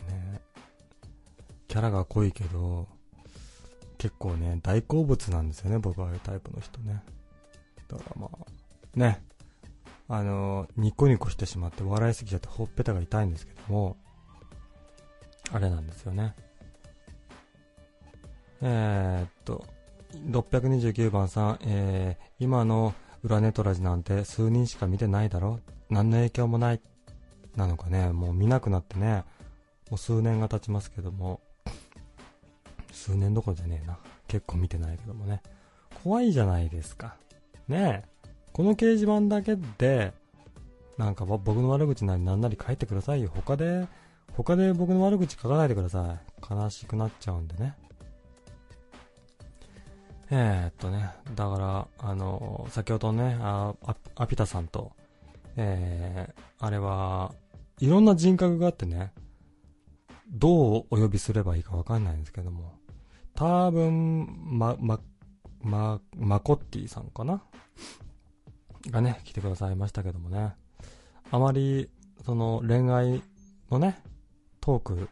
[0.07, 0.41] ね
[1.67, 2.87] キャラが濃いけど、
[3.99, 7.03] 結構ね、大好物なんですよね、僕はああいうタイプの人ね。
[7.87, 8.37] だからまあ、
[8.97, 9.21] ね。
[10.07, 13.97] あの、ニコニコしてしまって笑いすぎちゃってほっぺたが痛いんですけども、
[15.51, 16.33] あれなんですよね。
[18.61, 19.65] えー、っと、
[20.31, 25.59] 629番さん、えー、今の裏ネトラジなんて数人しか見てないだろ？
[25.89, 26.81] 何の影響もない？
[27.55, 29.25] なのかね、もう見なくなってね、
[29.91, 31.41] もう数年が経ちますけども、
[32.91, 33.97] 数年どころじゃねえな。
[34.27, 35.41] 結構見てないけどもね。
[36.03, 37.15] 怖いじゃないですか。
[37.67, 38.09] ねえ。
[38.53, 40.13] この掲示板だけで、
[40.97, 43.31] なんか僕の悪口なりなんなり書いてくださいよ。
[43.33, 43.87] 他で、
[44.33, 46.17] 他で僕の悪口書かないでくださ
[46.51, 46.53] い。
[46.53, 47.75] 悲しくなっちゃうんでね。
[50.31, 53.73] えー、っとね、だから、あの、先ほどね、あ
[54.15, 54.91] アピタさんと、
[55.55, 57.33] えー、あれは、
[57.79, 59.11] いろんな人格があってね、
[60.29, 62.78] どうお呼びすればいいかわかんないんですけども、
[63.39, 64.27] 多分、
[64.59, 64.99] ま、ま、
[65.61, 67.41] ま、マコッティさんかな？
[68.91, 70.55] がね、来てくださいましたけどもね、
[71.31, 71.89] あまり、
[72.25, 73.23] その恋愛
[73.71, 74.01] のね、
[74.59, 75.09] トーク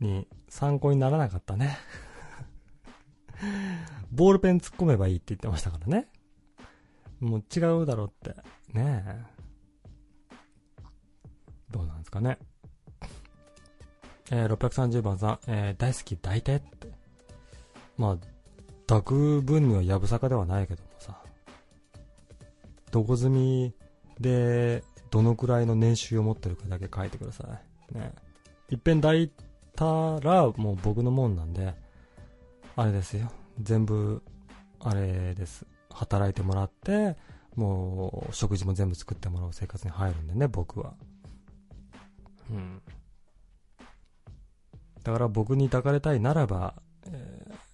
[0.00, 1.78] に参考にならなかったね。
[4.12, 6.08] ボールペン突っ込めばいいって言ってましたからね。
[7.20, 8.38] もう違うだろうって。
[8.74, 9.24] ねえ。
[11.70, 12.38] どうなんですかね。
[14.30, 16.75] えー、630番さん、えー、大好き抱いてって。
[17.98, 18.18] まあ、
[18.86, 21.20] 抱く分にはやぶさかではないけどもさ。
[22.90, 23.74] どこ済み
[24.20, 27.44] で、どのくらいの年収を持ってるかだけ書いてくださ
[27.92, 27.98] い。
[27.98, 28.12] ね。
[28.70, 29.30] いっぺん抱い
[29.74, 31.74] たら、もう僕のもんなんで、
[32.76, 33.30] あれですよ。
[33.60, 34.22] 全部、
[34.80, 35.66] あれです。
[35.90, 37.16] 働いてもらって、
[37.54, 40.94] もう、食事も全部作ってもらう生活に入るんでね、僕は。
[42.50, 42.82] うん。
[45.02, 46.74] だから僕に抱かれたいならば、
[47.06, 47.65] えー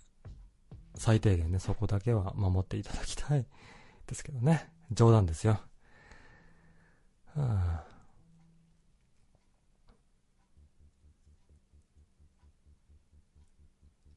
[1.03, 3.45] 最低限ね、そこだけは守っていただきたい
[4.07, 4.70] ですけどね。
[4.93, 5.61] 冗談ですよ。
[7.35, 7.85] はあ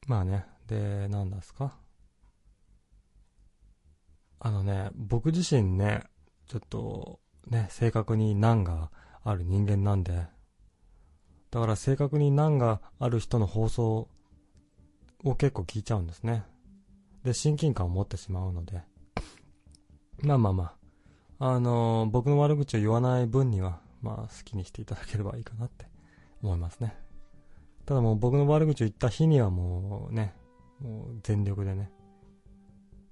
[0.06, 0.46] まあね。
[0.68, 1.76] で、何ですか？
[4.38, 6.04] あのね、僕自身ね、
[6.46, 7.18] ちょっと、
[7.48, 8.92] ね、正確に難が
[9.24, 10.28] ある人間なんで、
[11.50, 14.08] だから正確に難がある人の放送
[15.24, 16.44] を結構聞いちゃうんですね。
[17.26, 18.82] で、親近感を持ってしまうので、
[20.22, 20.72] まあまあま
[21.38, 25.86] あ、あのー、僕の悪口を言わない分には、まあ好きにしていただければいいかなって
[26.42, 26.96] 思いますね。
[27.84, 30.34] ただもう僕の悪口を言った日にはもうね、
[30.80, 31.90] もう全力でね、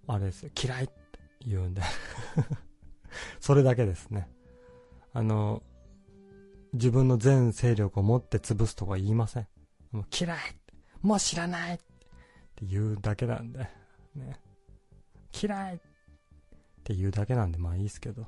[0.07, 0.95] あれですよ、嫌いって
[1.47, 1.83] 言うんで
[3.41, 4.29] それだけですね。
[5.13, 5.63] あの、
[6.73, 9.49] 自分の全勢力を持って潰すとか言いません。
[9.93, 10.39] もう嫌い
[11.03, 11.79] もう知らないっ
[12.57, 13.69] て言うだけなんで、
[14.17, 14.39] ね。
[15.43, 15.79] 嫌いっ
[16.85, 18.27] て言うだけなんで、まあいいですけど。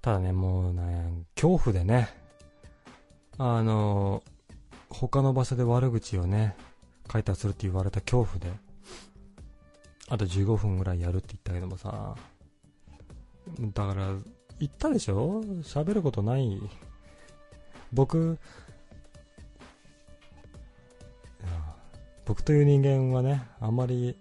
[0.00, 2.08] ただね、もうね、恐怖でね、
[3.38, 4.22] あの、
[4.88, 6.56] 他の場所で悪口をね、
[7.12, 8.52] 書いたするって言われた恐怖で、
[10.08, 12.14] あと15分ぐらいやるって言ったけどもさ、
[13.58, 14.12] だから、
[14.58, 15.42] 言ったでしょ？
[15.62, 16.60] 喋ることない。
[17.92, 18.38] 僕、
[22.26, 24.16] 僕という人間はね、あんまり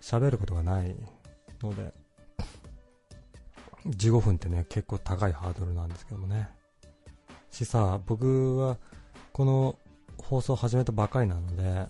[0.00, 0.94] 喋ることがない
[1.62, 1.92] ので、
[3.86, 6.50] 15分ってね、結構高いハードルなんですけどもね。
[7.50, 8.76] しさ、僕は
[9.32, 9.78] この
[10.18, 11.86] 放送始めたばかりなので、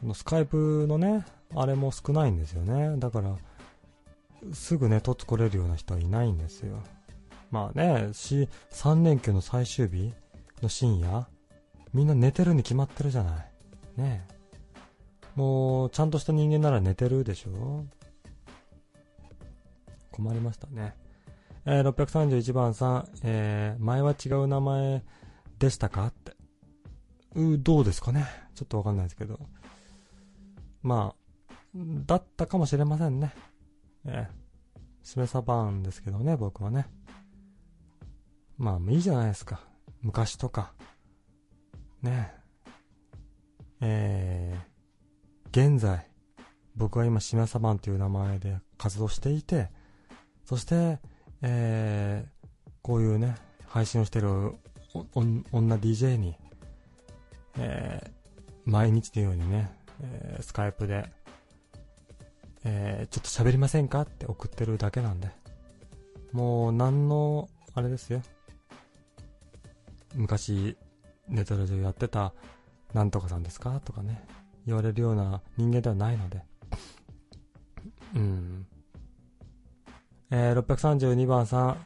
[0.00, 1.24] このスカイプのね、
[1.54, 2.96] あれも少ないんですよね。
[2.98, 3.36] だから、
[4.54, 6.82] すぐね、とつ来れるような人はいないんですよ。
[7.50, 10.14] まあね、し、3連休の最終日
[10.62, 11.28] の深夜、
[11.92, 13.51] みんな寝てるに決まってるじゃない。
[13.96, 14.26] ね
[15.34, 17.86] もう、ちゃんとした人間なら寝てるでしょ？
[20.10, 20.94] 困りましたね。
[21.64, 25.02] えー、631番さん、えー、前は違う名前
[25.58, 26.06] でしたか？
[26.08, 26.32] って。
[27.34, 28.26] う、どうですかね？
[28.54, 29.40] ちょっとわかんないですけど。
[30.82, 33.32] まあ、だったかもしれませんね。
[34.04, 36.86] えー、しめさばんですけどね、僕はね。
[38.58, 39.60] まあ、いいじゃないですか。
[40.02, 40.74] 昔とか。
[42.02, 42.41] ねえ。
[43.84, 46.06] えー、現在、
[46.76, 49.70] 僕は今、しめさばんという名前で活動していて、
[50.44, 51.00] そして、
[51.42, 53.34] えー、こういうね、
[53.66, 54.54] 配信をしてる
[55.52, 56.36] 女 DJ に、
[57.58, 58.10] えー、
[58.64, 61.04] 毎日のようにね、えー、スカイプで、
[62.64, 65.28] えー、ちょっと喋りませんかって送ってるだけなんで。
[66.30, 68.22] もう、何の、あれですよ。
[70.14, 70.76] 昔、
[71.28, 72.32] ネトラジオやってた、
[72.94, 73.80] なんとかさんですか？
[73.84, 74.24] とかね、
[74.66, 76.42] 言われるような人間ではないので。
[78.14, 78.66] うん。
[80.30, 81.76] えー、632番さん、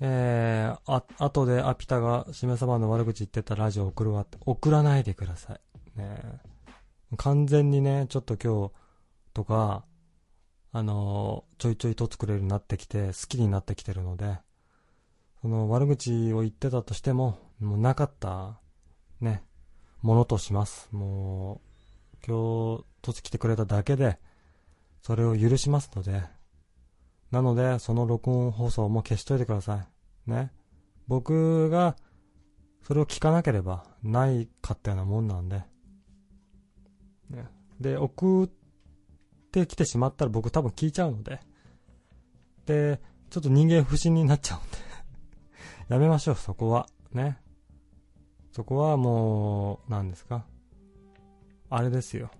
[0.00, 5.98] えー、あ、後でアピタがしめさばの悪口言ってたラジオ送るわって、送らないでください。
[5.98, 6.40] ね。
[7.16, 8.72] 完全にね、ちょっと今日
[9.34, 9.84] とか、
[10.72, 14.38] あのー、ちょいちょいと作れるようになってきて、好きになってきてるので、
[15.42, 18.60] その悪口を言ってたとしても、もうなかった、
[19.20, 19.44] ね、
[20.02, 20.88] ものとします。
[20.92, 21.60] も
[22.24, 24.18] う、今日、とつ来てくれただけで、
[25.02, 26.22] それを許しますので、
[27.30, 29.86] なので、その録音放送も消しといてくださ
[30.26, 30.30] い。
[30.30, 30.52] ね。
[31.08, 31.96] 僕が、
[32.82, 35.62] それを聞かなければ、ないかったようなもんなんで。
[37.30, 37.48] ね。
[37.80, 38.48] で、送っ
[39.50, 41.40] てきてしまったら僕多分聞いちゃうので。
[42.66, 43.00] で、
[43.30, 44.78] ちょっと人間不信になっちゃうんで
[45.94, 46.88] やめましょう、そこは。
[47.12, 47.41] ね。
[48.52, 50.44] そこはもう、何ですか？
[51.70, 52.30] あれですよ。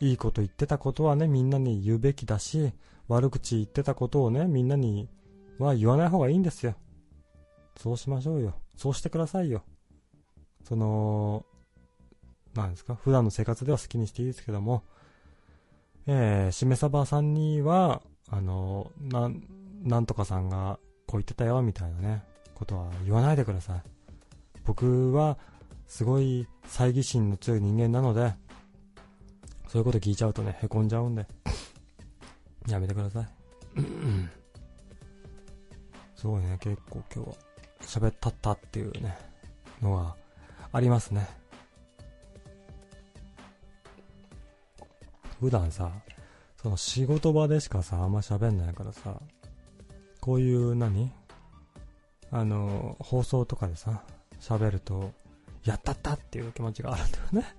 [0.00, 2.72] いいこと言ってたことはね、みんなに言うべきだし、
[3.08, 5.08] 悪口言ってたことをね、みんなに
[5.58, 6.74] は言わない方がいいんですよ。
[7.76, 8.54] そうしましょうよ。
[8.76, 9.62] そうしてくださいよ。
[10.64, 11.46] その、
[12.54, 14.82] なんですか、普段の生活では好きにしていいですけども、
[16.06, 19.42] えー、しめさばさんには、あの、なん、
[19.82, 22.24] なんとかさんがこう言ってたよ、みたいなね、
[22.54, 23.82] ことは言わないでください。
[24.68, 25.38] 僕は、
[25.86, 28.34] すごい猜疑心の強い人間なので、
[29.66, 31.26] そういうこと聞いちゃうとね、へこんじゃうんで。
[32.68, 33.28] やめてください。
[36.14, 37.36] すごいね、結構今日は
[37.80, 39.16] 喋ったったっていうね、
[39.80, 40.14] のが
[40.70, 41.26] ありますね。
[45.40, 45.90] 普段さ、
[46.60, 49.18] その仕事場でしかさ、あんま喋んないからさ、
[50.20, 51.10] こういう何？
[52.30, 54.02] あの、放送とかでさ、
[54.40, 55.12] 喋ると、
[55.64, 57.56] やったったっていう気持ちがあるんだよね。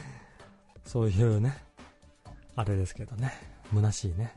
[0.84, 1.56] そういうね、
[2.56, 3.32] あれですけどね。
[3.72, 4.36] 虚しいね。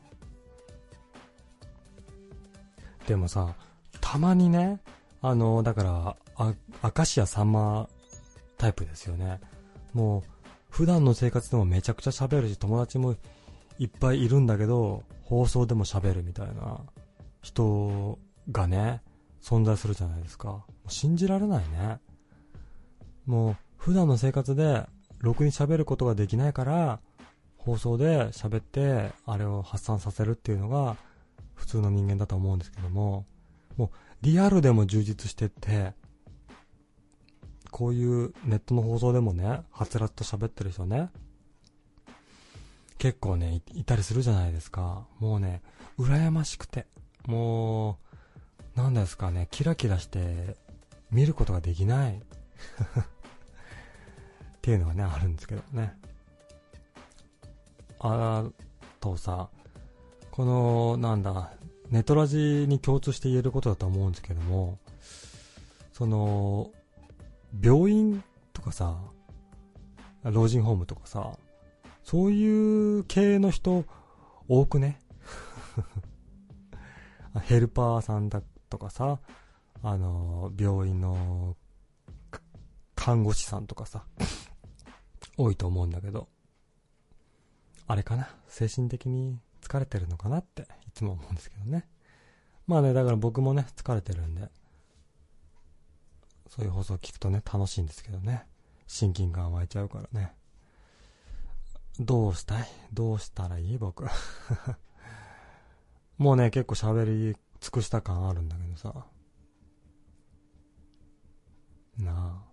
[3.06, 3.54] でもさ、
[4.00, 4.80] たまにね、
[5.22, 7.88] あの、だから、あ、明石家さんま
[8.56, 9.40] タイプですよね。
[9.92, 10.22] もう、
[10.70, 13.16] 普段の生活でもめちゃくちゃ喋るし、友達も
[13.78, 16.80] いっぱいいるんだけど、放送でも喋るみたいな
[17.42, 18.18] 人
[18.50, 19.02] がね、
[19.48, 20.62] 存在するじゃないですか。
[20.88, 22.00] 信じられないね。
[23.24, 24.84] もう、普段の生活で、
[25.20, 27.00] ろくに喋ることができないから、
[27.56, 30.98] 放送で喋って、あれを発散させるっていうのが、
[31.54, 33.24] 普通の人間だと思うんですけども、
[33.78, 35.94] もう、リアルでも充実してって、
[37.70, 41.08] こういうネットの放送でもね、はつらつと喋ってる人ね、
[42.98, 45.06] 結構ねい、いたりするじゃないですか。
[45.20, 45.62] もうね、
[45.98, 46.86] 羨ましくて。
[47.26, 48.07] もう、
[48.78, 50.56] なんですかね、キラキラして
[51.10, 52.18] 見ることができない。
[52.22, 52.22] っ
[54.62, 55.98] ていうのがね、あるんですけどね。
[57.98, 58.44] あ
[59.00, 59.48] とさ、
[60.30, 61.52] この、なんだ、
[61.90, 64.78] ネトラジに共通して言えることだと思うんですけども、
[65.92, 66.70] その、
[67.60, 68.22] 病院
[68.52, 68.96] とかさ、
[70.22, 71.36] 老人ホームとかさ、
[72.04, 73.84] そういう系の人
[74.46, 75.00] 多くね？
[77.42, 79.20] ヘルパーさんだとかさ、
[79.82, 81.56] あの、病院の
[82.94, 84.04] 看護師さんとかさ、
[85.36, 86.28] 多いと思うんだけど、
[87.86, 88.28] あれかな？
[88.48, 91.88] 精神的に疲れてるのかなっていつも思うんですけどね。
[92.66, 94.50] まあね、だから僕もね、疲れてるんで、
[96.48, 98.46] そういう放送を聞くとね、楽しいんですけどね。
[98.86, 100.34] 親近感湧いちゃうからね。
[101.98, 102.68] どうしたい？
[102.92, 103.78] どうしたらいい？
[103.78, 104.04] 僕。
[106.18, 109.06] もうね、結構喋り尽くした感あるんだけどさ。
[111.98, 112.48] なあ。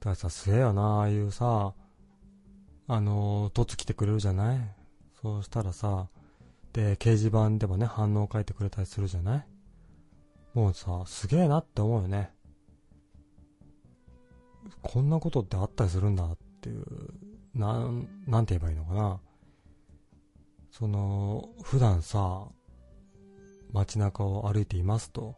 [0.00, 1.74] だからさ、すげえよな、ああいうさ、
[2.86, 4.60] あのー、凸来てくれるじゃない？
[5.22, 6.08] そうしたらさ、
[6.72, 9.46] で、掲示板でもね、反応を書いてくれたりするじゃない？
[10.52, 12.30] もうさ、すげえなって思うよね。
[14.82, 16.84] こんなことってあったりするんだっていう、
[17.54, 19.20] なん、なんて言えばいいのかな。
[20.70, 22.48] その、普段さ、
[23.74, 25.34] 街中を歩いていますと。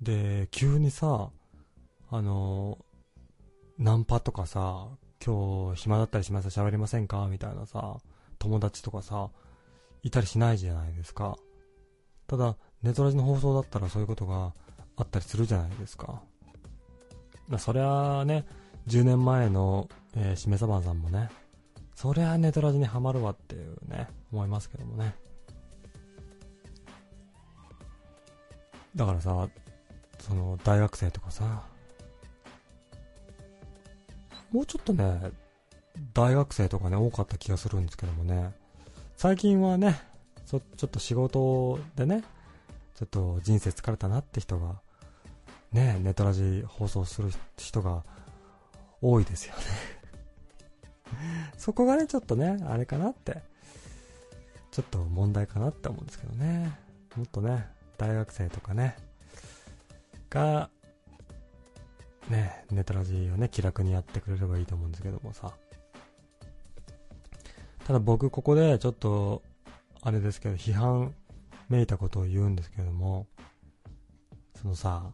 [0.00, 1.30] で、急にさ、
[2.10, 2.78] あの、
[3.78, 4.88] ナンパとかさ、
[5.24, 7.26] 今日暇だったりします喋りませんか？
[7.28, 7.98] みたいなさ、
[8.38, 9.30] 友達とかさ、
[10.04, 11.36] いたりしないじゃないですか。
[12.28, 14.54] ただ、ネトラジの放送だったらそういうことが
[14.96, 16.22] あったりするじゃないですか。
[17.48, 18.46] まそりゃあね、
[18.86, 21.28] 10年前の、えー、しめさばんさんもね、
[21.96, 25.16] そりゃネトラジにはまるわっていうね、思いますけどもね。
[28.94, 29.48] だからさ、
[30.20, 31.62] その大学生とかさ、
[34.50, 35.30] もうちょっとね、
[36.14, 38.52] 大学生とかね、多かった気がするんですけどもね、
[39.16, 40.00] 最近はね、
[40.46, 42.22] ちょっと仕事でね、
[42.94, 44.80] ちょっと人生疲れたなって人が
[45.72, 48.04] ね、ネトラジ放送する人が
[49.02, 49.62] 多いですよね
[51.56, 53.42] そこがね、ちょっとね、あれかなって、
[54.70, 56.78] ちょっと問題かなって思うんですけどね。
[57.16, 57.66] もっとね、
[57.98, 58.96] 大学生とかね、
[60.30, 60.70] が、
[62.28, 65.52] ね、ネトラジーをね、気楽にやってくれればいいと思うんですけどもさ。
[67.86, 69.42] ただ僕ここでちょっと、
[70.02, 71.14] あれですけど、批判
[71.68, 73.26] めいたことを言うんですけども、
[74.60, 75.10] そのさ、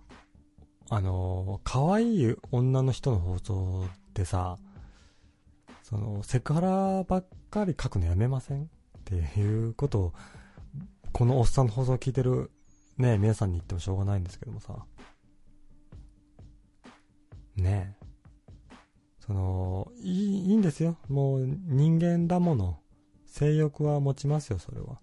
[0.90, 4.59] あの、可愛い女の人の放送でさ、
[5.82, 8.65] その、セクハラばっかり書くのやめません？
[8.65, 8.66] っ
[9.05, 10.12] ていうことを、
[11.12, 12.51] このおっさんの放送を聞いてる、
[12.98, 14.84] ね、皆さんに言ってもしょうがないんですけどもさ。
[17.56, 18.04] ねえ。
[19.26, 20.96] その、いい、いいんですよ。
[21.08, 22.78] もう人間だもの。
[23.26, 25.00] 性欲は持ちますよ、それは。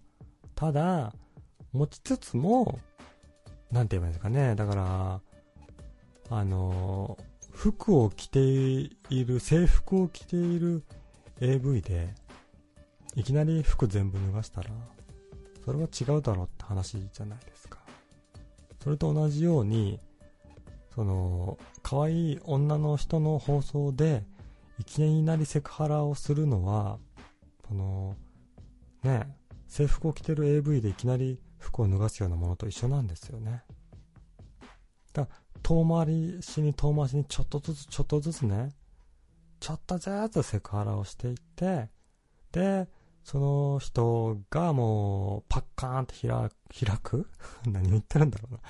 [0.54, 1.12] ただ、
[1.72, 2.78] 持ちつつも、
[3.70, 4.54] なんて言えばいいんですかね。
[4.54, 5.20] だから、
[6.30, 7.18] あの、
[7.50, 10.82] 服を着ている、制服を着ている
[11.40, 12.14] AV で、
[13.16, 14.70] いきなり服全部脱がしたら、
[15.64, 17.61] それは違うだろうって話じゃないです。
[18.82, 20.00] それと同じように、
[20.94, 24.24] その、可愛い女の人の放送で、
[24.78, 26.98] いきなりセクハラをするのは、
[27.68, 28.16] その、
[29.04, 29.36] ね、
[29.68, 33.62] 制服を着てる AV でいきなり服を脱がすようなものと一緒なんですよね。
[35.12, 38.70] だから遠回りしに遠回しにちょっとずつちょっとずつね、
[39.60, 41.88] ちょっとずつセクハラをしていって、
[42.50, 42.88] で、
[43.24, 46.14] その人がもうパッカーンって
[46.86, 47.28] 開く？
[47.66, 48.60] 何を言ってるんだろうな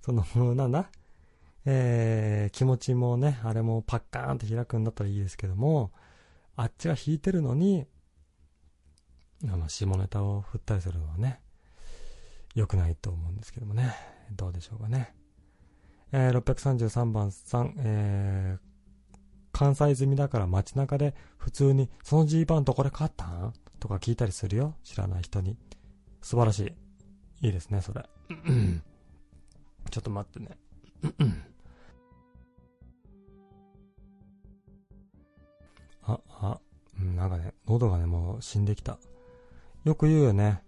[0.00, 0.90] その、なんだ
[1.64, 5.92] えー、気持ちもね、あれもパッカーンって開くんだったらいいですけども、
[6.56, 7.86] あっちが引いてるのに、
[9.44, 11.40] あの、下ネタを振ったりするのはね、
[12.54, 13.94] 良くないと思うんですけどもね。
[14.32, 15.14] どうでしょうかね。
[16.12, 19.18] えー、633番さん、えー、
[19.52, 23.52] 関西済みだから街中で普通に、その G バンどこで買ったん？
[23.80, 24.74] とか聞いたりするよ。
[24.82, 25.56] 知らない人に。
[26.20, 26.74] 素晴らし
[27.40, 27.46] い。
[27.46, 28.08] いいですね、それ。
[29.90, 30.58] ちょっと待ってね。
[36.02, 36.60] あ、あ、
[37.00, 38.98] うん、なんかね、喉がね、もう死んできた。
[39.84, 40.62] よく言うよね。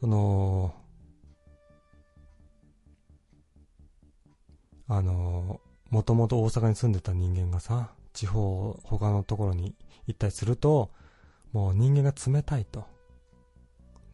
[0.00, 0.74] その、
[4.86, 5.60] あの、
[5.90, 9.74] もともと大阪に住んでた人間がさ、地方、他のところに
[10.06, 10.90] 行ったりすると、
[11.52, 12.84] もう人間が冷たいと。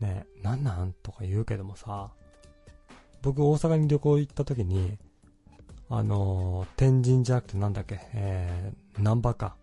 [0.01, 2.11] ねえ、なんなんとか言うけどもさ、
[3.23, 4.98] 僕大阪に旅行行った時に、
[5.89, 9.56] あの天神じゃなくてなんだっけ、えー、南波か。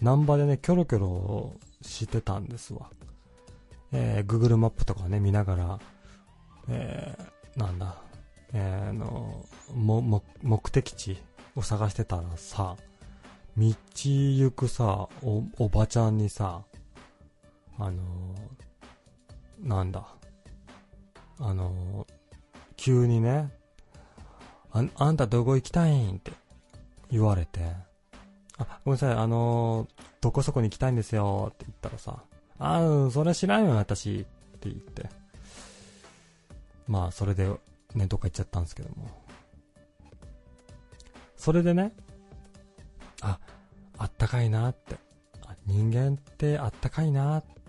[0.00, 2.90] 南波でね、キョロキョロしてたんですわ。
[3.92, 5.80] えー、Google マップとかね、見ながら、
[6.68, 7.96] えー、なんだ、
[8.52, 9.44] えー、の、
[9.74, 11.18] も、も、目的地
[11.54, 12.76] を探してたらさ、
[13.56, 16.62] 道行くさ、お、おばちゃんにさ、
[17.78, 20.06] あのー、なんだ、
[21.38, 22.12] あのー、
[22.76, 23.50] 急にね、
[24.72, 26.16] あ、あんたどこ行きたいん？
[26.16, 26.32] って
[27.10, 27.60] 言われて、
[28.58, 32.22] あ、ごめんなさい、あのー、どこそこに行きたいんですよって言ったらさ、
[32.58, 34.24] ああ、それ知らんよ、私っ
[34.58, 35.08] て言って。
[36.86, 37.48] まあ、それで、
[37.94, 39.08] ね、どっか行っちゃったんですけども。
[41.36, 41.92] それでね、
[43.20, 43.40] あ、
[43.98, 44.96] あったかいなって。
[45.66, 47.61] 人間ってあったかいなって。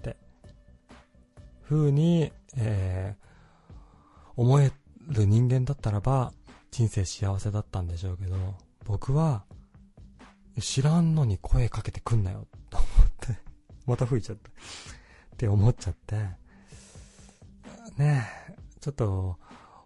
[1.74, 3.74] 風に、えー、
[4.38, 4.72] 思え
[5.08, 6.32] る人間だったらば、
[6.72, 8.36] 人生幸せだったんでしょうけど、
[8.86, 9.44] 僕は、
[10.60, 12.90] 知らんのに声かけてくんなよ、と思っ
[13.20, 13.40] て
[13.88, 14.50] また吹いちゃった。
[14.50, 14.54] っ
[15.38, 16.16] て思っちゃって、
[17.98, 19.38] ねえ、ちょっと、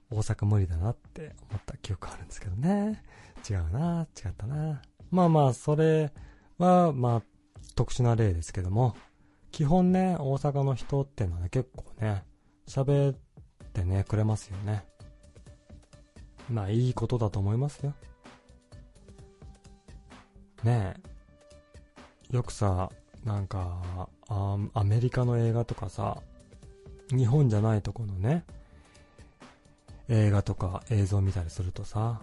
[0.09, 3.03] 大阪無理だなって思った記憶あるんですけどね。
[3.49, 4.81] 違うな、違ったな。
[5.09, 6.11] まあまあ、それ
[6.57, 7.23] は、まあ、
[7.75, 8.95] 特殊な例ですけども、
[9.51, 12.23] 基本ね、大阪の人ってのはね、結構ね、
[12.67, 13.15] 喋っ
[13.73, 14.85] てね、くれますよね。
[16.49, 17.93] まあ、いいことだと思いますよ。
[20.63, 20.95] ね
[22.31, 22.35] え。
[22.35, 22.91] よくさ、
[23.23, 26.21] なんか、アメリカの映画とかさ、
[27.09, 28.45] 日本じゃないとこのね、
[30.09, 32.21] 映画とか映像見たりするとさ、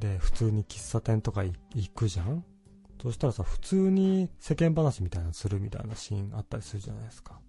[0.00, 2.44] で、普通に喫茶店とか行くじゃん
[3.02, 7.40] そしたらさ、普通に世間話みたいなのするみたいなシーンあったりするじゃないですか。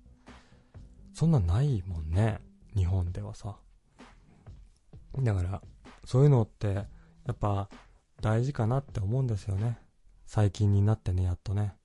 [1.14, 2.40] そんなんないもんね。
[2.76, 3.58] 日本ではさ。
[5.20, 5.62] だから、
[6.06, 6.86] そういうのって、や
[7.32, 7.70] っぱ、
[8.22, 9.80] 大事かなって思うんですよね。
[10.26, 11.76] 最近になってね、やっとね。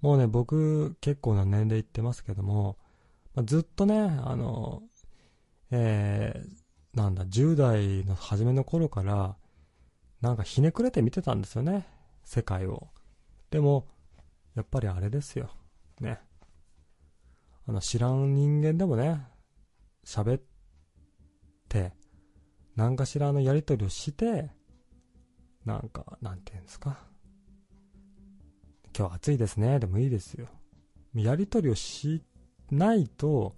[0.00, 2.78] もうね、僕、結構な年齢いってますけども、
[3.34, 4.82] ま、ずっとね、あの、
[5.70, 9.36] えー、なんだ、10代の初めの頃から、
[10.20, 11.86] なんかひねくれて見てたんですよね、
[12.24, 12.88] 世界を。
[13.54, 13.86] でも、
[14.56, 15.48] やっぱりあれですよ。
[16.00, 16.18] ね。
[17.68, 19.24] あの、知らん人間でもね、
[20.04, 20.42] 喋っ
[21.68, 21.92] て、
[22.74, 24.50] 何かしらのやりとりをして、
[25.64, 26.98] なんか、なんていうんですか。
[28.98, 29.78] 今日暑いですね。
[29.78, 30.48] でもいいですよ。
[31.14, 32.24] やりとりをし
[32.72, 33.54] ないと、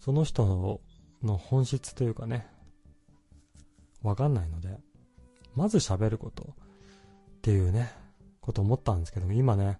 [0.00, 0.82] その人
[1.22, 2.46] の本質というかね、
[4.02, 4.78] わかんないので、
[5.54, 8.01] まず喋ることっていうね、
[8.42, 9.78] こと思ったんですけども、今ね、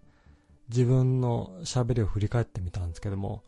[0.69, 3.43] 自分の喋りを振り返ってみたんですけども、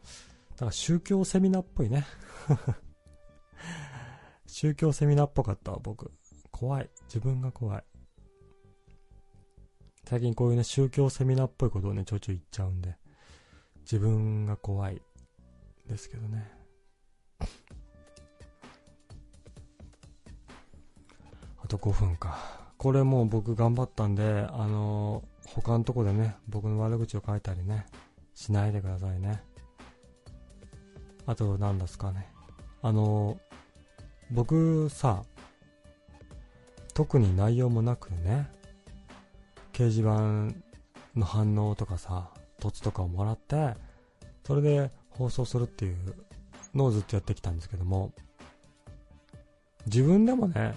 [0.57, 2.05] だか宗教セミナーっぽいね。
[4.47, 6.13] 宗教セミナーっぽかったわ、僕。
[6.51, 6.91] 怖い。
[7.05, 7.85] 自分が怖い。
[10.05, 12.97] 最近こういうね、宗教セミナーっぽいことをね、ちょいちょい言っちゃうんで、
[13.83, 15.01] 自分が怖い
[15.87, 16.53] ですけどね。
[21.59, 22.64] あと5分か。
[22.85, 27.87] これもう僕頑張ったんで、あのー、他のとこでね、僕の悪口を書いたりね、
[28.35, 29.43] しないでくださいね。
[31.25, 32.31] あと、何ですかね。
[32.83, 33.39] あのー、
[34.33, 35.25] 僕さ、
[36.93, 38.51] 特に内容もなくね、
[39.73, 40.55] 掲示板
[41.19, 42.29] の反応とかさ、
[42.61, 43.73] 凸とかをもらって、
[44.47, 45.97] それで放送するっていう
[46.75, 48.13] のをずっとやってきたんですけども、
[49.87, 50.75] 自分でもね、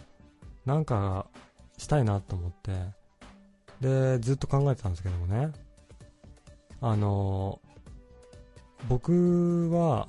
[0.65, 1.27] なんか
[1.77, 2.71] したいなと思って、
[3.81, 5.51] で、ずっと考えてたんですけどもね、
[6.81, 7.59] あの、
[8.87, 10.07] 僕は、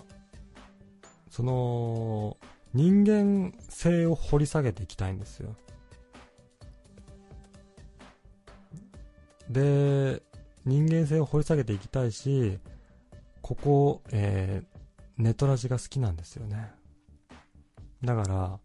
[1.31, 2.37] その、
[2.75, 5.57] 人間性を掘り下げていきたいんですよ。
[9.49, 10.23] で、
[10.65, 12.59] 人間性を掘り下げていきたいし、
[13.41, 16.71] ここ、えー、ネトラジが好きなんですよね。
[18.05, 18.59] だから、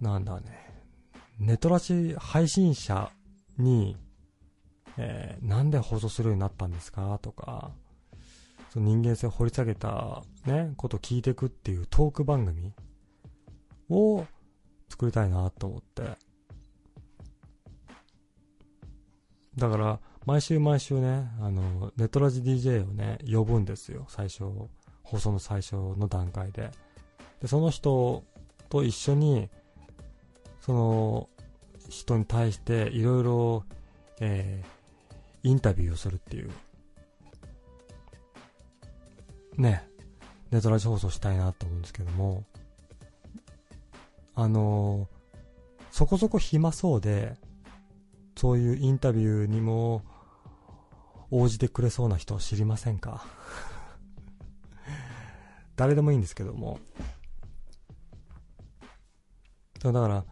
[0.00, 0.69] なんだね、
[1.40, 3.10] ネトラジ配信者
[3.58, 3.96] に、
[4.96, 7.18] えーなんで放送するようになったんですか？
[7.22, 7.72] とか、
[8.70, 12.72] その人間性を掘り下げたね、ことを聞いていくっていうトーク番組
[13.88, 14.26] を
[14.90, 16.02] 作りたいなと思って。
[19.56, 24.04] だから、毎週毎週ね、あの、ネトラジ DJ をね、呼ぶんですよ。
[24.08, 24.44] 最初、
[25.02, 26.70] 放送の最初の段階で。
[27.40, 28.24] で、その人
[28.68, 29.48] と一緒に、
[30.60, 31.28] その
[31.88, 33.64] 人に対していろいろ、
[34.20, 34.62] え
[35.42, 36.50] インタビューをするっていう。
[39.56, 39.88] ね、
[40.50, 42.44] ネトラジ放送したいなと思うんですけども、
[44.34, 45.20] あのー
[45.90, 47.36] そこそこ暇そうで、
[48.36, 50.02] そういうインタビューにも
[51.30, 53.26] 応じてくれそうな人を知りませんか？
[55.76, 56.78] 誰でもいいんですけども。
[59.80, 60.24] だから、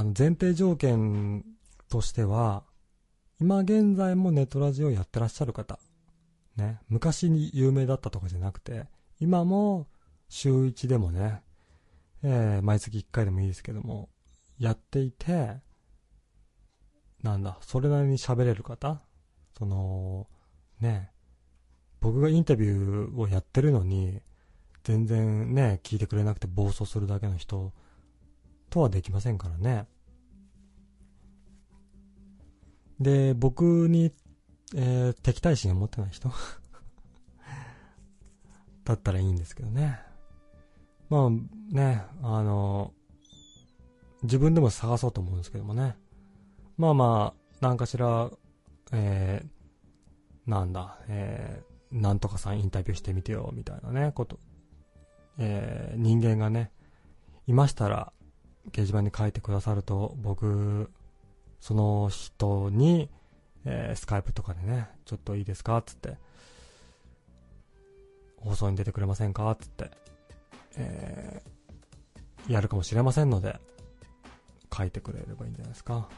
[0.00, 1.44] あの前提条件
[1.90, 2.64] としては、
[3.38, 5.78] 今現在もネットラジをやってらっしゃる方、
[6.56, 8.86] ね、昔に有名だったとかじゃなくて、
[9.20, 9.88] 今も
[10.30, 11.42] 週1でもね、
[12.22, 14.08] えー毎月1回でもいいですけども、
[14.58, 15.58] やっていて、
[17.22, 19.02] なんだ、それなりに喋れる方
[19.58, 20.28] その、
[20.80, 21.10] ね、
[22.00, 24.22] 僕がインタビューをやってるのに、
[24.82, 27.74] 全然ね、聞いてくれなくて暴走するだけの人
[28.70, 29.86] とはできませんからね。
[33.00, 34.12] で、僕に、
[34.74, 36.30] えー敵対心を持ってない人
[38.84, 39.98] だったらいいんですけどね。
[41.08, 41.30] まあ
[41.74, 42.92] ね、あの、
[44.22, 45.96] 自分でも探そうと思うんですけどもね。
[46.76, 48.30] まあまあ、何かしら、
[48.92, 49.50] えー
[50.50, 54.38] なんだ、えーなんとかさんインタビューしてみてよ、みたいなね、こと、
[55.38, 56.70] えー人間がね、
[57.46, 58.12] いましたら、
[58.68, 60.90] 掲示板に書いてくださると、僕、
[61.60, 63.10] その人に、
[63.64, 66.16] えースカイプとかでね、ちょっといいですかつって、
[68.36, 69.90] 放送に出てくれませんかつって、
[70.76, 71.50] えー
[72.48, 73.60] やるかもしれませんので、
[74.76, 76.08] 書いてくれればいいんじゃないですか。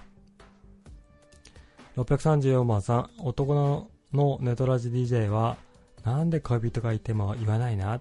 [1.96, 5.56] 634番さん、男のネトラジ DJ は、
[6.04, 8.00] なんで恋人がいても言わないな。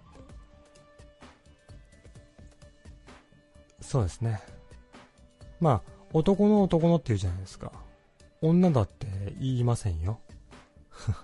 [3.91, 4.39] そうですね。
[5.59, 7.73] まあ、男の男のって言うじゃないですか。
[8.41, 9.05] 女だって
[9.37, 10.21] 言いませんよ。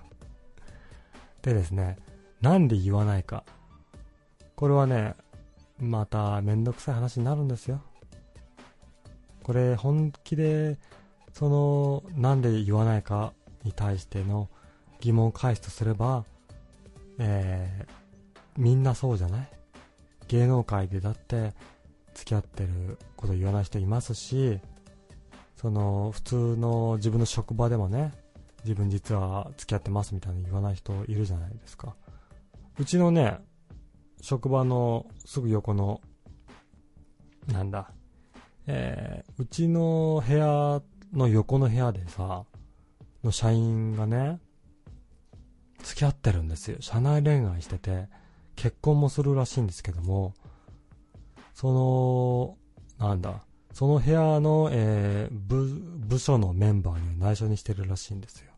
[1.41, 1.97] でですね、
[2.41, 3.45] なんで言わないか。
[4.57, 5.15] これはね、
[5.79, 7.81] まためんどくさい話になるんですよ。
[9.43, 10.77] これ本気で、
[11.31, 13.31] その、なんで言わないか
[13.63, 14.49] に対しての
[14.99, 16.25] 疑問を返すとすれば、
[17.17, 17.91] えー、
[18.57, 19.49] みんなそうじゃない？
[20.27, 21.53] 芸能界でだって
[22.17, 24.59] 付き合ってること言わない人いますし、
[25.55, 28.11] その、普通の自分の職場でもね、
[28.63, 31.95] 自分実は付き合ってますみたいな言わない人いるじゃないですか。
[32.79, 33.37] うちのね、
[34.19, 36.01] 職場のすぐ横の、
[37.47, 37.91] なんだ、
[38.65, 40.81] えー、うちの部屋
[41.13, 42.45] の横の部屋でさ、
[43.23, 44.39] の社員がね、
[45.83, 46.77] 付き合ってるんですよ。
[46.79, 48.07] 社内恋愛してて、
[48.55, 50.33] 結婚もするらしいんですけども、
[51.57, 51.73] そ
[52.99, 53.41] の、なんだ、
[53.73, 55.65] その部屋の、えー部、
[56.05, 58.51] 部署のメンバーに内緒にしてるらしいんですよ。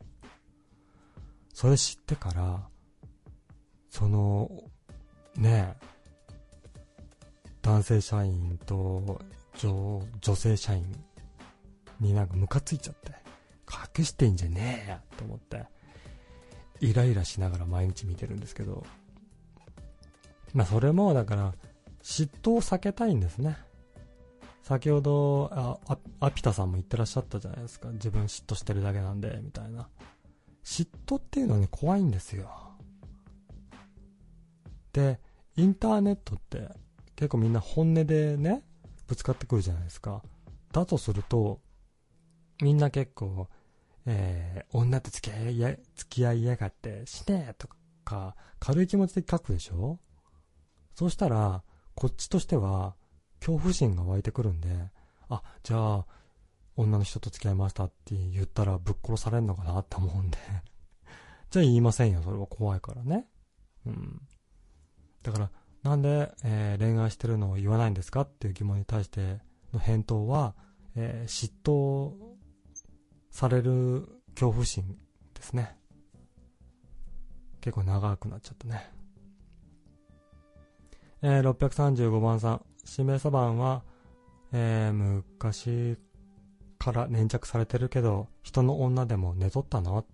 [1.53, 2.67] それ知ってから、
[3.89, 4.51] その、
[5.37, 5.77] ね、
[7.61, 9.21] 男性社員と
[9.57, 10.85] 女女性社員
[12.01, 13.13] になんかムカついちゃって、
[13.97, 15.63] 隠してんじゃねえやと思って、
[16.81, 18.85] イライラしながら毎日見てるんですけど、
[20.53, 21.53] まあそれもだから、
[22.09, 23.55] 嫉妬を避けたいんですね。
[24.63, 25.77] 先ほど、あ、
[26.19, 27.89] アピタさんも言ってらっしゃったじゃないですか。
[27.91, 29.87] 自分嫉妬してるだけなんで、みたいな。
[30.63, 32.49] 嫉妬っていうのはね、怖いんですよ。
[34.91, 35.19] で、
[35.55, 36.69] インターネットって
[37.15, 38.63] 結構みんな本音でね、
[39.05, 40.23] ぶつかってくるじゃないですか。
[40.71, 41.61] だとすると、
[42.59, 43.47] みんな結構、
[44.07, 47.69] えー、女と付き合いや、付き合いやがって、しねと
[48.03, 49.99] か、軽い気持ちで書くでしょ？
[50.95, 51.63] そうしたら、
[51.99, 52.95] こっちとしては、
[53.41, 54.69] 恐怖心が湧いてくるんで、
[55.27, 56.05] あ、じゃあ、
[56.77, 60.37] 女の人と付き合いましたって言ったらぶっ殺されんのかなって思うんで。
[61.51, 63.27] じゃあ言いませんよ、それは怖いからね。
[63.85, 64.21] うん。
[65.23, 65.51] だから、
[65.83, 69.41] なんで、えー恋愛してるのを言わないんですかっていう疑問に対して
[69.73, 70.55] の返答は、
[70.95, 72.13] えー嫉妬
[73.29, 74.97] される恐怖心
[75.33, 75.77] ですね。
[77.59, 78.98] 結構長くなっちゃったね。
[81.21, 82.61] えー、635番さん。
[82.89, 83.83] 指名サバンは、
[84.51, 85.97] えー、昔
[86.77, 90.05] から粘着されてるけど、人の女でも寝とったの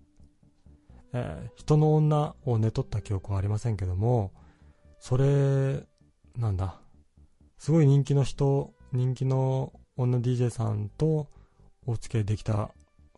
[1.12, 4.32] えー、人の女を寝とった記憶はありませんけども、
[4.98, 5.84] それ、
[6.36, 6.80] なんだ、
[7.56, 11.28] すごい人気の人、人気の女 DJ さんと
[11.86, 12.70] お付き合いできた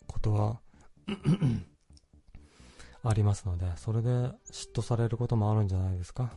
[0.06, 0.60] ことは
[3.02, 6.30] ありますので、それで嫉妬されることもあるんじゃないですか。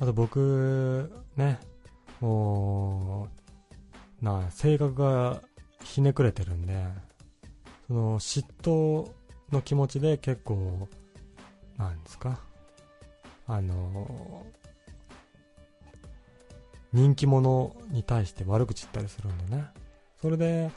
[0.00, 1.60] あと僕、ね、
[2.20, 3.28] も
[4.22, 5.42] う、な、性格が
[5.84, 6.82] ひねくれてるんで、
[7.86, 9.10] その嫉妬
[9.52, 10.88] の気持ちで結構、
[11.76, 12.40] なんですか、
[13.46, 14.46] あの、
[16.94, 19.66] 人気者に対して悪口言ったりするんでね。
[20.22, 20.70] それで、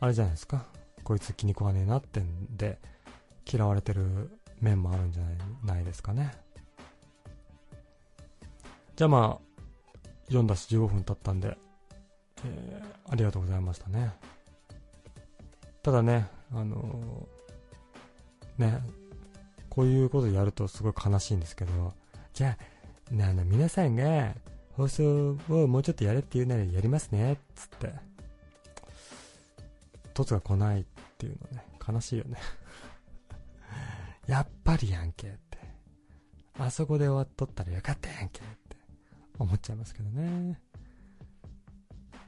[0.00, 0.66] あれじゃないですか。
[1.04, 2.80] こいつ気に食わねえなってんで、
[3.48, 5.22] 嫌われてる面もあるんじゃ
[5.64, 6.45] ないですかね。
[8.96, 11.56] じゃあまあ、読んだし15分経ったんで、
[12.46, 14.10] えー、ありがとうございましたね。
[15.82, 18.80] ただね、あのー、ね、
[19.68, 21.92] こういうことやるとすごい悲しいんですけど、
[22.32, 22.56] じゃ
[23.10, 24.34] あ、ね、あの、皆さんが
[24.72, 27.92] 放送をもうちょっとやれって言うならやりますね、つって。
[30.14, 30.84] 凸が来ないっ
[31.18, 32.38] ていうのね、悲しいよね
[34.26, 35.58] やっぱりやんけって。
[36.58, 38.65] あそこで終わっとったらよかったやんけって。
[39.38, 40.60] 思っちゃいますけどね。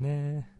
[0.01, 0.59] ねえ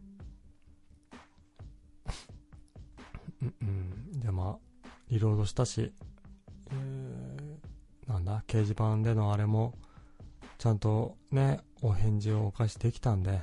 [3.41, 4.19] うんうん。
[4.19, 5.93] じゃあまあ、リロードしたし、
[6.71, 9.73] えー、なんだ、掲示板でのあれも、
[10.57, 13.41] ちゃんとね、お返事をお返しできたんで、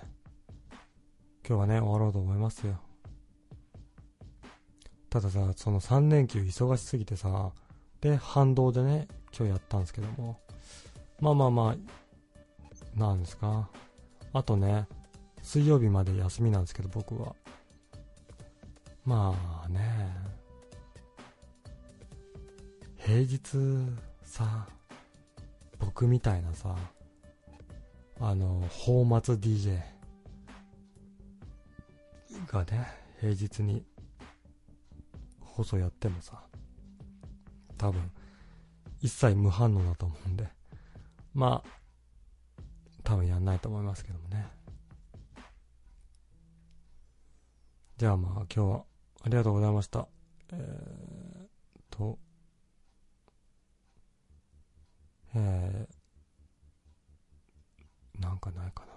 [1.49, 2.79] 今日はね、終わろうと思いますよ。
[5.09, 7.53] たださ、その3連休忙しすぎてさ、
[8.01, 10.39] で、反動でね、今日やったんですけども、
[11.21, 11.77] まあまあまあ、
[12.97, 13.69] なんですか？
[14.33, 14.87] あとね、
[15.43, 17.35] 水曜日まで休みなんですけど、僕は。
[19.05, 20.17] まあね、
[22.97, 23.39] 平日
[24.25, 24.67] さ、
[25.79, 26.75] 僕みたいなさ、
[28.21, 29.81] あの、放末 DJ
[32.49, 32.87] がね、
[33.21, 33.85] 平日に
[35.41, 36.43] 放送やってもさ、
[37.79, 38.11] 多分、
[39.03, 40.49] 一切無反応だと思うんで、
[41.35, 41.69] まあ、
[43.07, 44.49] 多分やんないと思いますけどもね。
[47.99, 48.85] じゃあまあ今日は
[49.23, 50.09] ありがとうございました。
[50.53, 51.47] えー、
[51.89, 52.19] と、
[55.37, 58.93] えー、なんかないかな。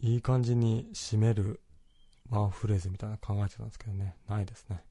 [0.00, 1.60] いい感じに締める
[2.30, 4.16] ワンフレーズみたいな考えてたんですけどね。
[4.26, 4.82] ないですね。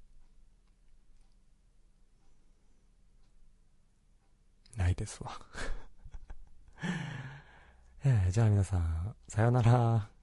[4.78, 5.32] ないですわ
[8.04, 10.21] えー、じゃあ皆さん、さようなら。